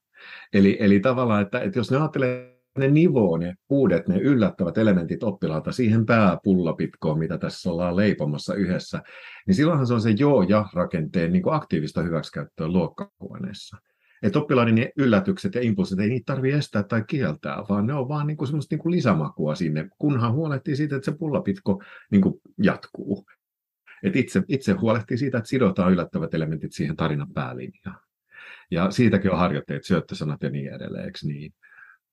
Eli, 0.53 0.77
eli 0.81 1.01
tavallaan, 1.01 1.43
että, 1.43 1.61
että 1.61 1.79
jos 1.79 1.91
ne 1.91 1.97
ajattelee, 1.97 2.53
ne 2.79 2.89
nivoo 2.89 3.37
ne 3.37 3.55
uudet, 3.69 4.09
ne 4.09 4.19
yllättävät 4.19 4.79
elementit 4.79 5.23
oppilaalta 5.23 5.73
siihen 5.73 6.07
pääpullapitkoon, 6.07 7.19
mitä 7.19 7.39
tässä 7.39 7.71
ollaan 7.71 7.97
leipomassa 7.97 8.55
yhdessä, 8.55 9.03
niin 9.47 9.55
silloinhan 9.55 9.87
se 9.87 9.95
on 9.95 10.01
se 10.01 10.11
joo-ja-rakenteen 10.11 11.33
niin 11.33 11.43
kuin 11.43 11.55
aktiivista 11.55 12.03
hyväksikäyttöä 12.03 12.69
luokkahuoneessa. 12.69 13.77
Että 14.23 14.39
oppilaiden 14.39 14.89
yllätykset 14.97 15.55
ja 15.55 15.61
impulsit, 15.61 16.01
ei 16.01 16.09
niitä 16.09 16.33
tarvitse 16.35 16.59
estää 16.59 16.83
tai 16.83 17.05
kieltää, 17.07 17.65
vaan 17.69 17.87
ne 17.87 17.95
on 17.95 18.09
vaan 18.09 18.27
niin 18.27 18.37
kuin 18.37 18.49
semmoista 18.49 18.75
niin 18.75 18.83
kuin 18.83 18.93
lisämakua 18.93 19.55
sinne, 19.55 19.89
kunhan 19.99 20.33
huolehtii 20.33 20.77
siitä, 20.77 20.97
että 20.97 21.11
se 21.11 21.19
pullapitko 21.19 21.83
niin 22.11 22.23
kuin 22.23 22.35
jatkuu. 22.63 23.25
Et 24.03 24.17
itse, 24.17 24.43
itse 24.49 24.73
huolehtii 24.73 25.19
siitä, 25.19 25.39
että 25.39 25.49
sidotaan 25.49 25.93
yllättävät 25.93 26.35
elementit 26.35 26.73
siihen 26.73 26.97
tarinan 26.97 27.33
päälinjaan. 27.33 28.01
Ja 28.71 28.91
siitäkin 28.91 29.31
on 29.31 29.39
harjoitteet, 29.39 29.85
syöttösanat 29.85 30.43
ja 30.43 30.51
niin 30.51 30.75
edelleen, 30.75 31.05
eikö 31.05 31.19
niin? 31.23 31.53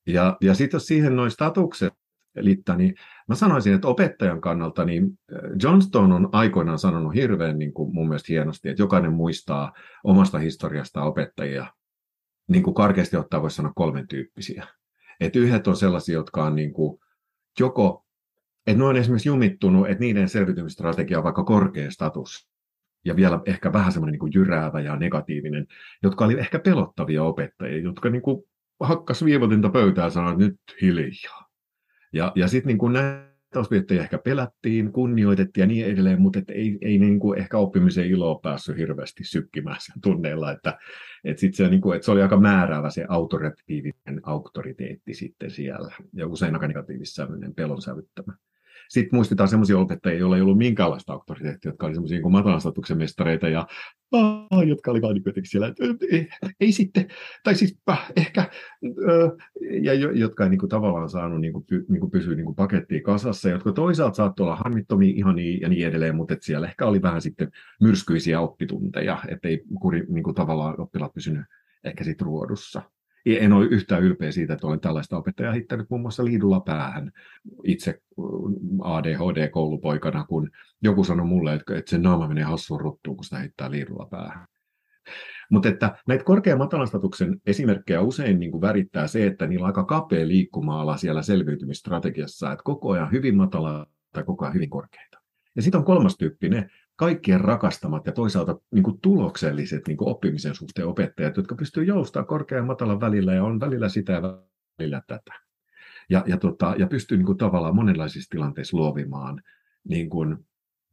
Ja, 0.08 0.38
ja 0.42 0.54
sitten 0.54 0.76
jos 0.76 0.88
siihen 0.88 1.16
noin 1.16 1.32
statukset 1.32 1.94
liittää, 2.36 2.76
niin 2.76 2.96
mä 3.28 3.36
sanoisin, 3.36 3.74
että 3.74 3.88
opettajan 3.88 4.42
kannalta, 4.42 4.86
niin 4.86 5.04
äh, 5.34 5.40
Johnston 5.64 6.12
on 6.12 6.30
aikoinaan 6.32 6.80
sanonut 6.80 7.16
hirveän 7.16 7.60
niin 7.60 7.74
kuin 7.74 7.94
mun 7.94 8.08
mielestä 8.08 8.34
hienosti, 8.34 8.70
että 8.70 8.82
jokainen 8.82 9.14
muistaa 9.14 9.74
omasta 10.04 10.38
historiasta 10.40 11.04
opettajia, 11.04 11.68
niin 12.48 12.64
kuin 12.64 12.74
karkeasti 12.74 13.18
ottaa 13.18 13.42
voisi 13.42 13.56
sanoa 13.56 13.74
kolmen 13.76 14.08
tyyppisiä. 14.08 14.68
Että 15.20 15.40
yhdet 15.40 15.68
on 15.68 15.76
sellaisia, 15.76 16.14
jotka 16.14 16.44
on 16.44 16.56
niin 16.56 16.74
kuin 16.74 17.00
joko, 17.60 18.06
että 18.68 18.78
ne 18.78 18.84
on 18.84 18.98
esimerkiksi 18.98 19.30
jumittunut, 19.30 19.88
että 19.88 20.00
niiden 20.00 20.30
selviytymistrategia 20.30 21.18
on 21.18 21.24
vaikka 21.24 21.44
korkea 21.44 21.92
status, 21.92 22.50
ja 23.06 23.16
vielä 23.16 23.42
ehkä 23.46 23.74
vähän 23.74 23.92
semmoinen 23.92 24.20
niin 24.20 24.34
jyräävä 24.34 24.82
ja 24.82 24.96
negatiivinen, 24.96 25.68
jotka 26.04 26.26
oli 26.26 26.40
ehkä 26.40 26.60
pelottavia 26.60 27.24
opettajia, 27.24 27.84
jotka 27.84 28.10
niin 28.10 28.22
kuin 28.22 28.44
hakkas 28.80 29.26
viivotinta 29.26 29.70
pöytään 29.70 30.06
ja 30.06 30.10
sanoi, 30.10 30.38
nyt 30.38 30.60
hiljaa. 30.82 31.50
Ja, 32.14 32.32
ja 32.36 32.48
sitten 32.48 32.78
niin 32.78 32.94
näitä 32.94 33.29
osviettajia 33.56 34.04
ehkä 34.04 34.18
pelättiin, 34.18 34.92
kunnioitettiin 34.92 35.62
ja 35.62 35.68
niin 35.68 35.86
edelleen, 35.86 36.22
mutta 36.22 36.40
et 36.40 36.50
ei, 36.50 36.78
ei 36.82 37.00
niin 37.00 37.20
kuin 37.20 37.40
ehkä 37.40 37.58
oppimisen 37.58 38.06
iloa 38.06 38.40
päässyt 38.44 38.78
hirveästi 38.78 39.24
sykkimään 39.24 39.78
sen 39.80 40.02
tunneilla, 40.02 40.52
että, 40.52 40.78
että, 41.24 41.42
sit 41.42 41.56
se, 41.56 41.70
niin 41.70 41.82
kuin, 41.82 41.96
että 41.96 42.06
se 42.06 42.12
oli 42.12 42.22
aika 42.22 42.40
määräävä 42.40 42.90
se 42.90 43.06
autoratiivinen 43.10 44.20
auktoriteetti 44.24 45.14
sitten 45.14 45.52
siellä, 45.52 45.92
ja 46.14 46.28
usein 46.28 46.54
aika 46.54 46.68
negatiivissävyinen 46.68 47.56
pelon 47.56 47.82
sävyttämä. 47.82 48.34
Sitten 48.90 49.18
muistetaan 49.18 49.50
sellaisia 49.50 49.80
opettajia, 49.80 50.20
joilla 50.20 50.36
ei 50.36 50.42
ollut 50.42 50.58
minkäänlaista 50.58 51.14
auktoriteettia, 51.14 51.70
jotka 51.70 51.86
oli 51.86 51.94
sellaisia 51.94 52.20
niin 52.20 52.32
matalan 52.32 52.62
mestareita 52.98 53.50
ja 53.50 53.68
aah, 54.12 54.68
jotka 54.68 54.92
oli 54.92 55.02
vain 55.02 55.22
niin 55.26 55.46
siellä, 55.46 55.74
ei, 56.12 56.30
ei 56.60 56.72
sitten, 56.72 57.08
tai 57.44 57.56
siis 57.56 57.78
äh, 57.90 58.12
ehkä, 58.16 58.50
ja 59.82 59.94
jotka 59.94 60.44
ei 60.44 60.50
niin 60.50 60.60
kuin, 60.60 60.70
tavallaan 60.70 61.10
saanut 61.10 61.42
niin 61.42 61.54
kuin, 61.54 61.66
py, 61.66 61.86
niin 61.90 62.00
kuin 62.00 62.12
pysyä 62.12 62.36
niin 62.36 62.46
kuin 62.46 62.56
pakettiin 62.56 63.04
kasassa, 63.04 63.50
jotka 63.50 63.72
toisaalta 63.72 64.16
saattoi 64.16 64.44
olla 64.44 64.56
harmittomia 64.56 65.14
ihan 65.16 65.36
niin, 65.36 65.62
ja 65.62 65.70
niin 65.70 65.88
edelleen, 65.88 66.16
mutta 66.16 66.34
että 66.34 66.46
siellä 66.46 66.68
ehkä 66.68 66.86
oli 66.86 67.02
vähän 67.02 67.22
sitten 67.22 67.52
myrskyisiä 67.82 68.42
oppitunteja, 68.42 69.18
ettei 69.28 69.64
kuri, 69.80 70.06
niin 70.10 70.24
kuin, 70.24 70.36
tavallaan 70.36 70.82
oppilaat 70.82 71.14
pysynyt 71.14 71.46
ehkä 71.84 72.04
sitten 72.04 72.26
ruodussa 72.26 72.82
en 73.26 73.54
ole 73.54 73.66
yhtään 73.66 74.04
ylpeä 74.04 74.32
siitä, 74.32 74.54
että 74.54 74.68
olen 74.68 74.80
tällaista 74.80 75.18
opettajaa 75.18 75.54
hittänyt 75.54 75.90
muun 75.90 76.02
muassa 76.02 76.26
liidulla 76.26 76.60
päähän 76.60 77.12
itse 77.64 78.02
ADHD-koulupoikana, 78.82 80.26
kun 80.28 80.50
joku 80.82 81.04
sanoi 81.04 81.26
mulle, 81.26 81.54
että, 81.54 81.78
että 81.78 81.90
se 81.90 81.98
naama 81.98 82.28
menee 82.28 82.44
hassuun 82.44 82.82
ruttuun, 82.82 83.18
kun 83.18 83.24
sitä 83.24 83.38
heittää 83.38 83.72
liidulla 83.72 84.08
päähän. 84.12 84.48
Mutta 85.52 85.70
että 85.70 85.98
näitä 86.08 86.24
korkean 86.24 86.58
matalan 86.58 86.88
statuksen 86.88 87.42
esimerkkejä 87.46 88.02
usein 88.02 88.40
niin 88.40 88.52
kuin 88.52 88.62
värittää 88.62 89.08
se, 89.08 89.28
että 89.28 89.48
niillä 89.48 89.64
on 89.64 89.68
aika 89.68 89.84
kapea 89.84 90.28
liikkuma-ala 90.28 90.98
siellä 90.98 91.22
selviytymistrategiassa, 91.22 92.52
että 92.52 92.64
koko 92.64 92.92
ajan 92.92 93.12
hyvin 93.12 93.38
matala 93.38 93.86
tai 94.14 94.24
koko 94.24 94.46
ajan 94.46 94.54
hyvin 94.54 94.70
korkeita. 94.70 95.20
Ja 95.56 95.62
sitten 95.62 95.80
on 95.80 95.86
kolmas 95.86 96.18
tyyppi, 96.18 96.50
ne 96.50 96.70
kaikkien 97.00 97.42
rakastamat 97.42 98.06
ja 98.06 98.12
toisaalta 98.12 98.60
niin 98.72 98.84
kuin 98.84 99.02
tulokselliset 99.02 99.88
niin 99.88 99.98
kuin 99.98 100.10
oppimisen 100.10 100.56
suhteen 100.56 100.88
opettajat, 100.88 101.38
jotka 101.38 101.56
pystyvät 101.56 101.88
joustamaan 101.88 102.28
korkean 102.28 102.60
ja 102.60 102.66
matalan 102.66 103.02
välillä 103.02 103.34
ja 103.34 103.44
on 103.44 103.60
välillä 103.60 103.90
sitä 103.90 104.14
ja 104.14 104.22
välillä 104.22 105.02
tätä. 105.08 105.34
Ja, 106.10 106.24
ja, 106.28 106.38
tota, 106.38 106.76
ja 106.78 106.88
pystyy 106.88 107.18
niin 107.18 107.26
kuin 107.26 107.38
tavallaan 107.38 107.76
monenlaisissa 107.76 108.30
tilanteissa 108.30 108.78
luovimaan. 108.78 109.42
Niin 109.90 110.10
kuin, 110.10 110.38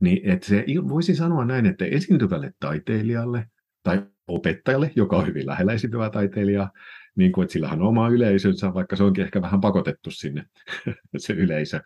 niin 0.01 0.31
että 0.31 0.47
se 0.47 0.65
voisi 0.89 1.15
sanoa 1.15 1.45
näin, 1.45 1.67
että 1.67 1.85
esiintyvälle 1.85 2.53
taiteilijalle 2.61 3.47
tai 3.83 4.07
opettajalle, 4.29 4.93
joka 4.97 5.17
on 5.17 5.27
hyvin 5.27 5.47
lähellä 5.47 5.73
esiintyvää 5.73 6.11
taiteilijaa, 6.11 6.71
niin 7.17 7.33
kuin, 7.33 7.43
että 7.43 7.53
sillä 7.53 7.69
on 7.69 7.83
oma 7.83 8.09
yleisönsä, 8.09 8.75
vaikka 8.75 8.97
se 8.97 9.05
onkin 9.05 9.25
ehkä 9.25 9.43
vähän 9.43 9.61
pakotettu 9.61 10.11
sinne, 10.11 10.45
se 11.17 11.33
yleisö, 11.33 11.81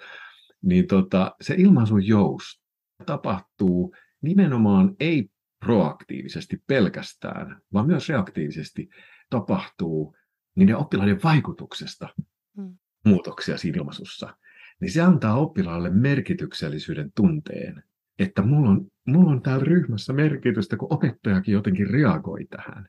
niin 0.62 0.86
tota, 0.86 1.36
se 1.40 1.54
ilmaisun 1.58 2.06
jousto 2.06 2.60
tapahtuu 3.06 3.94
nimenomaan 4.22 4.96
ei 5.00 5.30
proaktiivisesti 5.60 6.62
pelkästään, 6.66 7.60
vaan 7.72 7.86
myös 7.86 8.08
reaktiivisesti 8.08 8.88
tapahtuu 9.30 10.16
niiden 10.54 10.76
oppilaiden 10.76 11.20
vaikutuksesta 11.24 12.08
hmm. 12.56 12.76
muutoksia 13.06 13.58
siinä 13.58 13.78
ilmaisussa, 13.78 14.36
niin 14.80 14.92
se 14.92 15.00
antaa 15.00 15.36
oppilaalle 15.36 15.90
merkityksellisyyden 15.90 17.12
tunteen, 17.14 17.82
että 18.18 18.42
mulla 18.42 18.70
on, 18.70 18.86
mulla 19.06 19.30
on 19.30 19.42
täällä 19.42 19.64
ryhmässä 19.64 20.12
merkitystä, 20.12 20.76
kun 20.76 20.92
opettajakin 20.92 21.52
jotenkin 21.52 21.90
reagoi 21.90 22.46
tähän. 22.50 22.88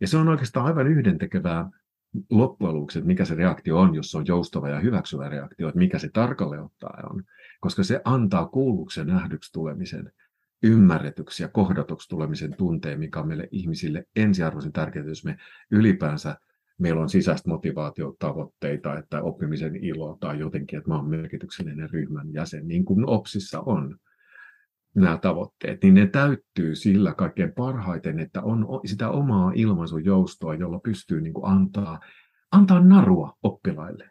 Ja 0.00 0.08
se 0.08 0.16
on 0.16 0.28
oikeastaan 0.28 0.66
aivan 0.66 0.86
yhdentekevää 0.86 1.70
loppujen 2.30 2.74
lopuksi, 2.74 2.98
että 2.98 3.06
mikä 3.06 3.24
se 3.24 3.34
reaktio 3.34 3.78
on, 3.78 3.94
jos 3.94 4.10
se 4.10 4.18
on 4.18 4.26
joustava 4.26 4.68
ja 4.68 4.80
hyväksyvä 4.80 5.28
reaktio, 5.28 5.68
että 5.68 5.78
mikä 5.78 5.98
se 5.98 6.08
tarkalleen 6.12 6.62
ottaen 6.62 7.12
on, 7.12 7.24
koska 7.60 7.82
se 7.84 8.00
antaa 8.04 8.48
kuulluksi 8.48 9.00
ja 9.00 9.04
nähdyksi 9.04 9.52
tulemisen 9.52 10.12
ymmärretyksi 10.62 11.42
ja 11.42 11.48
kohdatuksi 11.48 12.08
tulemisen 12.08 12.56
tunteen, 12.56 12.98
mikä 12.98 13.20
on 13.20 13.28
meille 13.28 13.48
ihmisille 13.50 14.04
ensiarvoisen 14.16 14.72
tärkeää, 14.72 15.06
jos 15.06 15.24
me 15.24 15.36
ylipäänsä 15.70 16.36
meillä 16.78 17.02
on 17.02 17.08
sisäistä 17.08 17.50
motivaatiotavoitteita, 17.50 18.98
että 18.98 19.22
oppimisen 19.22 19.76
ilo 19.84 20.16
tai 20.20 20.38
jotenkin, 20.38 20.78
että 20.78 20.90
mä 20.90 20.96
oon 20.96 21.10
merkityksellinen 21.10 21.90
ryhmän 21.90 22.32
jäsen, 22.32 22.68
niin 22.68 22.84
kuin 22.84 23.08
OPSissa 23.08 23.60
on 23.60 23.98
nämä 24.94 25.18
tavoitteet, 25.18 25.82
niin 25.82 25.94
ne 25.94 26.06
täyttyy 26.06 26.74
sillä 26.74 27.14
kaikkein 27.14 27.52
parhaiten, 27.52 28.18
että 28.18 28.42
on 28.42 28.66
sitä 28.84 29.10
omaa 29.10 29.52
ilmaisujoustoa, 29.54 30.54
jolla 30.54 30.78
pystyy 30.78 31.20
niin 31.20 31.34
kuin 31.34 31.46
antaa, 31.46 32.00
antaa 32.50 32.80
narua 32.80 33.36
oppilaille. 33.42 34.10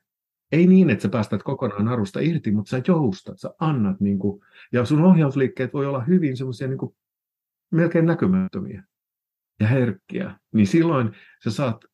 Ei 0.51 0.67
niin, 0.67 0.89
että 0.89 1.01
sä 1.01 1.09
päästät 1.09 1.43
kokonaan 1.43 1.85
narusta 1.85 2.19
irti, 2.19 2.51
mutta 2.51 2.69
sä 2.69 2.81
joustat, 2.87 3.39
sä 3.39 3.49
annat, 3.59 3.99
niin 3.99 4.19
kuin, 4.19 4.41
ja 4.71 4.85
sun 4.85 5.03
ohjausliikkeet 5.03 5.73
voi 5.73 5.85
olla 5.85 6.03
hyvin 6.03 6.37
semmoisia 6.37 6.67
niin 6.67 6.95
melkein 7.71 8.05
näkymättömiä 8.05 8.83
ja 9.59 9.67
herkkiä, 9.67 10.39
niin 10.53 10.67
silloin 10.67 11.11
sä 11.43 11.51
saat, 11.51 11.85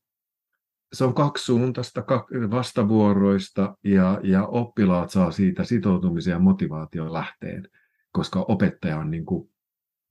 se 0.93 1.03
on 1.03 1.13
kaksisuuntaista, 1.13 2.03
vastavuoroista, 2.51 3.77
ja, 3.83 4.19
ja 4.23 4.45
oppilaat 4.45 5.09
saa 5.09 5.31
siitä 5.31 5.63
sitoutumisen 5.63 6.31
ja 6.31 6.39
motivaation 6.39 7.13
lähteen, 7.13 7.67
koska 8.11 8.39
opettaja 8.47 8.97
on 8.97 9.11
niin 9.11 9.25
kuin 9.25 9.49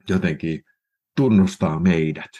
jotenkin 0.08 0.64
tunnustaa 1.16 1.80
meidät 1.80 2.30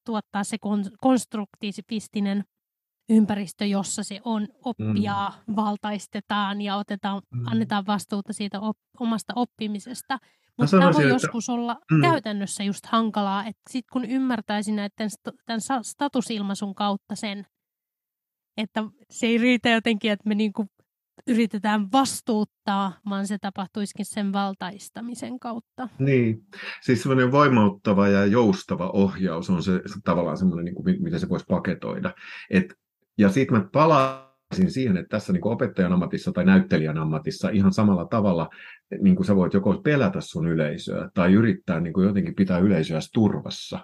tuottaa 0.05 0.43
se 0.43 0.57
kon, 0.57 0.85
konstruktiivistinen 1.01 2.43
ympäristö, 3.09 3.65
jossa 3.65 4.03
se 4.03 4.21
on 4.23 4.47
oppia 4.65 5.31
mm. 5.47 5.55
valtaistetaan 5.55 6.61
ja 6.61 6.75
otetaan, 6.75 7.21
mm. 7.31 7.47
annetaan 7.47 7.85
vastuuta 7.87 8.33
siitä 8.33 8.59
op, 8.59 8.77
omasta 8.99 9.33
oppimisesta. 9.35 10.17
Mutta 10.57 10.77
tämä 10.77 10.93
voi 10.93 11.03
että... 11.03 11.13
joskus 11.13 11.49
olla 11.49 11.77
mm. 11.91 12.01
käytännössä 12.01 12.63
just 12.63 12.85
hankalaa, 12.85 13.45
että 13.45 13.61
sitten 13.69 13.89
kun 13.93 14.05
ymmärtäisi 14.05 14.71
näiden 14.71 15.09
tämän 15.45 15.61
statusilmaisun 15.81 16.75
kautta 16.75 17.15
sen, 17.15 17.45
että 18.57 18.83
se 19.09 19.27
ei 19.27 19.37
riitä 19.37 19.69
jotenkin, 19.69 20.11
että 20.11 20.27
me 20.27 20.35
niinku 20.35 20.65
yritetään 21.27 21.91
vastuuttaa, 21.91 22.99
vaan 23.09 23.27
se 23.27 23.37
tapahtuisikin 23.37 24.05
sen 24.05 24.33
valtaistamisen 24.33 25.39
kautta. 25.39 25.89
Niin, 25.99 26.45
siis 26.81 27.01
semmoinen 27.01 27.31
voimauttava 27.31 28.07
ja 28.07 28.25
joustava 28.25 28.89
ohjaus 28.89 29.49
on 29.49 29.63
se, 29.63 29.71
se 29.85 29.99
tavallaan 30.03 30.37
semmoinen, 30.37 30.65
niin 30.65 30.75
kuin, 30.75 31.03
miten 31.03 31.19
se 31.19 31.29
voisi 31.29 31.45
paketoida. 31.49 32.13
Et, 32.49 32.73
ja 33.17 33.29
sitten 33.29 33.57
mä 33.57 33.67
palaisin 33.71 34.71
siihen, 34.71 34.97
että 34.97 35.09
tässä 35.09 35.33
niin 35.33 35.41
kuin 35.41 35.53
opettajan 35.53 35.93
ammatissa 35.93 36.31
tai 36.31 36.45
näyttelijän 36.45 36.97
ammatissa 36.97 37.49
ihan 37.49 37.73
samalla 37.73 38.05
tavalla 38.05 38.49
niin 39.01 39.15
kuin 39.15 39.25
sä 39.25 39.35
voit 39.35 39.53
joko 39.53 39.81
pelätä 39.83 40.21
sun 40.21 40.47
yleisöä 40.47 41.09
tai 41.13 41.33
yrittää 41.33 41.79
niin 41.79 41.93
kuin 41.93 42.07
jotenkin 42.07 42.35
pitää 42.35 42.57
yleisöä 42.57 42.99
turvassa. 43.13 43.79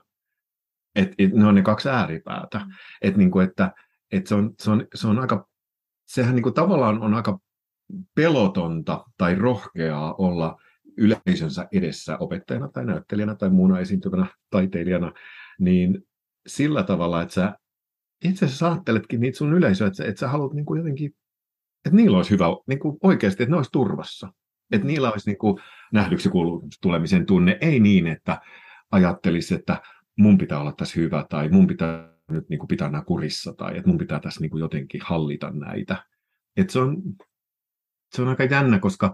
Et, 0.96 1.12
et, 1.18 1.34
ne 1.34 1.46
on 1.46 1.56
ne 1.56 1.62
kaksi 1.62 1.90
ääripäätä. 1.90 2.60
Mm. 2.60 2.72
Et, 3.02 3.18
niin 3.18 3.32
kuin, 3.32 3.48
että 3.48 3.72
et 4.12 4.28
se, 4.28 4.36
on, 4.36 4.54
se, 4.60 4.72
on, 4.72 4.88
se 4.96 5.08
on 5.08 5.20
aika 5.20 5.51
sehän 6.14 6.36
niin 6.36 6.44
kuin 6.44 6.56
tavallaan 6.56 7.02
on 7.02 7.14
aika 7.14 7.40
pelotonta 8.16 9.06
tai 9.18 9.36
rohkeaa 9.36 10.14
olla 10.14 10.58
yleisönsä 10.98 11.68
edessä 11.72 12.18
opettajana 12.18 12.68
tai 12.68 12.86
näyttelijänä 12.86 13.36
tai 13.36 13.50
muuna 13.50 13.80
esiintyvänä 13.80 14.26
taiteilijana, 14.50 15.12
niin 15.60 16.08
sillä 16.48 16.84
tavalla, 16.84 17.22
että 17.22 17.34
sä 17.34 17.56
itse 18.26 18.46
asiassa 18.46 18.68
ajatteletkin 18.68 19.20
niitä 19.20 19.38
sun 19.38 19.54
yleisöä, 19.54 19.88
että 19.88 19.98
sä, 19.98 20.06
että 20.06 20.20
sä 20.20 20.28
haluat 20.28 20.54
niin 20.54 20.66
kuin 20.66 20.78
jotenkin, 20.78 21.16
että 21.86 21.96
niillä 21.96 22.18
olisi 22.18 22.32
hyvä, 22.32 22.46
niin 22.68 22.80
kuin 22.80 22.98
oikeasti, 23.04 23.44
että 23.44 23.52
ne 23.52 23.58
olisi 23.58 23.72
turvassa. 23.72 24.34
Että 24.72 24.88
niillä 24.88 25.12
olisi 25.12 25.30
niin 25.30 25.38
kuin 25.38 25.62
nähdyksi 25.94 26.30
tulemisen 26.82 27.26
tunne, 27.26 27.58
ei 27.62 27.80
niin, 27.80 28.08
että 28.08 28.42
ajattelisi, 28.92 29.56
että 29.56 29.82
mun 30.18 30.38
pitää 30.38 30.60
olla 30.60 30.74
tässä 30.78 31.00
hyvä 31.00 31.26
tai 31.30 31.50
mun 31.50 31.68
pitää 31.68 32.12
nyt 32.32 32.50
niin 32.50 32.60
kuin 32.60 32.68
pitää 32.68 32.90
nämä 32.90 33.04
kurissa 33.04 33.54
tai 33.54 33.78
että 33.78 33.88
mun 33.90 33.98
pitää 33.98 34.20
tässä 34.20 34.42
niin 34.42 34.52
kuin 34.52 34.62
jotenkin 34.62 35.02
hallita 35.04 35.52
näitä. 35.52 36.06
Et 36.58 36.70
se, 36.70 36.80
on, 36.80 37.02
se 38.16 38.22
on 38.22 38.28
aika 38.28 38.44
jännä, 38.44 38.80
koska 38.80 39.14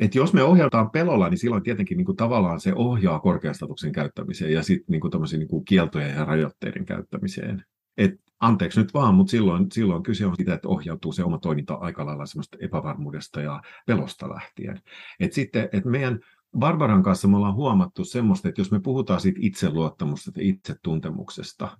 et 0.00 0.14
jos 0.14 0.32
me 0.32 0.42
ohjataan 0.42 0.90
pelolla, 0.90 1.28
niin 1.28 1.38
silloin 1.38 1.62
tietenkin 1.62 1.96
niin 1.96 2.06
kuin 2.06 2.16
tavallaan 2.16 2.60
se 2.60 2.74
ohjaa 2.74 3.20
korkeastatuksen 3.20 3.92
käyttämiseen 3.92 4.52
ja 4.52 4.62
sitten 4.62 4.92
niin 4.92 5.00
kuin 5.00 5.12
niin 5.32 5.48
kuin 5.48 5.64
kieltojen 5.64 6.14
ja 6.14 6.24
rajoitteiden 6.24 6.86
käyttämiseen. 6.86 7.64
Et 7.96 8.14
anteeksi 8.40 8.80
nyt 8.80 8.94
vaan, 8.94 9.14
mutta 9.14 9.30
silloin, 9.30 9.66
silloin 9.72 10.02
kyse 10.02 10.26
on 10.26 10.36
siitä, 10.36 10.54
että 10.54 10.68
ohjautuu 10.68 11.12
se 11.12 11.24
oma 11.24 11.38
toiminta 11.38 11.74
aika 11.74 12.06
lailla 12.06 12.26
semmoista 12.26 12.56
epävarmuudesta 12.60 13.40
ja 13.40 13.62
pelosta 13.86 14.28
lähtien. 14.28 14.80
Et 15.20 15.32
sitten, 15.32 15.68
että 15.72 15.90
meidän 15.90 16.20
Barbaran 16.58 17.02
kanssa 17.02 17.28
me 17.28 17.36
ollaan 17.36 17.54
huomattu 17.54 18.04
semmoista, 18.04 18.48
että 18.48 18.60
jos 18.60 18.70
me 18.70 18.80
puhutaan 18.80 19.20
siitä 19.20 19.38
itseluottamusta 19.42 20.30
ja 20.36 20.42
itsetuntemuksesta, 20.48 21.78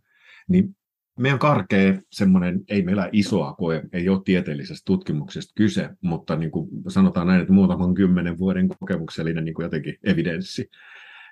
niin 0.49 0.77
meidän 1.19 1.39
karkea 1.39 2.01
semmoinen, 2.13 2.61
ei 2.69 2.83
meillä 2.83 3.09
isoa 3.13 3.55
koe, 3.55 3.83
ei 3.93 4.09
ole 4.09 4.21
tieteellisestä 4.25 4.83
tutkimuksesta 4.85 5.53
kyse, 5.57 5.91
mutta 6.01 6.37
niin 6.37 6.51
kuin 6.51 6.69
sanotaan 6.89 7.27
näin, 7.27 7.41
että 7.41 7.53
muutaman 7.53 7.95
kymmenen 7.95 8.39
vuoden 8.39 8.69
kokemuksellinen 8.69 9.45
niin 9.45 9.55
kuin 9.55 9.65
jotenkin 9.65 9.97
evidenssi, 10.05 10.71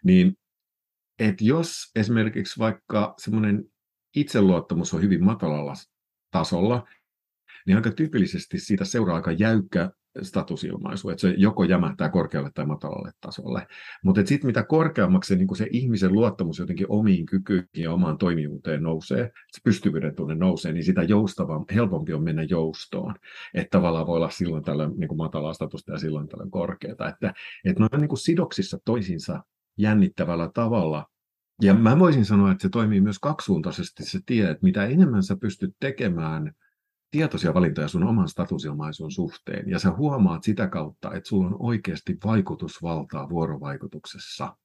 niin 0.04 0.38
että 1.18 1.44
jos 1.44 1.90
esimerkiksi 1.96 2.58
vaikka 2.58 3.14
semmoinen 3.18 3.64
itseluottamus 4.16 4.94
on 4.94 5.02
hyvin 5.02 5.24
matalalla 5.24 5.74
tasolla, 6.30 6.86
niin 7.66 7.76
aika 7.76 7.90
tyypillisesti 7.90 8.58
siitä 8.58 8.84
seuraa 8.84 9.16
aika 9.16 9.32
jäykkä 9.32 9.90
statusilmaisu, 10.22 11.10
että 11.10 11.20
se 11.20 11.34
joko 11.36 11.64
jämähtää 11.64 12.08
korkealle 12.08 12.50
tai 12.54 12.66
matalalle 12.66 13.10
tasolle. 13.20 13.66
Mutta 14.04 14.26
sitten 14.26 14.46
mitä 14.46 14.62
korkeammaksi 14.62 15.28
se, 15.28 15.36
niin 15.36 15.56
se 15.56 15.66
ihmisen 15.70 16.12
luottamus 16.12 16.58
jotenkin 16.58 16.86
omiin 16.88 17.26
kykyihin 17.26 17.68
ja 17.74 17.92
omaan 17.92 18.18
toimivuuteen 18.18 18.82
nousee, 18.82 19.30
se 19.52 19.60
pystyvyyden 19.64 20.14
tunne 20.14 20.34
nousee, 20.34 20.72
niin 20.72 20.84
sitä 20.84 21.02
joustavaa, 21.02 21.64
helpompi 21.74 22.12
on 22.12 22.24
mennä 22.24 22.42
joustoon. 22.42 23.14
Että 23.54 23.78
tavallaan 23.78 24.06
voi 24.06 24.16
olla 24.16 24.30
silloin 24.30 24.64
tällä 24.64 24.88
niin 24.96 25.08
kuin 25.08 25.18
matalaa 25.18 25.54
statusta 25.54 25.92
ja 25.92 25.98
silloin 25.98 26.28
tällä 26.28 26.46
korkeata. 26.50 27.08
Että, 27.08 27.34
että 27.64 27.82
ne 27.82 27.88
on 27.92 28.00
niin 28.00 28.18
sidoksissa 28.18 28.78
toisiinsa 28.84 29.42
jännittävällä 29.78 30.50
tavalla, 30.54 31.06
ja 31.62 31.74
mä 31.74 31.98
voisin 31.98 32.24
sanoa, 32.24 32.52
että 32.52 32.62
se 32.62 32.68
toimii 32.68 33.00
myös 33.00 33.18
kaksisuuntaisesti 33.18 34.04
se 34.04 34.18
tie, 34.26 34.50
että 34.50 34.64
mitä 34.64 34.84
enemmän 34.84 35.22
sä 35.22 35.36
pystyt 35.36 35.74
tekemään 35.80 36.52
tietoisia 37.10 37.54
valintoja 37.54 37.88
sun 37.88 38.04
oman 38.04 38.28
statusilmaisun 38.28 39.12
suhteen, 39.12 39.70
ja 39.70 39.78
sä 39.78 39.90
huomaat 39.90 40.42
sitä 40.42 40.68
kautta, 40.68 41.14
että 41.14 41.28
sulla 41.28 41.46
on 41.46 41.56
oikeasti 41.58 42.16
vaikutusvaltaa 42.24 43.28
vuorovaikutuksessa. 43.28 44.56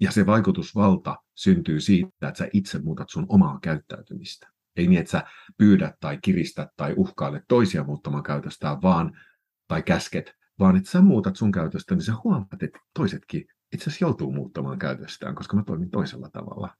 Ja 0.00 0.10
se 0.10 0.26
vaikutusvalta 0.26 1.16
syntyy 1.34 1.80
siitä, 1.80 2.28
että 2.28 2.38
sä 2.38 2.48
itse 2.52 2.78
muutat 2.78 3.08
sun 3.10 3.26
omaa 3.28 3.58
käyttäytymistä. 3.62 4.48
Ei 4.76 4.86
niin, 4.86 5.00
että 5.00 5.10
sä 5.10 5.24
pyydät 5.58 5.94
tai 6.00 6.18
kiristät 6.22 6.68
tai 6.76 6.94
uhkailet 6.96 7.44
toisia 7.48 7.84
muuttamaan 7.84 8.22
käytöstään, 8.22 8.82
vaan, 8.82 9.20
tai 9.68 9.82
käsket, 9.82 10.32
vaan 10.58 10.76
että 10.76 10.90
sä 10.90 11.00
muutat 11.00 11.36
sun 11.36 11.52
käytöstä, 11.52 11.94
niin 11.94 12.02
sä 12.02 12.12
huomaat, 12.24 12.62
että 12.62 12.78
toisetkin 12.94 13.44
itse 13.72 13.90
asiassa 13.90 14.04
joutuu 14.04 14.32
muuttamaan 14.32 14.78
käytöstään, 14.78 15.34
koska 15.34 15.56
mä 15.56 15.62
toimin 15.62 15.90
toisella 15.90 16.30
tavalla. 16.30 16.74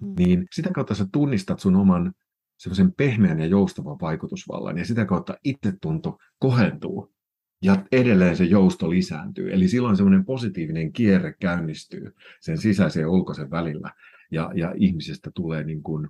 Mm. 0.00 0.14
Niin 0.18 0.46
sitä 0.52 0.70
kautta 0.72 0.94
sä 0.94 1.06
tunnistat 1.12 1.60
sun 1.60 1.76
oman 1.76 2.12
semmoisen 2.60 2.92
pehmeän 2.92 3.40
ja 3.40 3.46
joustavan 3.46 4.00
vaikutusvallan, 4.00 4.78
ja 4.78 4.84
sitä 4.84 5.04
kautta 5.04 5.34
itsetunto 5.44 6.18
kohentuu, 6.38 7.14
ja 7.62 7.84
edelleen 7.92 8.36
se 8.36 8.44
jousto 8.44 8.90
lisääntyy. 8.90 9.52
Eli 9.52 9.68
silloin 9.68 9.96
semmoinen 9.96 10.24
positiivinen 10.24 10.92
kierre 10.92 11.34
käynnistyy 11.40 12.14
sen 12.40 12.58
sisäisen 12.58 13.00
ja 13.00 13.10
ulkoisen 13.10 13.50
välillä, 13.50 13.90
ja, 14.30 14.50
ja 14.54 14.74
ihmisestä 14.76 15.30
tulee 15.34 15.64
niin 15.64 15.82
kuin 15.82 16.08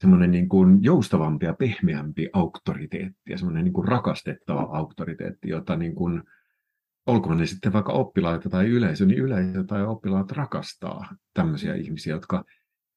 semmoinen 0.00 0.30
niin 0.30 0.48
kuin 0.48 0.78
joustavampi 0.82 1.46
ja 1.46 1.54
pehmeämpi 1.54 2.28
auktoriteetti, 2.32 3.30
ja 3.30 3.38
semmoinen 3.38 3.64
niin 3.64 3.72
kuin 3.72 3.88
rakastettava 3.88 4.60
auktoriteetti, 4.60 5.48
jota 5.48 5.76
niin 5.76 5.94
kuin, 5.94 6.22
olkoon 7.06 7.36
ne 7.36 7.46
sitten 7.46 7.72
vaikka 7.72 7.92
oppilaita 7.92 8.50
tai 8.50 8.66
yleisö, 8.66 9.06
niin 9.06 9.18
yleisö 9.18 9.64
tai 9.64 9.86
oppilaat 9.86 10.32
rakastaa 10.32 11.14
tämmöisiä 11.34 11.74
ihmisiä, 11.74 12.14
jotka, 12.14 12.44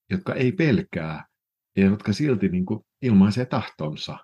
jotka 0.10 0.34
ei 0.34 0.52
pelkää 0.52 1.31
ja 1.78 1.86
jotka 1.86 2.14
silti 2.14 2.50
niin 2.50 2.66
kuin 2.66 2.80
ilmaisee 3.02 3.46
tahtonsa, 3.46 4.18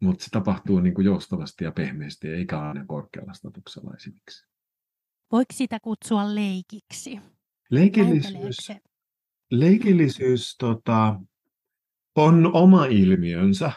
mutta 0.00 0.24
se 0.24 0.30
tapahtuu 0.30 0.80
niin 0.80 0.94
kuin 0.94 1.04
joustavasti 1.04 1.64
ja 1.64 1.72
pehmeästi, 1.72 2.28
eikä 2.28 2.60
aina 2.60 2.84
korkealla 2.86 3.32
statuksella 3.32 3.94
esimerkiksi. 3.96 4.46
Voiko 5.32 5.52
sitä 5.52 5.80
kutsua 5.80 6.34
leikiksi? 6.34 7.20
Leikillisyys, 7.70 8.72
leikillisyys 9.50 10.56
tota, 10.58 11.20
on 12.16 12.50
oma 12.54 12.86
ilmiönsä. 12.86 13.72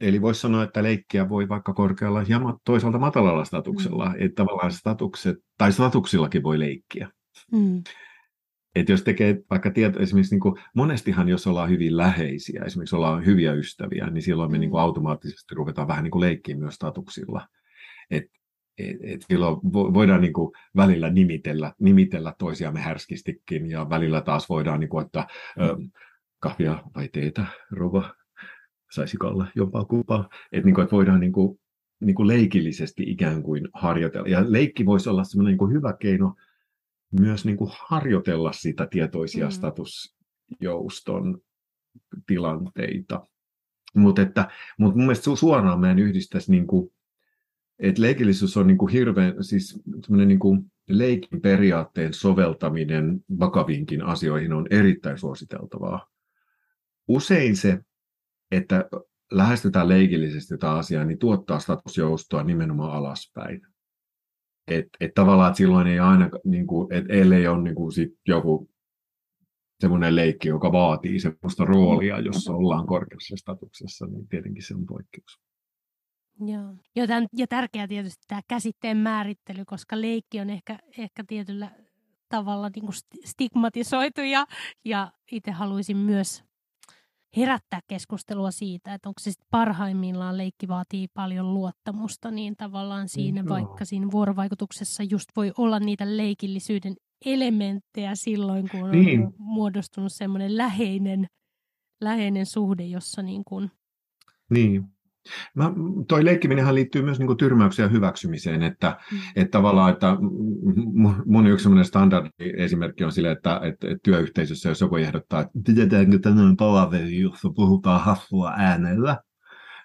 Eli 0.00 0.22
voisi 0.22 0.40
sanoa, 0.40 0.64
että 0.64 0.82
leikkiä 0.82 1.28
voi 1.28 1.48
vaikka 1.48 1.74
korkealla 1.74 2.22
ja 2.22 2.40
toisaalta 2.64 2.98
matalalla 2.98 3.44
statuksella. 3.44 4.08
Mm. 4.08 4.14
Että 4.18 4.34
tavallaan 4.34 4.72
statukset, 4.72 5.36
tai 5.58 5.72
statuksillakin 5.72 6.42
voi 6.42 6.58
leikkiä. 6.58 7.10
Mm. 7.52 7.82
Että 8.74 8.92
jos 8.92 9.02
tekee 9.02 9.42
vaikka 9.50 9.70
tieto, 9.70 10.00
esimerkiksi 10.00 10.34
niin 10.34 10.40
kuin, 10.40 10.54
monestihan 10.74 11.28
jos 11.28 11.46
ollaan 11.46 11.70
hyvin 11.70 11.96
läheisiä, 11.96 12.62
esimerkiksi 12.66 12.96
ollaan 12.96 13.26
hyviä 13.26 13.52
ystäviä, 13.52 14.06
niin 14.10 14.22
silloin 14.22 14.50
me 14.50 14.56
mm. 14.56 14.60
niin 14.60 14.70
kuin 14.70 14.80
automaattisesti 14.80 15.54
ruvetaan 15.54 15.88
vähän 15.88 16.04
niin 16.04 16.10
kuin 16.10 16.20
leikkiä 16.20 16.56
myös 16.56 16.74
statuksilla. 16.74 17.48
Et, 18.10 18.24
et, 18.78 18.96
et 19.02 19.24
silloin 19.30 19.56
voidaan 19.72 20.20
niin 20.20 20.32
kuin 20.32 20.52
välillä 20.76 21.10
nimitellä, 21.10 21.72
nimitellä 21.78 22.34
toisiamme 22.38 22.80
härskistikin 22.80 23.70
ja 23.70 23.90
välillä 23.90 24.20
taas 24.20 24.48
voidaan 24.48 24.80
niin 24.80 24.90
kuin, 24.90 25.06
että 25.06 25.26
ö, 25.60 25.76
kahvia 26.38 26.82
vai 26.96 27.08
teetä, 27.08 27.46
rova, 27.70 28.14
saisiko 28.90 29.26
olla 29.26 29.46
jompaa 29.54 29.84
kumpaa. 29.84 30.28
Että 30.52 30.66
niin 30.66 30.74
kuin, 30.74 30.82
että 30.82 30.96
voidaan 30.96 31.20
niin 31.20 31.32
kuin, 31.32 31.60
niin 32.00 32.14
kuin 32.14 32.28
leikillisesti 32.28 33.02
ikään 33.06 33.42
kuin 33.42 33.68
harjoitella. 33.72 34.28
Ja 34.28 34.44
leikki 34.48 34.86
voisi 34.86 35.08
olla 35.08 35.24
semmoinen 35.24 35.50
niin 35.50 35.58
kuin 35.58 35.72
hyvä 35.72 35.92
keino 36.00 36.34
myös 37.20 37.44
niin 37.44 37.56
kuin 37.56 37.70
harjoitella 37.88 38.52
sitä 38.52 38.86
tietoisia 38.86 39.46
mm. 39.46 39.50
statusjouston 39.50 41.38
tilanteita. 42.26 43.26
Mutta 43.94 44.22
mut 44.78 44.94
mun 44.94 45.04
mielestä 45.04 45.36
suoraan 45.36 45.80
mä 45.80 45.90
en 45.90 45.98
yhdistäisi, 45.98 46.50
niin 46.50 46.66
kuin, 46.66 46.92
että 47.78 48.02
leikillisyys 48.02 48.56
on 48.56 48.66
niin 48.66 48.78
kuin 48.78 48.92
hirveän, 48.92 49.44
siis 49.44 49.82
niin 50.08 50.38
kuin 50.38 50.72
leikin 50.88 51.40
periaatteen 51.40 52.14
soveltaminen 52.14 53.20
vakaviinkin 53.40 54.02
asioihin 54.02 54.52
on 54.52 54.66
erittäin 54.70 55.18
suositeltavaa. 55.18 56.06
Usein 57.08 57.56
se, 57.56 57.78
että 58.50 58.88
lähestytään 59.30 59.88
leikillisesti 59.88 60.54
tätä 60.54 60.72
asiaa, 60.72 61.04
niin 61.04 61.18
tuottaa 61.18 61.58
statusjoustoa 61.58 62.44
nimenomaan 62.44 62.92
alaspäin. 62.92 63.60
Että 64.68 64.96
et 65.00 65.14
tavallaan 65.14 65.48
että 65.48 65.56
silloin 65.56 65.86
ei 65.86 65.98
aina, 65.98 66.30
niin 66.44 66.66
kuin, 66.66 66.92
et 66.92 67.04
ellei 67.08 67.46
ole 67.46 67.62
niin 67.62 67.74
kuin 67.74 67.92
sit 67.92 68.18
joku 68.28 68.70
semmoinen 69.80 70.16
leikki, 70.16 70.48
joka 70.48 70.72
vaatii 70.72 71.20
semmoista 71.20 71.64
roolia, 71.64 72.20
jossa 72.20 72.52
ollaan 72.52 72.86
korkeassa 72.86 73.36
statuksessa, 73.36 74.06
niin 74.06 74.28
tietenkin 74.28 74.62
se 74.62 74.74
on 74.74 74.86
poikkeus. 74.86 75.40
Joo. 76.40 76.74
Ja, 76.96 77.06
tämän, 77.06 77.26
ja 77.36 77.46
tärkeää 77.46 77.88
tietysti 77.88 78.24
tämä 78.28 78.40
käsitteen 78.48 78.96
määrittely, 78.96 79.64
koska 79.64 80.00
leikki 80.00 80.40
on 80.40 80.50
ehkä, 80.50 80.78
ehkä 80.98 81.24
tietyllä 81.28 81.70
tavalla 82.28 82.70
niin 82.74 82.84
kuin 82.84 82.94
stigmatisoitu 83.24 84.20
ja, 84.20 84.46
ja 84.84 85.12
itse 85.32 85.50
haluaisin 85.50 85.96
myös 85.96 86.44
herättää 87.36 87.80
keskustelua 87.88 88.50
siitä, 88.50 88.94
että 88.94 89.08
onko 89.08 89.20
se 89.20 89.30
sitten 89.30 89.48
parhaimmillaan 89.50 90.38
leikki 90.38 90.68
vaatii 90.68 91.08
paljon 91.14 91.54
luottamusta, 91.54 92.30
niin 92.30 92.56
tavallaan 92.56 93.08
siinä, 93.08 93.42
no. 93.42 93.48
vaikka 93.48 93.84
siinä 93.84 94.10
vuorovaikutuksessa 94.10 95.02
just 95.02 95.28
voi 95.36 95.52
olla 95.58 95.80
niitä 95.80 96.16
leikillisyyden 96.16 96.94
elementtejä 97.24 98.14
silloin, 98.14 98.68
kun 98.68 98.90
niin. 98.90 99.26
on 99.26 99.34
muodostunut 99.38 100.12
semmoinen 100.12 100.56
läheinen, 100.56 101.26
läheinen 102.00 102.46
suhde, 102.46 102.84
jossa 102.84 103.22
niin 103.22 103.42
kuin... 103.44 103.70
Niin. 104.50 104.91
Mä, 105.54 105.72
toi 106.08 106.24
leikkiminenhän 106.24 106.74
liittyy 106.74 107.02
myös 107.02 107.18
niin 107.18 107.36
tyrmäykseen 107.36 107.86
ja 107.86 107.90
hyväksymiseen, 107.90 108.62
että, 108.62 108.96
mm. 109.12 109.18
että 109.36 109.50
tavallaan, 109.50 109.92
että 109.92 110.16
mun 111.26 111.46
yksi 111.46 111.62
sellainen 111.62 111.84
standardi 111.84 112.52
esimerkki 112.56 113.04
on 113.04 113.12
sille, 113.12 113.30
että, 113.30 113.60
että, 113.62 113.86
että 113.86 114.00
työyhteisössä, 114.02 114.68
jos 114.68 114.80
joku 114.80 114.96
ehdottaa, 114.96 115.40
että 115.40 115.52
pidetäänkö 115.66 116.18
tänään 116.18 116.56
palaveri, 116.56 117.20
jossa 117.20 117.48
puhutaan 117.54 118.00
hassua 118.00 118.52
äänellä, 118.56 119.18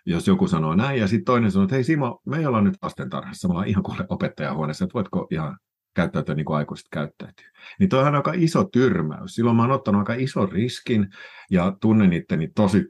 jos 0.06 0.28
joku 0.28 0.48
sanoo 0.48 0.76
näin, 0.76 1.00
ja 1.00 1.08
sitten 1.08 1.26
toinen 1.26 1.52
sanoo, 1.52 1.64
että 1.64 1.76
hei 1.76 1.84
Simo, 1.84 2.22
me 2.26 2.48
ollaan 2.48 2.64
nyt 2.64 2.78
lastentarhassa, 2.82 3.48
me 3.48 3.52
ollaan 3.52 3.68
ihan 3.68 3.84
kuule 3.84 4.06
opettajahuoneessa, 4.10 4.86
että 4.86 4.94
voitko 4.94 5.28
ihan 5.32 5.58
käyttäytyä 5.96 6.36
niin 6.36 6.46
kuin 6.46 6.58
aikuiset 6.58 6.88
käyttäytyy. 6.92 7.46
Niin 7.80 7.90
toi 7.90 8.04
on 8.04 8.16
aika 8.16 8.32
iso 8.36 8.64
tyrmäys. 8.64 9.36
Silloin 9.36 9.56
mä 9.56 9.64
oon 9.64 9.72
ottanut 9.72 10.00
aika 10.00 10.14
ison 10.14 10.52
riskin 10.52 11.08
ja 11.52 11.78
tunnen 11.82 12.14
itteni 12.14 12.48
tosi 12.56 12.86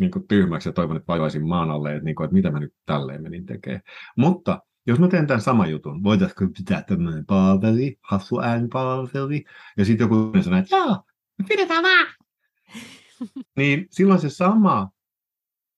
niin 0.00 0.10
kuin 0.10 0.28
tyhmäksi 0.28 0.68
ja 0.68 0.72
toivon, 0.72 0.96
että 0.96 1.08
vaivaisin 1.08 1.48
maan 1.48 1.70
alle, 1.70 1.92
että, 1.92 2.04
niin 2.04 2.14
kuin, 2.14 2.24
että 2.24 2.34
mitä 2.34 2.50
mä 2.50 2.60
nyt 2.60 2.74
tälleen 2.86 3.22
menin 3.22 3.46
tekemään. 3.46 3.82
Mutta 4.16 4.60
jos 4.86 4.98
mä 4.98 5.08
teen 5.08 5.26
tämän 5.26 5.40
saman 5.40 5.70
jutun, 5.70 6.02
voitaisiko 6.02 6.46
pitää 6.58 6.82
tämmöinen 6.82 7.26
palveli, 7.26 7.98
hassu 8.02 8.40
äänipalveli, 8.40 9.44
ja 9.76 9.84
sitten 9.84 10.04
joku 10.04 10.42
sanoo, 10.42 10.58
että 10.58 10.76
joo, 10.76 11.02
pidetään 11.48 11.82
vaan. 11.82 12.06
niin 13.56 13.86
silloin 13.90 14.20
se 14.20 14.30
sama, 14.30 14.90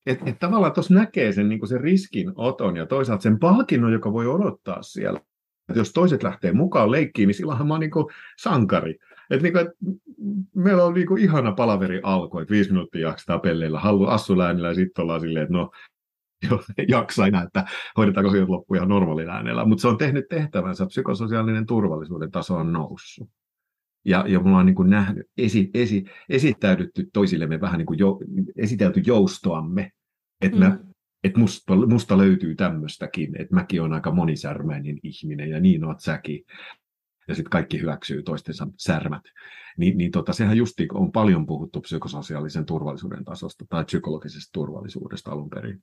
että 0.06 0.30
et 0.30 0.38
tavallaan 0.38 0.72
tuossa 0.72 0.94
näkee 0.94 1.32
sen, 1.32 1.48
niin 1.48 1.68
sen 1.68 1.80
riskin 1.80 2.32
oton 2.34 2.76
ja 2.76 2.86
toisaalta 2.86 3.22
sen 3.22 3.38
palkinnon, 3.38 3.92
joka 3.92 4.12
voi 4.12 4.26
odottaa 4.26 4.82
siellä. 4.82 5.20
Et 5.68 5.76
jos 5.76 5.92
toiset 5.92 6.22
lähtee 6.22 6.52
mukaan 6.52 6.90
leikkiin, 6.90 7.26
niin 7.26 7.34
silloinhan 7.34 7.66
mä 7.66 7.74
oon 7.74 7.80
niin 7.80 7.90
sankari. 8.38 8.98
Et 9.32 9.42
niin 9.42 9.52
kuin, 9.52 9.66
et 9.66 9.72
meillä 10.54 10.84
on 10.84 10.94
niin 10.94 11.06
kuin 11.06 11.22
ihana 11.22 11.52
palaveri 11.52 12.00
alkoi, 12.02 12.42
että 12.42 12.52
viisi 12.52 12.70
minuuttia 12.70 13.08
jaksetaan 13.08 13.40
pelleillä 13.40 13.80
hallu 13.80 14.06
assuläänillä 14.06 14.68
ja 14.68 14.74
sitten 14.74 15.02
ollaan 15.02 15.20
silleen, 15.20 15.42
että 15.42 15.54
no 15.54 15.70
jaksa 16.88 17.26
enää, 17.26 17.42
että 17.42 17.64
hoidetaanko 17.96 18.30
asiat 18.30 18.48
loppuun 18.48 18.76
ihan 18.76 18.88
normaalilla 18.88 19.32
äänellä. 19.32 19.64
Mutta 19.64 19.82
se 19.82 19.88
on 19.88 19.98
tehnyt 19.98 20.24
tehtävänsä, 20.30 20.86
psykososiaalinen 20.86 21.66
turvallisuuden 21.66 22.30
taso 22.30 22.56
on 22.56 22.72
noussut. 22.72 23.28
Ja, 24.04 24.24
ja 24.28 24.40
me 24.40 24.48
ollaan 24.48 24.66
niin 24.66 24.74
kuin 24.74 24.90
nähnyt, 24.90 25.26
esi, 25.38 25.70
esi, 25.74 26.04
esittäydytty 26.28 27.08
toisillemme 27.12 27.60
vähän 27.60 27.78
niin 27.78 27.86
kuin 27.86 27.98
jo, 27.98 28.18
esitelty 28.56 29.02
joustoamme, 29.06 29.90
että 30.40 30.70
mm. 30.70 30.78
et 31.24 31.36
musta, 31.36 31.76
musta 31.76 32.18
löytyy 32.18 32.54
tämmöistäkin, 32.54 33.40
että 33.40 33.54
mäkin 33.54 33.80
olen 33.80 33.92
aika 33.92 34.10
monisärmäinen 34.10 34.98
ihminen 35.02 35.50
ja 35.50 35.60
niin 35.60 35.84
oot 35.84 36.00
säkin 36.00 36.44
ja 37.32 37.36
sitten 37.36 37.50
kaikki 37.50 37.80
hyväksyy 37.80 38.22
toistensa 38.22 38.66
särmät. 38.76 39.22
Ni, 39.76 39.90
niin 39.94 40.10
tota, 40.10 40.32
sehän 40.32 40.56
justi 40.56 40.88
on 40.94 41.12
paljon 41.12 41.46
puhuttu 41.46 41.80
psykososiaalisen 41.80 42.66
turvallisuuden 42.66 43.24
tasosta 43.24 43.64
tai 43.68 43.84
psykologisesta 43.84 44.50
turvallisuudesta 44.52 45.30
alun 45.30 45.50
perin. 45.50 45.82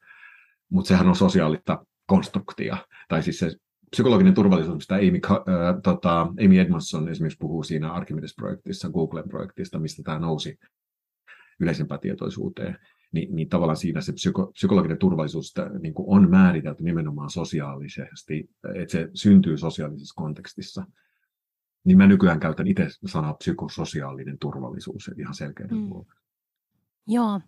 Mutta 0.69 0.87
sehän 0.87 1.07
on 1.07 1.15
sosiaalista 1.15 1.85
konstruktia. 2.05 2.77
Tai 3.07 3.23
siis 3.23 3.39
se 3.39 3.51
psykologinen 3.91 4.33
turvallisuus, 4.33 4.75
mistä 4.75 4.95
Amy, 4.95 5.19
äh, 5.31 5.81
tota, 5.83 6.21
Amy 6.21 6.59
Edmondson 6.59 7.09
esimerkiksi 7.09 7.39
puhuu 7.39 7.63
siinä 7.63 7.91
Archimedes-projektissa, 7.91 8.89
Googlen 8.89 9.29
projektista, 9.29 9.79
mistä 9.79 10.03
tämä 10.03 10.19
nousi 10.19 10.59
yleisempään 11.59 11.99
tietoisuuteen, 11.99 12.77
niin, 13.11 13.35
niin 13.35 13.49
tavallaan 13.49 13.77
siinä 13.77 14.01
se 14.01 14.13
psyko, 14.13 14.51
psykologinen 14.53 14.97
turvallisuus 14.97 15.53
niin 15.79 15.93
on 15.97 16.29
määritelty 16.29 16.83
nimenomaan 16.83 17.29
sosiaalisesti, 17.29 18.49
että 18.75 18.91
se 18.91 19.09
syntyy 19.13 19.57
sosiaalisessa 19.57 20.21
kontekstissa 20.21 20.85
niin 21.89 21.97
mä 21.97 22.07
nykyään 22.07 22.39
käytän 22.39 22.67
itse 22.67 22.87
sanaa 23.05 23.33
psykososiaalinen 23.33 24.39
turvallisuus 24.39 25.11
ihan 25.17 25.33
selkeänä 25.33 25.75
mm. 25.75 25.89
Joo. 27.07 27.41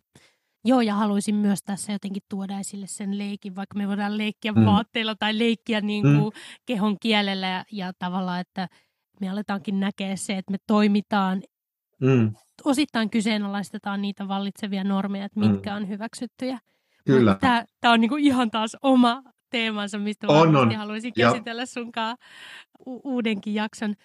Joo, 0.65 0.81
ja 0.81 0.95
haluaisin 0.95 1.35
myös 1.35 1.63
tässä 1.63 1.91
jotenkin 1.91 2.23
tuoda 2.29 2.59
esille 2.59 2.87
sen 2.87 3.17
leikin, 3.17 3.55
vaikka 3.55 3.77
me 3.77 3.87
voidaan 3.87 4.17
leikkiä 4.17 4.51
mm. 4.51 4.65
vaatteilla 4.65 5.15
tai 5.15 5.39
leikkiä 5.39 5.81
niin 5.81 6.03
kuin 6.03 6.33
mm. 6.33 6.39
kehon 6.65 6.99
kielellä 6.99 7.47
ja, 7.47 7.65
ja 7.71 7.91
tavallaan, 7.99 8.41
että 8.41 8.67
me 9.21 9.29
aletaankin 9.29 9.79
näkeä 9.79 10.15
se, 10.15 10.37
että 10.37 10.51
me 10.51 10.57
toimitaan, 10.67 11.41
mm. 12.01 12.33
osittain 12.63 13.09
kyseenalaistetaan 13.09 14.01
niitä 14.01 14.27
vallitsevia 14.27 14.83
normeja, 14.83 15.25
että 15.25 15.39
mitkä 15.39 15.69
mm. 15.69 15.75
on 15.75 15.89
hyväksyttyjä. 15.89 16.59
Kyllä. 17.05 17.37
Tämä 17.81 17.93
on 17.93 18.01
niin 18.01 18.09
kuin 18.09 18.23
ihan 18.23 18.51
taas 18.51 18.77
oma 18.81 19.23
teemansa, 19.49 19.97
mistä 19.97 20.27
on, 20.27 20.55
on. 20.55 20.75
haluaisin 20.75 21.13
käsitellä 21.13 21.65
sunkaan 21.65 22.17
u- 22.85 23.01
uudenkin 23.03 23.53
jakson 23.53 23.95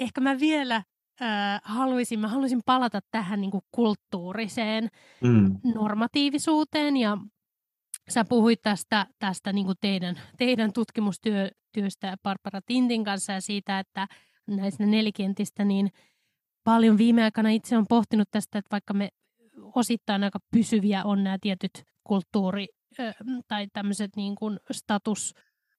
ehkä 0.00 0.20
mä 0.20 0.40
vielä 0.40 0.76
äh, 1.22 1.60
haluaisin, 1.64 2.20
mä 2.20 2.28
haluaisin 2.28 2.60
palata 2.66 3.00
tähän 3.10 3.40
niin 3.40 3.50
kuin 3.50 3.64
kulttuuriseen 3.70 4.88
mm. 5.20 5.58
normatiivisuuteen 5.74 6.96
ja 6.96 7.18
sä 8.08 8.24
puhuit 8.24 8.62
tästä, 8.62 9.06
tästä 9.18 9.52
niin 9.52 9.66
kuin 9.66 9.76
teidän, 9.80 10.20
teidän 10.38 10.72
tutkimustyöstä 10.72 12.16
Barbara 12.22 12.60
Tintin 12.66 13.04
kanssa 13.04 13.32
ja 13.32 13.40
siitä, 13.40 13.78
että 13.78 14.06
näistä 14.46 14.86
nelikentistä, 14.86 15.64
niin 15.64 15.90
paljon 16.64 16.98
viime 16.98 17.24
aikana 17.24 17.50
itse 17.50 17.78
on 17.78 17.86
pohtinut 17.88 18.28
tästä, 18.30 18.58
että 18.58 18.70
vaikka 18.70 18.94
me 18.94 19.08
osittain 19.62 20.24
aika 20.24 20.38
pysyviä 20.50 21.04
on 21.04 21.24
nämä 21.24 21.38
tietyt 21.40 21.84
kulttuuri- 22.04 22.68
tai 23.48 23.66
tämmöiset 23.72 24.16
niin 24.16 24.34
kuin 24.34 24.60
status 24.72 25.34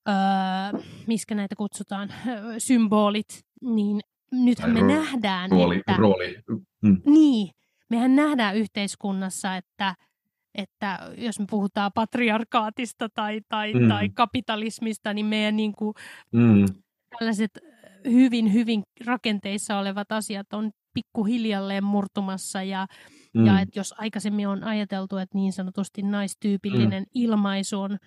öö, 0.09 0.81
miskä 1.07 1.35
näitä 1.35 1.55
kutsutaan, 1.55 2.13
symbolit, 2.57 3.45
niin 3.61 3.99
nythän 4.31 4.73
me 4.73 4.79
ro- 4.79 4.87
nähdään, 4.87 5.51
rooli, 5.51 5.77
että... 5.77 5.95
Rooli. 5.97 6.37
Mm. 6.81 7.01
Niin, 7.05 7.49
mehän 7.89 8.15
nähdään 8.15 8.55
yhteiskunnassa, 8.57 9.55
että, 9.55 9.95
että 10.55 10.99
jos 11.17 11.39
me 11.39 11.45
puhutaan 11.49 11.91
patriarkaatista 11.95 13.09
tai, 13.09 13.41
tai, 13.49 13.73
mm. 13.73 13.87
tai 13.87 14.09
kapitalismista, 14.09 15.13
niin 15.13 15.25
meidän 15.25 15.55
niin 15.55 15.73
kuin, 15.73 15.93
mm. 16.31 16.65
tällaiset 17.19 17.51
hyvin, 18.05 18.53
hyvin 18.53 18.83
rakenteissa 19.05 19.77
olevat 19.77 20.11
asiat 20.11 20.53
on 20.53 20.71
pikkuhiljalleen 20.93 21.83
murtumassa 21.83 22.63
ja, 22.63 22.87
mm. 23.33 23.45
ja 23.45 23.59
että 23.59 23.79
jos 23.79 23.93
aikaisemmin 23.97 24.47
on 24.47 24.63
ajateltu, 24.63 25.17
että 25.17 25.37
niin 25.37 25.53
sanotusti 25.53 26.01
naistyypillinen 26.01 27.03
mm. 27.03 27.09
ilmaisu 27.13 27.81
on 27.81 27.97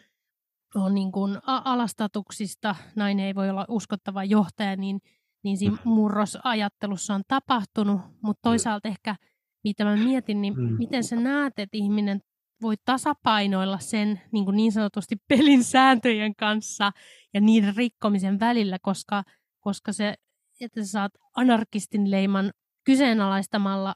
on 0.74 0.94
niin 0.94 1.12
kuin 1.12 1.38
alastatuksista, 1.44 2.76
nainen 2.96 3.26
ei 3.26 3.34
voi 3.34 3.50
olla 3.50 3.64
uskottava 3.68 4.24
johtaja, 4.24 4.76
niin, 4.76 5.00
niin 5.44 5.56
siinä 5.56 5.76
mm. 5.84 5.90
murrosajattelussa 5.90 7.14
on 7.14 7.22
tapahtunut, 7.28 8.00
mutta 8.22 8.40
toisaalta 8.42 8.88
ehkä 8.88 9.16
mitä 9.64 9.84
mä 9.84 9.96
mietin, 9.96 10.40
niin 10.40 10.54
mm. 10.54 10.76
miten 10.78 11.04
sä 11.04 11.16
näet, 11.16 11.58
että 11.58 11.76
ihminen 11.76 12.20
voi 12.62 12.74
tasapainoilla 12.84 13.78
sen 13.78 14.20
niin, 14.32 14.44
kuin 14.44 14.56
niin 14.56 14.72
sanotusti 14.72 15.16
pelin 15.28 15.64
sääntöjen 15.64 16.36
kanssa 16.36 16.92
ja 17.34 17.40
niiden 17.40 17.76
rikkomisen 17.76 18.40
välillä, 18.40 18.78
koska, 18.82 19.22
koska 19.60 19.92
se, 19.92 20.14
että 20.60 20.84
sä 20.84 20.90
saat 20.90 21.12
anarkistin 21.36 22.10
leiman 22.10 22.52
kyseenalaistamalla 22.84 23.94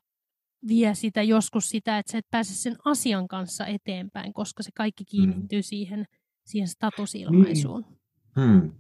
vie 0.69 0.95
sitä 0.95 1.23
joskus 1.23 1.69
sitä, 1.69 1.99
että 1.99 2.13
sä 2.13 2.19
et 2.19 2.27
pääse 2.31 2.55
sen 2.55 2.77
asian 2.85 3.29
kanssa 3.29 3.67
eteenpäin, 3.67 4.33
koska 4.33 4.63
se 4.63 4.71
kaikki 4.75 5.05
kiinnittyy 5.05 5.59
mm. 5.59 5.63
siihen– 5.63 6.07
siihen 6.45 6.69
statusilmaisuun? 6.69 7.83
Niin. 7.83 8.03
Hmm. 8.37 8.73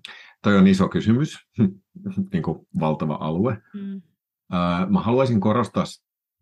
Toi 0.43 0.57
on 0.57 0.67
iso 0.67 0.89
kysymys, 0.89 1.39
niin 2.33 2.43
kuin 2.43 2.67
valtava 2.81 3.19
alue. 3.21 3.63
Hmm. 3.73 4.03
mä 4.89 5.01
haluaisin 5.01 5.41
korostaa 5.41 5.85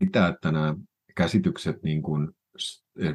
sitä, 0.04 0.28
että 0.28 0.52
nämä 0.52 0.74
käsitykset 1.16 1.82
niin 1.82 2.02
kuin, 2.02 2.28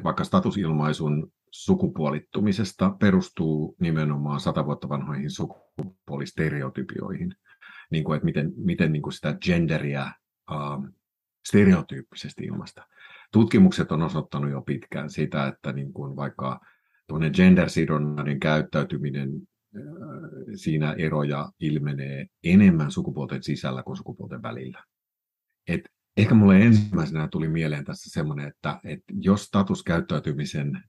vaikka 0.04 0.24
statusilmaisun 0.24 1.32
sukupuolittumisesta 1.50 2.90
perustuu 2.90 3.76
nimenomaan 3.80 4.40
sata 4.40 4.66
vuotta 4.66 4.88
vanhoihin 4.88 5.30
sukupuolistereotypioihin. 5.30 7.34
Niin 7.90 8.04
kuin, 8.04 8.16
että 8.16 8.24
miten, 8.24 8.52
miten 8.56 8.92
niin 8.92 9.02
kuin 9.02 9.12
sitä 9.12 9.36
genderiä 9.40 10.12
uh, 10.50 10.88
stereotyyppisesti 11.48 12.44
ilmaista. 12.44 12.86
Tutkimukset 13.32 13.92
on 13.92 14.02
osoittanut 14.02 14.50
jo 14.50 14.62
pitkään 14.62 15.10
sitä, 15.10 15.46
että 15.46 15.72
niin 15.72 15.92
kuin 15.92 16.16
vaikka 16.16 16.60
gender-sidonnainen 17.32 18.40
käyttäytyminen, 18.40 19.30
äh, 19.76 19.82
siinä 20.54 20.92
eroja 20.98 21.50
ilmenee 21.60 22.26
enemmän 22.44 22.90
sukupuolten 22.90 23.42
sisällä 23.42 23.82
kuin 23.82 23.96
sukupuolten 23.96 24.42
välillä. 24.42 24.84
Et 25.68 25.80
ehkä 26.16 26.34
mulle 26.34 26.60
ensimmäisenä 26.60 27.28
tuli 27.28 27.48
mieleen 27.48 27.84
tässä 27.84 28.10
semmoinen, 28.10 28.48
että, 28.48 28.80
että 28.84 29.12
jos 29.20 29.42
statuskäyttäytymisen, 29.42 30.82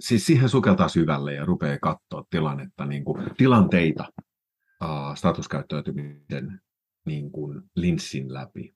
siis 0.00 0.26
siihen 0.26 0.48
sukeltaa 0.48 0.88
syvälle 0.88 1.34
ja 1.34 1.44
rupeaa 1.44 1.78
katsoa 1.82 2.24
tilannetta, 2.30 2.86
niin 2.86 3.04
kuin, 3.04 3.30
tilanteita 3.36 4.12
uh, 4.84 5.14
statuskäyttäytymisen 5.14 6.60
niin 7.06 7.30
kuin 7.30 7.62
linssin 7.76 8.34
läpi, 8.34 8.74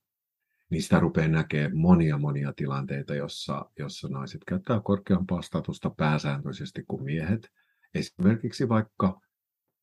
niin 0.75 0.83
sitä 0.83 0.99
rupeaa 0.99 1.27
näkemään 1.27 1.77
monia 1.77 2.17
monia 2.17 2.53
tilanteita, 2.55 3.15
jossa, 3.15 3.65
jossa 3.79 4.07
naiset 4.07 4.41
käyttää 4.47 4.81
korkeampaa 4.83 5.41
statusta 5.41 5.89
pääsääntöisesti 5.89 6.83
kuin 6.87 7.03
miehet. 7.03 7.49
Esimerkiksi 7.93 8.69
vaikka 8.69 9.19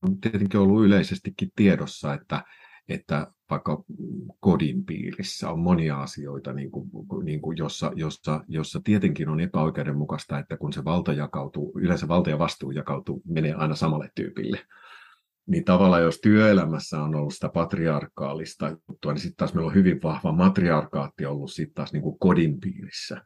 on 0.03 0.20
tietenkin 0.20 0.61
ollut 0.61 0.84
yleisestikin 0.84 1.51
tiedossa, 1.57 2.14
että, 2.14 2.45
että 2.88 3.32
vaikka 3.51 3.84
kodin 4.40 4.84
piirissä 4.84 5.51
on 5.51 5.61
monia 5.61 6.03
asioita, 6.03 6.53
niin 6.53 6.70
kuin, 6.70 6.90
niin 7.24 7.40
kuin 7.40 7.57
jossa, 7.57 7.93
jossa, 7.95 8.45
jossa 8.49 8.80
tietenkin 8.84 9.28
on 9.28 9.40
epäoikeudenmukaista, 9.40 10.38
että 10.38 10.57
kun 10.57 10.72
se 10.72 10.84
valta 10.84 11.12
jakautuu, 11.12 11.72
yleensä 11.76 12.09
valta 12.09 12.30
ja 12.30 12.38
vastuu 12.38 12.70
jakautuu, 12.70 13.22
menee 13.28 13.55
aina 13.55 13.74
samalle 13.74 14.11
tyypille. 14.14 14.59
Niin 15.47 15.64
tavallaan 15.64 16.03
jos 16.03 16.20
työelämässä 16.20 17.03
on 17.03 17.14
ollut 17.14 17.34
sitä 17.34 17.49
patriarkaalista 17.49 18.76
juttua, 18.88 19.12
niin 19.12 19.20
sitten 19.20 19.36
taas 19.36 19.55
meillä 19.55 19.68
on 19.68 19.74
hyvin 19.74 20.03
vahva 20.03 20.32
matriarkaatti 20.32 21.26
ollut 21.26 21.53
sitten 21.53 21.74
taas 21.74 21.93
niin 21.93 22.03
kuin 22.03 22.18
kodin 22.18 22.61
piirissä. 22.61 23.22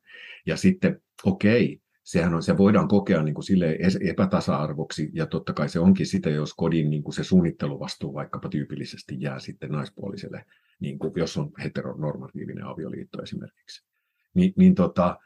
Ja 0.46 0.56
sitten, 0.56 1.02
okei, 1.24 1.80
sehän 2.02 2.34
on, 2.34 2.42
se 2.42 2.58
voidaan 2.58 2.88
kokea 2.88 3.22
niin 3.22 3.34
kuin 3.34 3.44
sille 3.44 3.78
epätasa-arvoksi, 4.10 5.10
ja 5.12 5.26
totta 5.26 5.52
kai 5.52 5.68
se 5.68 5.80
onkin 5.80 6.06
sitä, 6.06 6.30
jos 6.30 6.54
kodin 6.54 6.90
niin 6.90 7.02
kuin 7.02 7.14
se 7.14 7.24
suunnitteluvastuu 7.24 8.14
vaikkapa 8.14 8.48
tyypillisesti 8.48 9.16
jää 9.18 9.38
sitten 9.38 9.70
naispuoliselle, 9.70 10.44
niin 10.80 10.98
kuin, 10.98 11.12
jos 11.16 11.36
on 11.36 11.50
heteronormatiivinen 11.64 12.64
avioliitto 12.64 13.22
esimerkiksi. 13.22 13.86
Ni, 14.34 14.52
niin, 14.56 14.74
tota, 14.74 15.18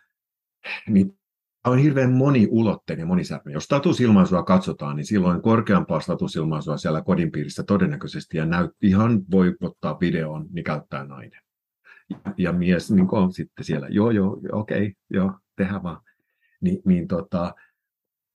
niin 0.88 1.19
on 1.66 1.78
hirveän 1.78 2.12
moniulotteinen 2.12 3.06
monisäpäinen. 3.06 3.54
Jos 3.54 3.64
statusilmaisua 3.64 4.42
katsotaan, 4.42 4.96
niin 4.96 5.06
silloin 5.06 5.42
korkeampaa 5.42 6.00
statusilmaisua 6.00 6.76
siellä 6.76 7.02
kodin 7.02 7.30
piirissä 7.30 7.62
todennäköisesti 7.62 8.36
ja 8.36 8.46
näyt, 8.46 8.70
ihan 8.82 9.22
voi 9.30 9.54
ottaa 9.60 10.00
videon, 10.00 10.46
niin 10.52 10.64
käyttää 10.64 11.04
nainen. 11.04 11.42
Ja, 12.36 12.52
mies 12.52 12.90
niin 12.90 13.08
on 13.10 13.32
sitten 13.32 13.64
siellä, 13.64 13.88
joo, 13.88 14.10
joo, 14.10 14.40
okei, 14.52 14.82
okay, 14.82 14.92
joo, 15.10 15.32
tehdään 15.56 15.82
vaan. 15.82 16.00
Ni, 16.60 16.82
niin 16.84 17.08
tota, 17.08 17.54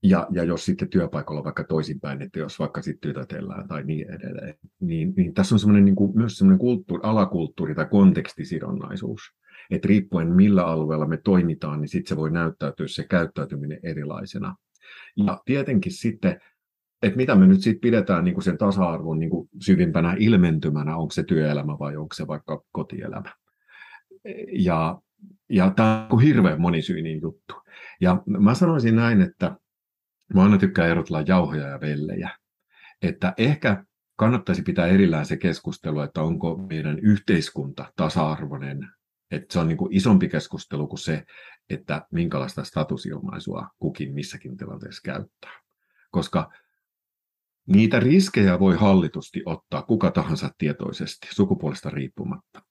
ja, 0.04 0.28
ja 0.32 0.44
jos 0.44 0.66
sitten 0.66 0.90
työpaikalla 0.90 1.44
vaikka 1.44 1.64
toisinpäin, 1.64 2.22
että 2.22 2.40
jos 2.40 2.60
vaikka 2.60 2.82
sitten 2.82 3.10
tytötellään 3.10 3.68
tai 3.68 3.84
niin 3.84 4.12
edelleen, 4.12 4.56
niin, 4.80 5.14
niin 5.18 5.34
tässä 5.34 5.56
on 5.56 5.60
semmoinen 5.60 5.86
niin 5.86 5.96
kuin, 5.96 6.18
myös 6.18 6.38
semmoinen 6.38 6.60
kulttuuri, 6.60 7.02
alakulttuuri 7.04 7.76
tai 7.76 7.86
kontekstisidonnaisuus. 7.86 9.22
Että 9.72 9.88
riippuen 9.88 10.28
millä 10.28 10.66
alueella 10.66 11.08
me 11.08 11.18
toimitaan, 11.18 11.82
niin 11.82 11.90
sitten 11.90 12.10
se 12.10 12.18
voi 12.18 12.32
näyttäytyä 12.32 12.88
se 12.88 13.04
käyttäytyminen 13.04 13.80
erilaisena. 13.84 14.56
Ja 15.18 15.42
tietenkin 15.46 15.92
sitten, 15.92 16.42
että 17.02 17.18
mitä 17.18 17.36
me 17.36 17.48
nyt 17.48 17.62
sitten 17.62 17.82
pidetään 17.82 18.24
niin 18.24 18.34
kuin 18.34 18.44
sen 18.44 18.58
tasa-arvon 18.58 19.20
niin 19.20 19.30
kuin 19.30 19.50
syvimpänä 19.62 20.16
ilmentymänä, 20.20 20.98
onko 20.98 21.12
se 21.12 21.24
työelämä 21.24 21.80
vai 21.80 21.98
onko 21.98 22.14
se 22.14 22.28
vaikka 22.28 22.64
kotielämä. 22.72 23.34
Ja, 24.52 25.02
ja 25.50 25.72
tämä 25.76 26.08
on 26.12 26.22
hirveän 26.22 26.62
monisyinen 26.62 27.22
juttu. 27.22 27.54
Ja 28.02 28.24
mä 28.28 28.54
sanoisin 28.54 28.96
näin, 28.96 29.22
että 29.22 29.56
mä 30.34 30.44
aina 30.44 30.58
tykkään 30.58 30.90
erotella 30.90 31.24
jauhoja 31.28 31.68
ja 31.68 31.82
vellejä. 31.82 32.30
Että 33.02 33.34
ehkä 33.38 33.84
kannattaisi 34.16 34.62
pitää 34.62 34.88
erillään 34.88 35.26
se 35.26 35.38
keskustelu, 35.38 36.00
että 36.00 36.22
onko 36.22 36.58
meidän 36.70 37.00
yhteiskunta 37.00 37.94
tasa-arvoinen. 37.96 38.90
Että 39.32 39.54
se 39.54 39.60
on 39.60 39.68
niin 39.68 39.78
kuin 39.78 39.94
isompi 39.94 40.30
keskustelu 40.30 40.88
kuin 40.88 41.00
se, 41.00 41.24
että 41.70 42.08
minkälaista 42.12 42.64
statusilmaisua 42.64 43.68
kukin 43.80 44.14
missäkin 44.14 44.58
tilanteessa 44.58 45.02
käyttää. 45.06 45.52
Koska 46.12 46.52
niitä 47.68 48.00
riskejä 48.00 48.60
voi 48.60 48.76
hallitusti 48.76 49.42
ottaa 49.46 49.82
kuka 49.82 50.12
tahansa 50.12 50.50
tietoisesti, 50.58 51.28
sukupuolesta 51.32 51.90
riippumatta. 51.90 52.62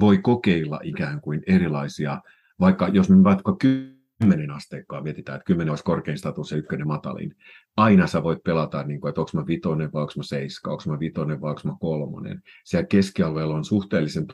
Voi 0.00 0.18
kokeilla 0.18 0.80
ikään 0.82 1.20
kuin 1.20 1.42
erilaisia 1.46 2.20
vaikka 2.60 2.88
jos 2.88 3.10
me 3.10 3.24
vaikka 3.24 3.56
kymmenen 3.56 4.50
asteikkoa 4.50 5.00
mietitään, 5.00 5.36
että 5.36 5.46
kymmenen 5.46 5.70
olisi 5.70 5.84
korkein 5.84 6.18
status 6.18 6.50
ja 6.50 6.56
ykkönen 6.56 6.86
matalin, 6.86 7.36
aina 7.76 8.06
sä 8.06 8.22
voit 8.22 8.42
pelata, 8.42 8.82
niin 8.82 9.00
kuin, 9.00 9.08
että 9.08 9.20
onko 9.20 9.30
mä 9.34 9.46
vitonen 9.46 9.92
vai 9.92 10.02
onko 10.02 10.12
mä 10.16 10.22
seiska, 10.22 10.70
onko 10.70 10.82
mä 10.86 10.98
vitonen 10.98 11.40
vai 11.40 11.50
onko 11.50 11.60
mä 11.64 11.76
kolmonen. 11.80 12.42
Siellä 12.64 12.86
keskialueella 12.86 13.54
on 13.54 13.64
suhteellisen 13.64 14.26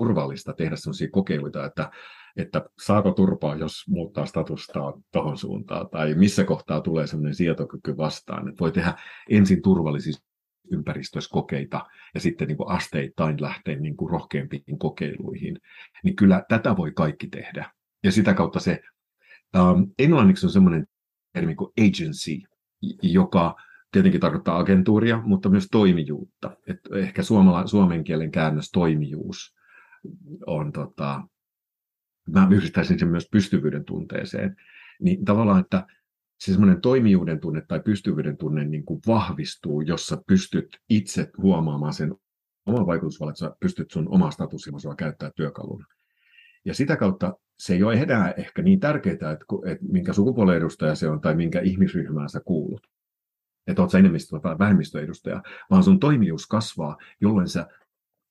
turvallista 0.00 0.52
tehdä 0.52 0.76
sellaisia 0.76 1.08
kokeiluita, 1.10 1.64
että, 1.64 1.90
että 2.36 2.64
saako 2.84 3.12
turpaa, 3.12 3.56
jos 3.56 3.84
muuttaa 3.88 4.26
statustaan 4.26 4.94
tuohon 5.12 5.38
suuntaan, 5.38 5.88
tai 5.90 6.14
missä 6.14 6.44
kohtaa 6.44 6.80
tulee 6.80 7.06
sellainen 7.06 7.34
sietokyky 7.34 7.96
vastaan. 7.96 8.48
Että 8.48 8.60
voi 8.60 8.72
tehdä 8.72 8.94
ensin 9.30 9.62
turvallisissa 9.62 10.24
ympäristössä 10.72 11.30
kokeita 11.32 11.86
ja 12.14 12.20
sitten 12.20 12.48
niin 12.48 12.56
kuin 12.56 12.70
asteittain 12.70 13.42
lähteä 13.42 13.76
niin 13.76 13.96
kuin 13.96 14.10
rohkeampiin 14.10 14.78
kokeiluihin, 14.78 15.58
niin 16.04 16.16
kyllä 16.16 16.44
tätä 16.48 16.76
voi 16.76 16.92
kaikki 16.92 17.28
tehdä. 17.28 17.70
Ja 18.04 18.12
sitä 18.12 18.34
kautta 18.34 18.60
se, 18.60 18.80
um, 19.58 19.92
englanniksi 19.98 20.46
on 20.46 20.52
semmoinen 20.52 20.86
termi 21.32 21.54
kuin 21.54 21.72
agency, 21.78 22.38
joka 23.02 23.56
tietenkin 23.92 24.20
tarkoittaa 24.20 24.58
agentuuria, 24.58 25.22
mutta 25.24 25.48
myös 25.48 25.68
toimijuutta. 25.72 26.56
Et 26.66 26.80
ehkä 26.96 27.22
suomala, 27.22 27.66
suomen 27.66 28.04
kielen 28.04 28.30
käännös 28.30 28.70
toimijuus 28.70 29.59
on, 30.46 30.72
tota, 30.72 31.22
mä 32.28 32.48
yhdistäisin 32.50 32.98
sen 32.98 33.08
myös 33.08 33.28
pystyvyyden 33.32 33.84
tunteeseen. 33.84 34.56
Niin 35.00 35.24
tavallaan, 35.24 35.60
että 35.60 35.86
se 36.40 36.52
semmoinen 36.52 36.80
toimijuuden 36.80 37.40
tunne 37.40 37.62
tai 37.68 37.80
pystyvyyden 37.80 38.36
tunne 38.36 38.64
niin 38.64 38.84
kuin 38.84 39.00
vahvistuu, 39.06 39.80
jossa 39.80 40.22
pystyt 40.26 40.78
itse 40.88 41.30
huomaamaan 41.38 41.92
sen 41.92 42.14
oman 42.66 42.86
vaikutusvallan, 42.86 43.32
että 43.32 43.38
sä 43.38 43.56
pystyt 43.60 43.90
sun 43.90 44.08
omaa 44.08 44.30
statusilmaisua 44.30 44.94
käyttää 44.94 45.30
työkaluna. 45.36 45.86
Ja 46.64 46.74
sitä 46.74 46.96
kautta 46.96 47.34
se 47.58 47.74
ei 47.74 47.82
ole 47.82 47.94
enää 47.94 48.30
ehkä 48.30 48.62
niin 48.62 48.80
tärkeää, 48.80 49.14
että, 49.14 49.36
että 49.66 49.84
minkä 49.88 50.12
sukupuolen 50.12 50.56
edustaja 50.56 50.94
se 50.94 51.08
on 51.08 51.20
tai 51.20 51.36
minkä 51.36 51.60
ihmisryhmään 51.60 52.28
sä 52.28 52.40
kuulut. 52.44 52.86
Että 53.66 53.82
oot 53.82 53.90
sä 53.90 53.98
enemmistö- 53.98 54.40
tai 54.40 54.58
vähemmistöedustaja, 54.58 55.42
vaan 55.70 55.82
sun 55.82 56.00
toimijuus 56.00 56.46
kasvaa, 56.46 56.96
jolloin 57.20 57.48
sä 57.48 57.66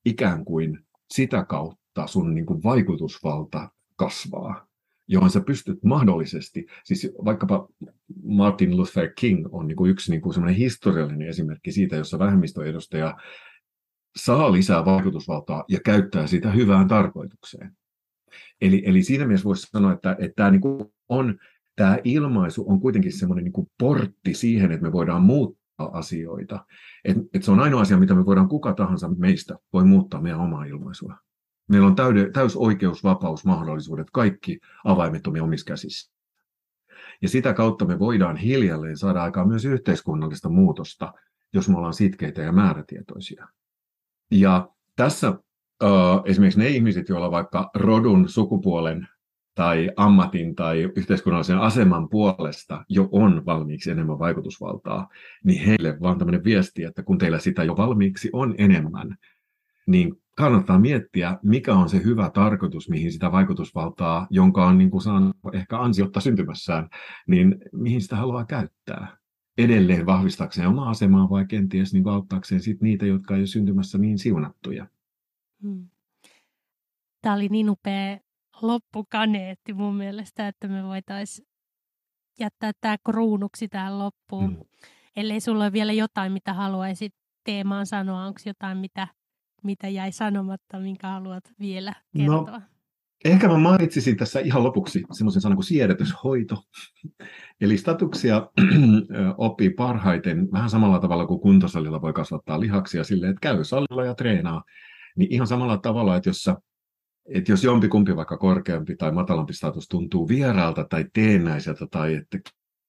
ikään 0.06 0.46
kuin 0.46 0.86
sitä 1.14 1.46
kautta 1.46 2.08
sun 2.08 2.36
niin 2.36 2.46
kuin 2.46 2.64
vaikutusvalta 2.64 3.70
kasvaa 3.96 4.70
johon 5.10 5.30
sä 5.30 5.42
pystyt 5.42 5.84
mahdollisesti, 5.84 6.66
siis 6.84 7.12
vaikkapa 7.26 7.68
Martin 8.24 8.78
Luther 8.78 9.10
King 9.20 9.48
on 9.52 9.68
niin 9.68 9.76
kuin 9.76 9.92
yksi 9.92 10.12
niin 10.12 10.22
kuin 10.22 10.34
semmoinen 10.34 10.60
historiallinen 10.60 11.28
esimerkki 11.28 11.72
siitä, 11.72 11.96
jossa 11.96 12.20
vähemmistöedustaja 12.20 13.18
saa 14.16 14.52
lisää 14.52 14.86
vaikutusvaltaa 14.86 15.66
ja 15.68 15.80
käyttää 15.86 16.28
sitä 16.28 16.52
hyvään 16.52 16.88
tarkoitukseen. 16.88 17.72
Eli, 18.62 18.84
eli 18.86 19.04
siinä 19.04 19.26
mielessä 19.26 19.46
voisi 19.46 19.68
sanoa, 19.72 19.94
että, 19.94 20.16
että 20.20 20.36
tämä, 20.36 20.52
niin 20.52 20.62
kuin 20.62 20.94
on, 21.10 21.38
tämä 21.76 21.98
ilmaisu 22.04 22.70
on 22.70 22.80
kuitenkin 22.80 23.14
semmoinen 23.14 23.44
niin 23.44 23.54
kuin 23.54 23.68
portti 23.80 24.34
siihen, 24.34 24.72
että 24.72 24.86
me 24.86 24.92
voidaan 24.92 25.22
muuttaa 25.22 25.59
asioita. 25.86 26.66
Et, 27.06 27.18
et 27.34 27.44
se 27.44 27.52
on 27.52 27.60
ainoa 27.60 27.82
asia, 27.82 27.98
mitä 27.98 28.16
me 28.16 28.26
voidaan 28.26 28.50
kuka 28.50 28.74
tahansa 28.74 29.10
meistä 29.10 29.56
voi 29.74 29.86
muuttaa 29.86 30.22
meidän 30.22 30.40
omaa 30.40 30.66
ilmaisua. 30.66 31.16
Meillä 31.68 31.88
on 31.88 31.96
täyde, 31.96 32.32
täys 32.32 32.56
oikeus, 32.56 33.04
vapaus, 33.04 33.46
mahdollisuudet, 33.46 34.08
kaikki 34.14 34.60
avaimet 34.84 35.28
on 35.28 35.42
omissa 35.42 35.66
käsissä. 35.66 36.12
Ja 37.22 37.30
sitä 37.30 37.54
kautta 37.54 37.86
me 37.86 38.00
voidaan 38.00 38.38
hiljalleen 38.38 38.98
saada 38.98 39.24
aikaan 39.24 39.48
myös 39.48 39.66
yhteiskunnallista 39.66 40.50
muutosta, 40.50 41.14
jos 41.54 41.70
me 41.70 41.78
ollaan 41.78 41.94
sitkeitä 41.94 42.42
ja 42.42 42.52
määrätietoisia. 42.52 43.48
Ja 44.32 44.70
tässä 44.96 45.30
uh, 45.30 46.22
esimerkiksi 46.26 46.60
ne 46.60 46.68
ihmiset, 46.68 47.10
joilla 47.10 47.32
vaikka 47.32 47.70
rodun, 47.76 48.30
sukupuolen 48.30 49.08
tai 49.56 49.90
ammatin 49.96 50.56
tai 50.56 50.92
yhteiskunnallisen 50.96 51.60
aseman 51.60 52.10
puolesta 52.10 52.86
jo 52.90 53.10
on 53.12 53.46
valmiiksi 53.46 53.92
enemmän 53.92 54.20
vaikutusvaltaa, 54.20 55.10
niin 55.44 55.66
heille 55.66 55.98
vaan 56.02 56.18
tämmöinen 56.18 56.44
viesti, 56.44 56.84
että 56.84 57.04
kun 57.04 57.18
teillä 57.18 57.40
sitä 57.40 57.64
jo 57.64 57.78
valmiiksi 57.78 58.30
on 58.34 58.56
enemmän, 58.58 59.18
niin 59.88 60.16
kannattaa 60.38 60.80
miettiä, 60.80 61.38
mikä 61.44 61.74
on 61.74 61.90
se 61.90 62.04
hyvä 62.04 62.30
tarkoitus, 62.30 62.90
mihin 62.90 63.12
sitä 63.12 63.32
vaikutusvaltaa, 63.32 64.28
jonka 64.30 64.68
on 64.68 64.78
niin 64.78 64.92
kuin 64.92 65.02
saanut 65.02 65.36
ehkä 65.54 65.80
ansiotta 65.80 66.20
syntymässään, 66.20 66.90
niin 67.28 67.56
mihin 67.74 68.02
sitä 68.02 68.16
haluaa 68.16 68.46
käyttää. 68.46 69.18
Edelleen 69.58 70.06
vahvistakseen 70.06 70.68
omaa 70.68 70.90
asemaa 70.90 71.30
vai 71.30 71.46
kenties 71.46 71.94
niin 71.94 72.08
auttaakseen 72.08 72.62
sit 72.62 72.82
niitä, 72.82 73.06
jotka 73.06 73.36
ei 73.36 73.40
ole 73.40 73.48
syntymässä 73.48 73.98
niin 73.98 74.20
siunattuja. 74.20 74.88
Hmm. 75.62 75.90
Tämä 77.22 77.36
oli 77.36 77.48
niin 77.48 77.70
upea 77.70 78.18
loppukaneetti 78.62 79.74
mun 79.74 79.96
mielestä, 79.96 80.48
että 80.48 80.68
me 80.68 80.84
voitaisiin 80.84 81.48
jättää 82.40 82.72
tämä 82.82 82.98
kruunuksi 83.06 83.68
tähän 83.68 84.00
loppuun. 84.00 84.56
Hmm. 84.56 84.66
Ellei 85.16 85.40
sulla 85.40 85.64
ole 85.64 85.74
vielä 85.74 85.94
jotain, 85.94 86.32
mitä 86.32 86.54
haluaisit 86.54 87.14
teemaan 87.44 87.86
sanoa, 87.86 88.26
onko 88.26 88.40
jotain, 88.46 88.78
mitä 88.78 89.08
mitä 89.64 89.88
jäi 89.88 90.12
sanomatta, 90.12 90.80
minkä 90.80 91.08
haluat 91.08 91.44
vielä 91.60 91.94
kertoa? 92.18 92.52
No, 92.52 92.62
ehkä 93.26 93.48
mä 93.48 93.58
mainitsisin 93.58 94.18
tässä 94.18 94.40
ihan 94.40 94.64
lopuksi 94.64 95.04
semmoisen 95.12 95.42
sanan 95.42 95.56
kuin 95.56 95.66
siedätyshoito. 95.66 96.56
Eli 97.62 97.78
statuksia 97.78 98.50
oppii 99.38 99.70
parhaiten 99.70 100.52
vähän 100.52 100.70
samalla 100.70 101.00
tavalla 101.00 101.28
kuin 101.28 101.40
kuntosalilla 101.40 102.02
voi 102.02 102.14
kasvattaa 102.14 102.60
lihaksia 102.60 103.04
silleen, 103.04 103.30
että 103.30 103.42
käy 103.42 103.64
salilla 103.64 104.06
ja 104.06 104.16
treenaa. 104.16 104.64
Niin 105.18 105.34
ihan 105.34 105.48
samalla 105.48 105.78
tavalla, 105.78 106.16
että 106.16 106.30
jos, 106.30 106.44
sä, 106.44 106.56
että 107.30 107.52
jos 107.52 107.64
jompikumpi 107.64 108.16
vaikka 108.16 108.38
korkeampi 108.38 108.96
tai 108.96 109.12
matalampi 109.12 109.54
status 109.54 109.88
tuntuu 109.88 110.28
vieraalta 110.28 110.86
tai 110.90 111.06
teennäiseltä 111.14 111.88
tai 111.92 112.16
että 112.16 112.40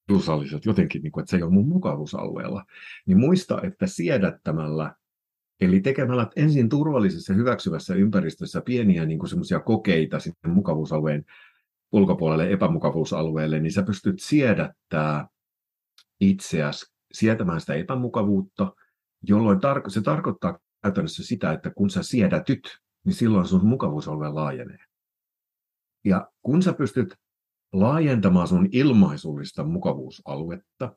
kiusalliset 0.07 0.65
jotenkin, 0.65 1.03
niin 1.03 1.13
kuin, 1.13 1.23
että 1.23 1.31
se 1.31 1.37
ei 1.37 1.43
ole 1.43 1.53
mun 1.53 1.69
mukavuusalueella, 1.69 2.65
niin 3.07 3.19
muista, 3.19 3.61
että 3.63 3.87
siedättämällä, 3.87 4.95
eli 5.61 5.81
tekemällä 5.81 6.27
ensin 6.37 6.69
turvallisessa 6.69 7.35
hyväksyvässä 7.35 7.95
ympäristössä 7.95 8.61
pieniä 8.61 9.07
niin 9.07 9.29
semmoisia 9.29 9.61
kokeita 9.61 10.19
sitten 10.19 10.51
mukavuusalueen 10.51 11.25
ulkopuolelle, 11.93 12.53
epämukavuusalueelle, 12.53 13.61
niin 13.61 13.73
sä 13.73 13.83
pystyt 13.83 14.21
siedättää 14.21 15.29
itseäsi, 16.21 16.87
sietämään 17.13 17.61
sitä 17.61 17.75
epämukavuutta, 17.75 18.75
jolloin 19.29 19.59
tar- 19.59 19.91
se 19.91 20.01
tarkoittaa 20.03 20.59
käytännössä 20.83 21.25
sitä, 21.25 21.53
että 21.53 21.71
kun 21.71 21.91
sä 21.91 22.03
siedätyt, 22.03 22.81
niin 23.05 23.15
silloin 23.15 23.47
sun 23.47 23.67
mukavuusalue 23.67 24.29
laajenee. 24.29 24.85
Ja 26.05 26.31
kun 26.43 26.63
sä 26.63 26.73
pystyt 26.73 27.15
laajentamaan 27.73 28.49
sun 28.49 28.69
ilmaisullista 28.73 29.65
mukavuusaluetta, 29.65 30.97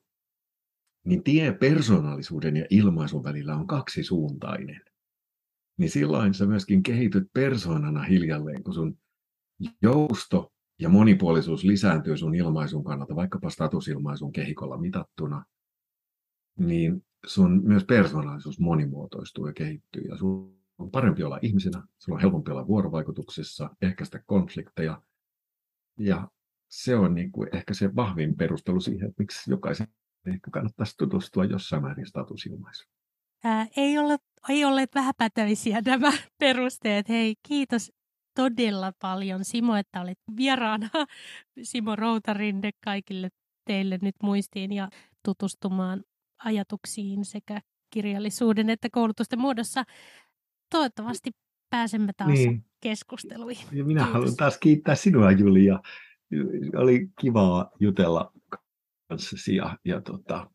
niin 1.04 1.22
tie 1.22 1.52
persoonallisuuden 1.52 2.56
ja 2.56 2.66
ilmaisun 2.70 3.24
välillä 3.24 3.56
on 3.56 3.66
kaksisuuntainen. 3.66 4.80
Niin 5.78 5.90
silloin 5.90 6.34
sä 6.34 6.46
myöskin 6.46 6.82
kehityt 6.82 7.24
persoonana 7.32 8.02
hiljalleen, 8.02 8.62
kun 8.62 8.74
sun 8.74 8.98
jousto 9.82 10.52
ja 10.78 10.88
monipuolisuus 10.88 11.64
lisääntyy 11.64 12.16
sun 12.16 12.34
ilmaisun 12.34 12.84
kannalta, 12.84 13.16
vaikkapa 13.16 13.50
statusilmaisun 13.50 14.32
kehikolla 14.32 14.76
mitattuna, 14.76 15.44
niin 16.58 17.06
sun 17.26 17.62
myös 17.64 17.84
persoonallisuus 17.84 18.60
monimuotoistuu 18.60 19.46
ja 19.46 19.52
kehittyy. 19.52 20.02
Ja 20.02 20.16
sun 20.16 20.63
on 20.78 20.90
parempi 20.90 21.22
olla 21.22 21.38
ihmisenä, 21.42 21.82
sun 21.98 22.14
on 22.14 22.20
helpompi 22.20 22.50
olla 22.50 22.66
vuorovaikutuksessa, 22.66 23.70
ehkäistä 23.82 24.22
konflikteja 24.26 25.02
ja 25.98 26.28
se 26.68 26.96
on 26.96 27.14
niin 27.14 27.32
kuin 27.32 27.56
ehkä 27.56 27.74
se 27.74 27.96
vahvin 27.96 28.36
perustelu 28.36 28.80
siihen, 28.80 29.08
että 29.08 29.22
miksi 29.22 29.50
jokaisen 29.50 29.86
ehkä 30.26 30.50
kannattaisi 30.50 30.94
tutustua 30.98 31.44
jossain 31.44 31.82
määrin 31.82 32.06
statusilmaisuun. 32.06 32.94
Ei, 33.76 33.98
ole, 33.98 34.18
ei 34.48 34.64
olleet 34.64 34.90
vähäpätöisiä 34.94 35.80
nämä 35.84 36.12
perusteet. 36.40 37.08
Hei, 37.08 37.34
kiitos 37.48 37.92
todella 38.34 38.92
paljon 39.00 39.44
Simo, 39.44 39.76
että 39.76 40.00
olit 40.00 40.18
vieraana. 40.36 40.88
Simo 41.62 41.96
Routarinde 41.96 42.70
kaikille 42.84 43.28
teille 43.64 43.98
nyt 44.02 44.14
muistiin 44.22 44.72
ja 44.72 44.88
tutustumaan 45.24 46.04
ajatuksiin 46.44 47.24
sekä 47.24 47.60
kirjallisuuden 47.90 48.70
että 48.70 48.88
koulutusten 48.92 49.40
muodossa. 49.40 49.84
Toivottavasti 50.74 51.30
pääsemme 51.70 52.12
taas 52.16 52.30
niin. 52.30 52.64
keskusteluihin. 52.80 53.66
Ja 53.72 53.84
minä 53.84 54.00
Kiitos. 54.00 54.12
haluan 54.14 54.36
taas 54.36 54.58
kiittää 54.58 54.94
sinua 54.94 55.30
Julia 55.30 55.80
oli 56.76 57.08
kivaa 57.20 57.70
jutella 57.80 58.32
kanssasi 59.08 59.56
ja, 59.56 59.78
ja, 59.84 60.00
tota, 60.00 60.50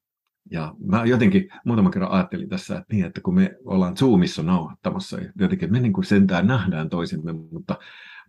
ja 0.51 0.75
mä 0.85 1.05
jotenkin 1.05 1.49
muutaman 1.65 1.91
kerran 1.91 2.11
ajattelin 2.11 2.49
tässä, 2.49 2.77
että, 2.77 2.93
niin, 2.93 3.05
että 3.05 3.21
kun 3.21 3.35
me 3.35 3.55
ollaan 3.65 3.97
Zoomissa 3.97 4.43
nauhoittamassa, 4.43 5.17
jotenkin 5.39 5.71
me 5.71 5.79
niin 5.79 5.93
kuin 5.93 6.05
sentään 6.05 6.47
nähdään 6.47 6.89
toisemme, 6.89 7.33
mutta, 7.33 7.77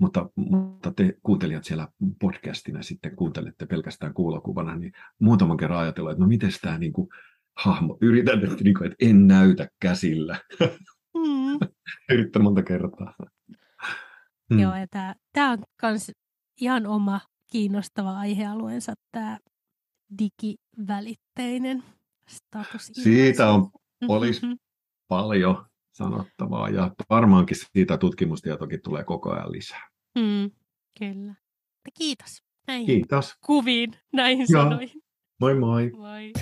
mutta, 0.00 0.30
mutta 0.36 0.92
te 0.92 1.14
kuuntelijat 1.22 1.64
siellä 1.64 1.88
podcastina 2.20 2.82
sitten 2.82 3.16
kuuntelette 3.16 3.66
pelkästään 3.66 4.14
kuulokuvana, 4.14 4.76
niin 4.76 4.92
muutaman 5.18 5.56
kerran 5.56 5.80
ajatellaan, 5.80 6.12
että 6.12 6.24
no 6.24 6.28
miten 6.28 6.50
tämä 6.62 6.78
niin 6.78 6.92
kuin, 6.92 7.08
hahmo, 7.56 7.98
yritän, 8.00 8.44
että, 8.44 8.64
niin 8.64 8.74
kuin, 8.74 8.92
että 8.92 9.06
en 9.06 9.26
näytä 9.26 9.68
käsillä. 9.80 10.40
Mm. 11.26 11.58
Yritän 12.12 12.42
monta 12.42 12.62
kertaa. 12.62 13.14
Mm. 14.50 14.58
Joo, 14.58 14.76
ja 14.76 14.86
tämä 15.32 15.50
on 15.50 15.58
myös 15.82 16.10
ihan 16.60 16.86
oma 16.86 17.20
kiinnostava 17.52 18.18
aihealueensa 18.18 18.94
tämä 19.12 19.38
digivälitteinen 20.18 21.82
status. 22.28 22.86
Siitä 22.92 23.50
on, 23.50 23.60
mm-hmm. 23.60 24.10
olisi 24.10 24.46
paljon 25.08 25.66
sanottavaa 25.92 26.68
ja 26.68 26.90
varmaankin 27.10 27.56
siitä 27.72 27.98
tutkimustietokin 27.98 28.82
tulee 28.82 29.04
koko 29.04 29.32
ajan 29.32 29.52
lisää. 29.52 29.88
Mm, 30.14 30.50
kyllä. 30.98 31.34
Kiitos. 31.98 32.42
Näihin 32.66 32.86
Kiitos. 32.86 33.34
kuviin, 33.46 33.90
näihin 34.12 34.46
Joo. 34.48 34.62
sanoihin. 34.62 35.02
Moi 35.40 35.54
moi. 35.54 35.90
Moi. 35.96 36.32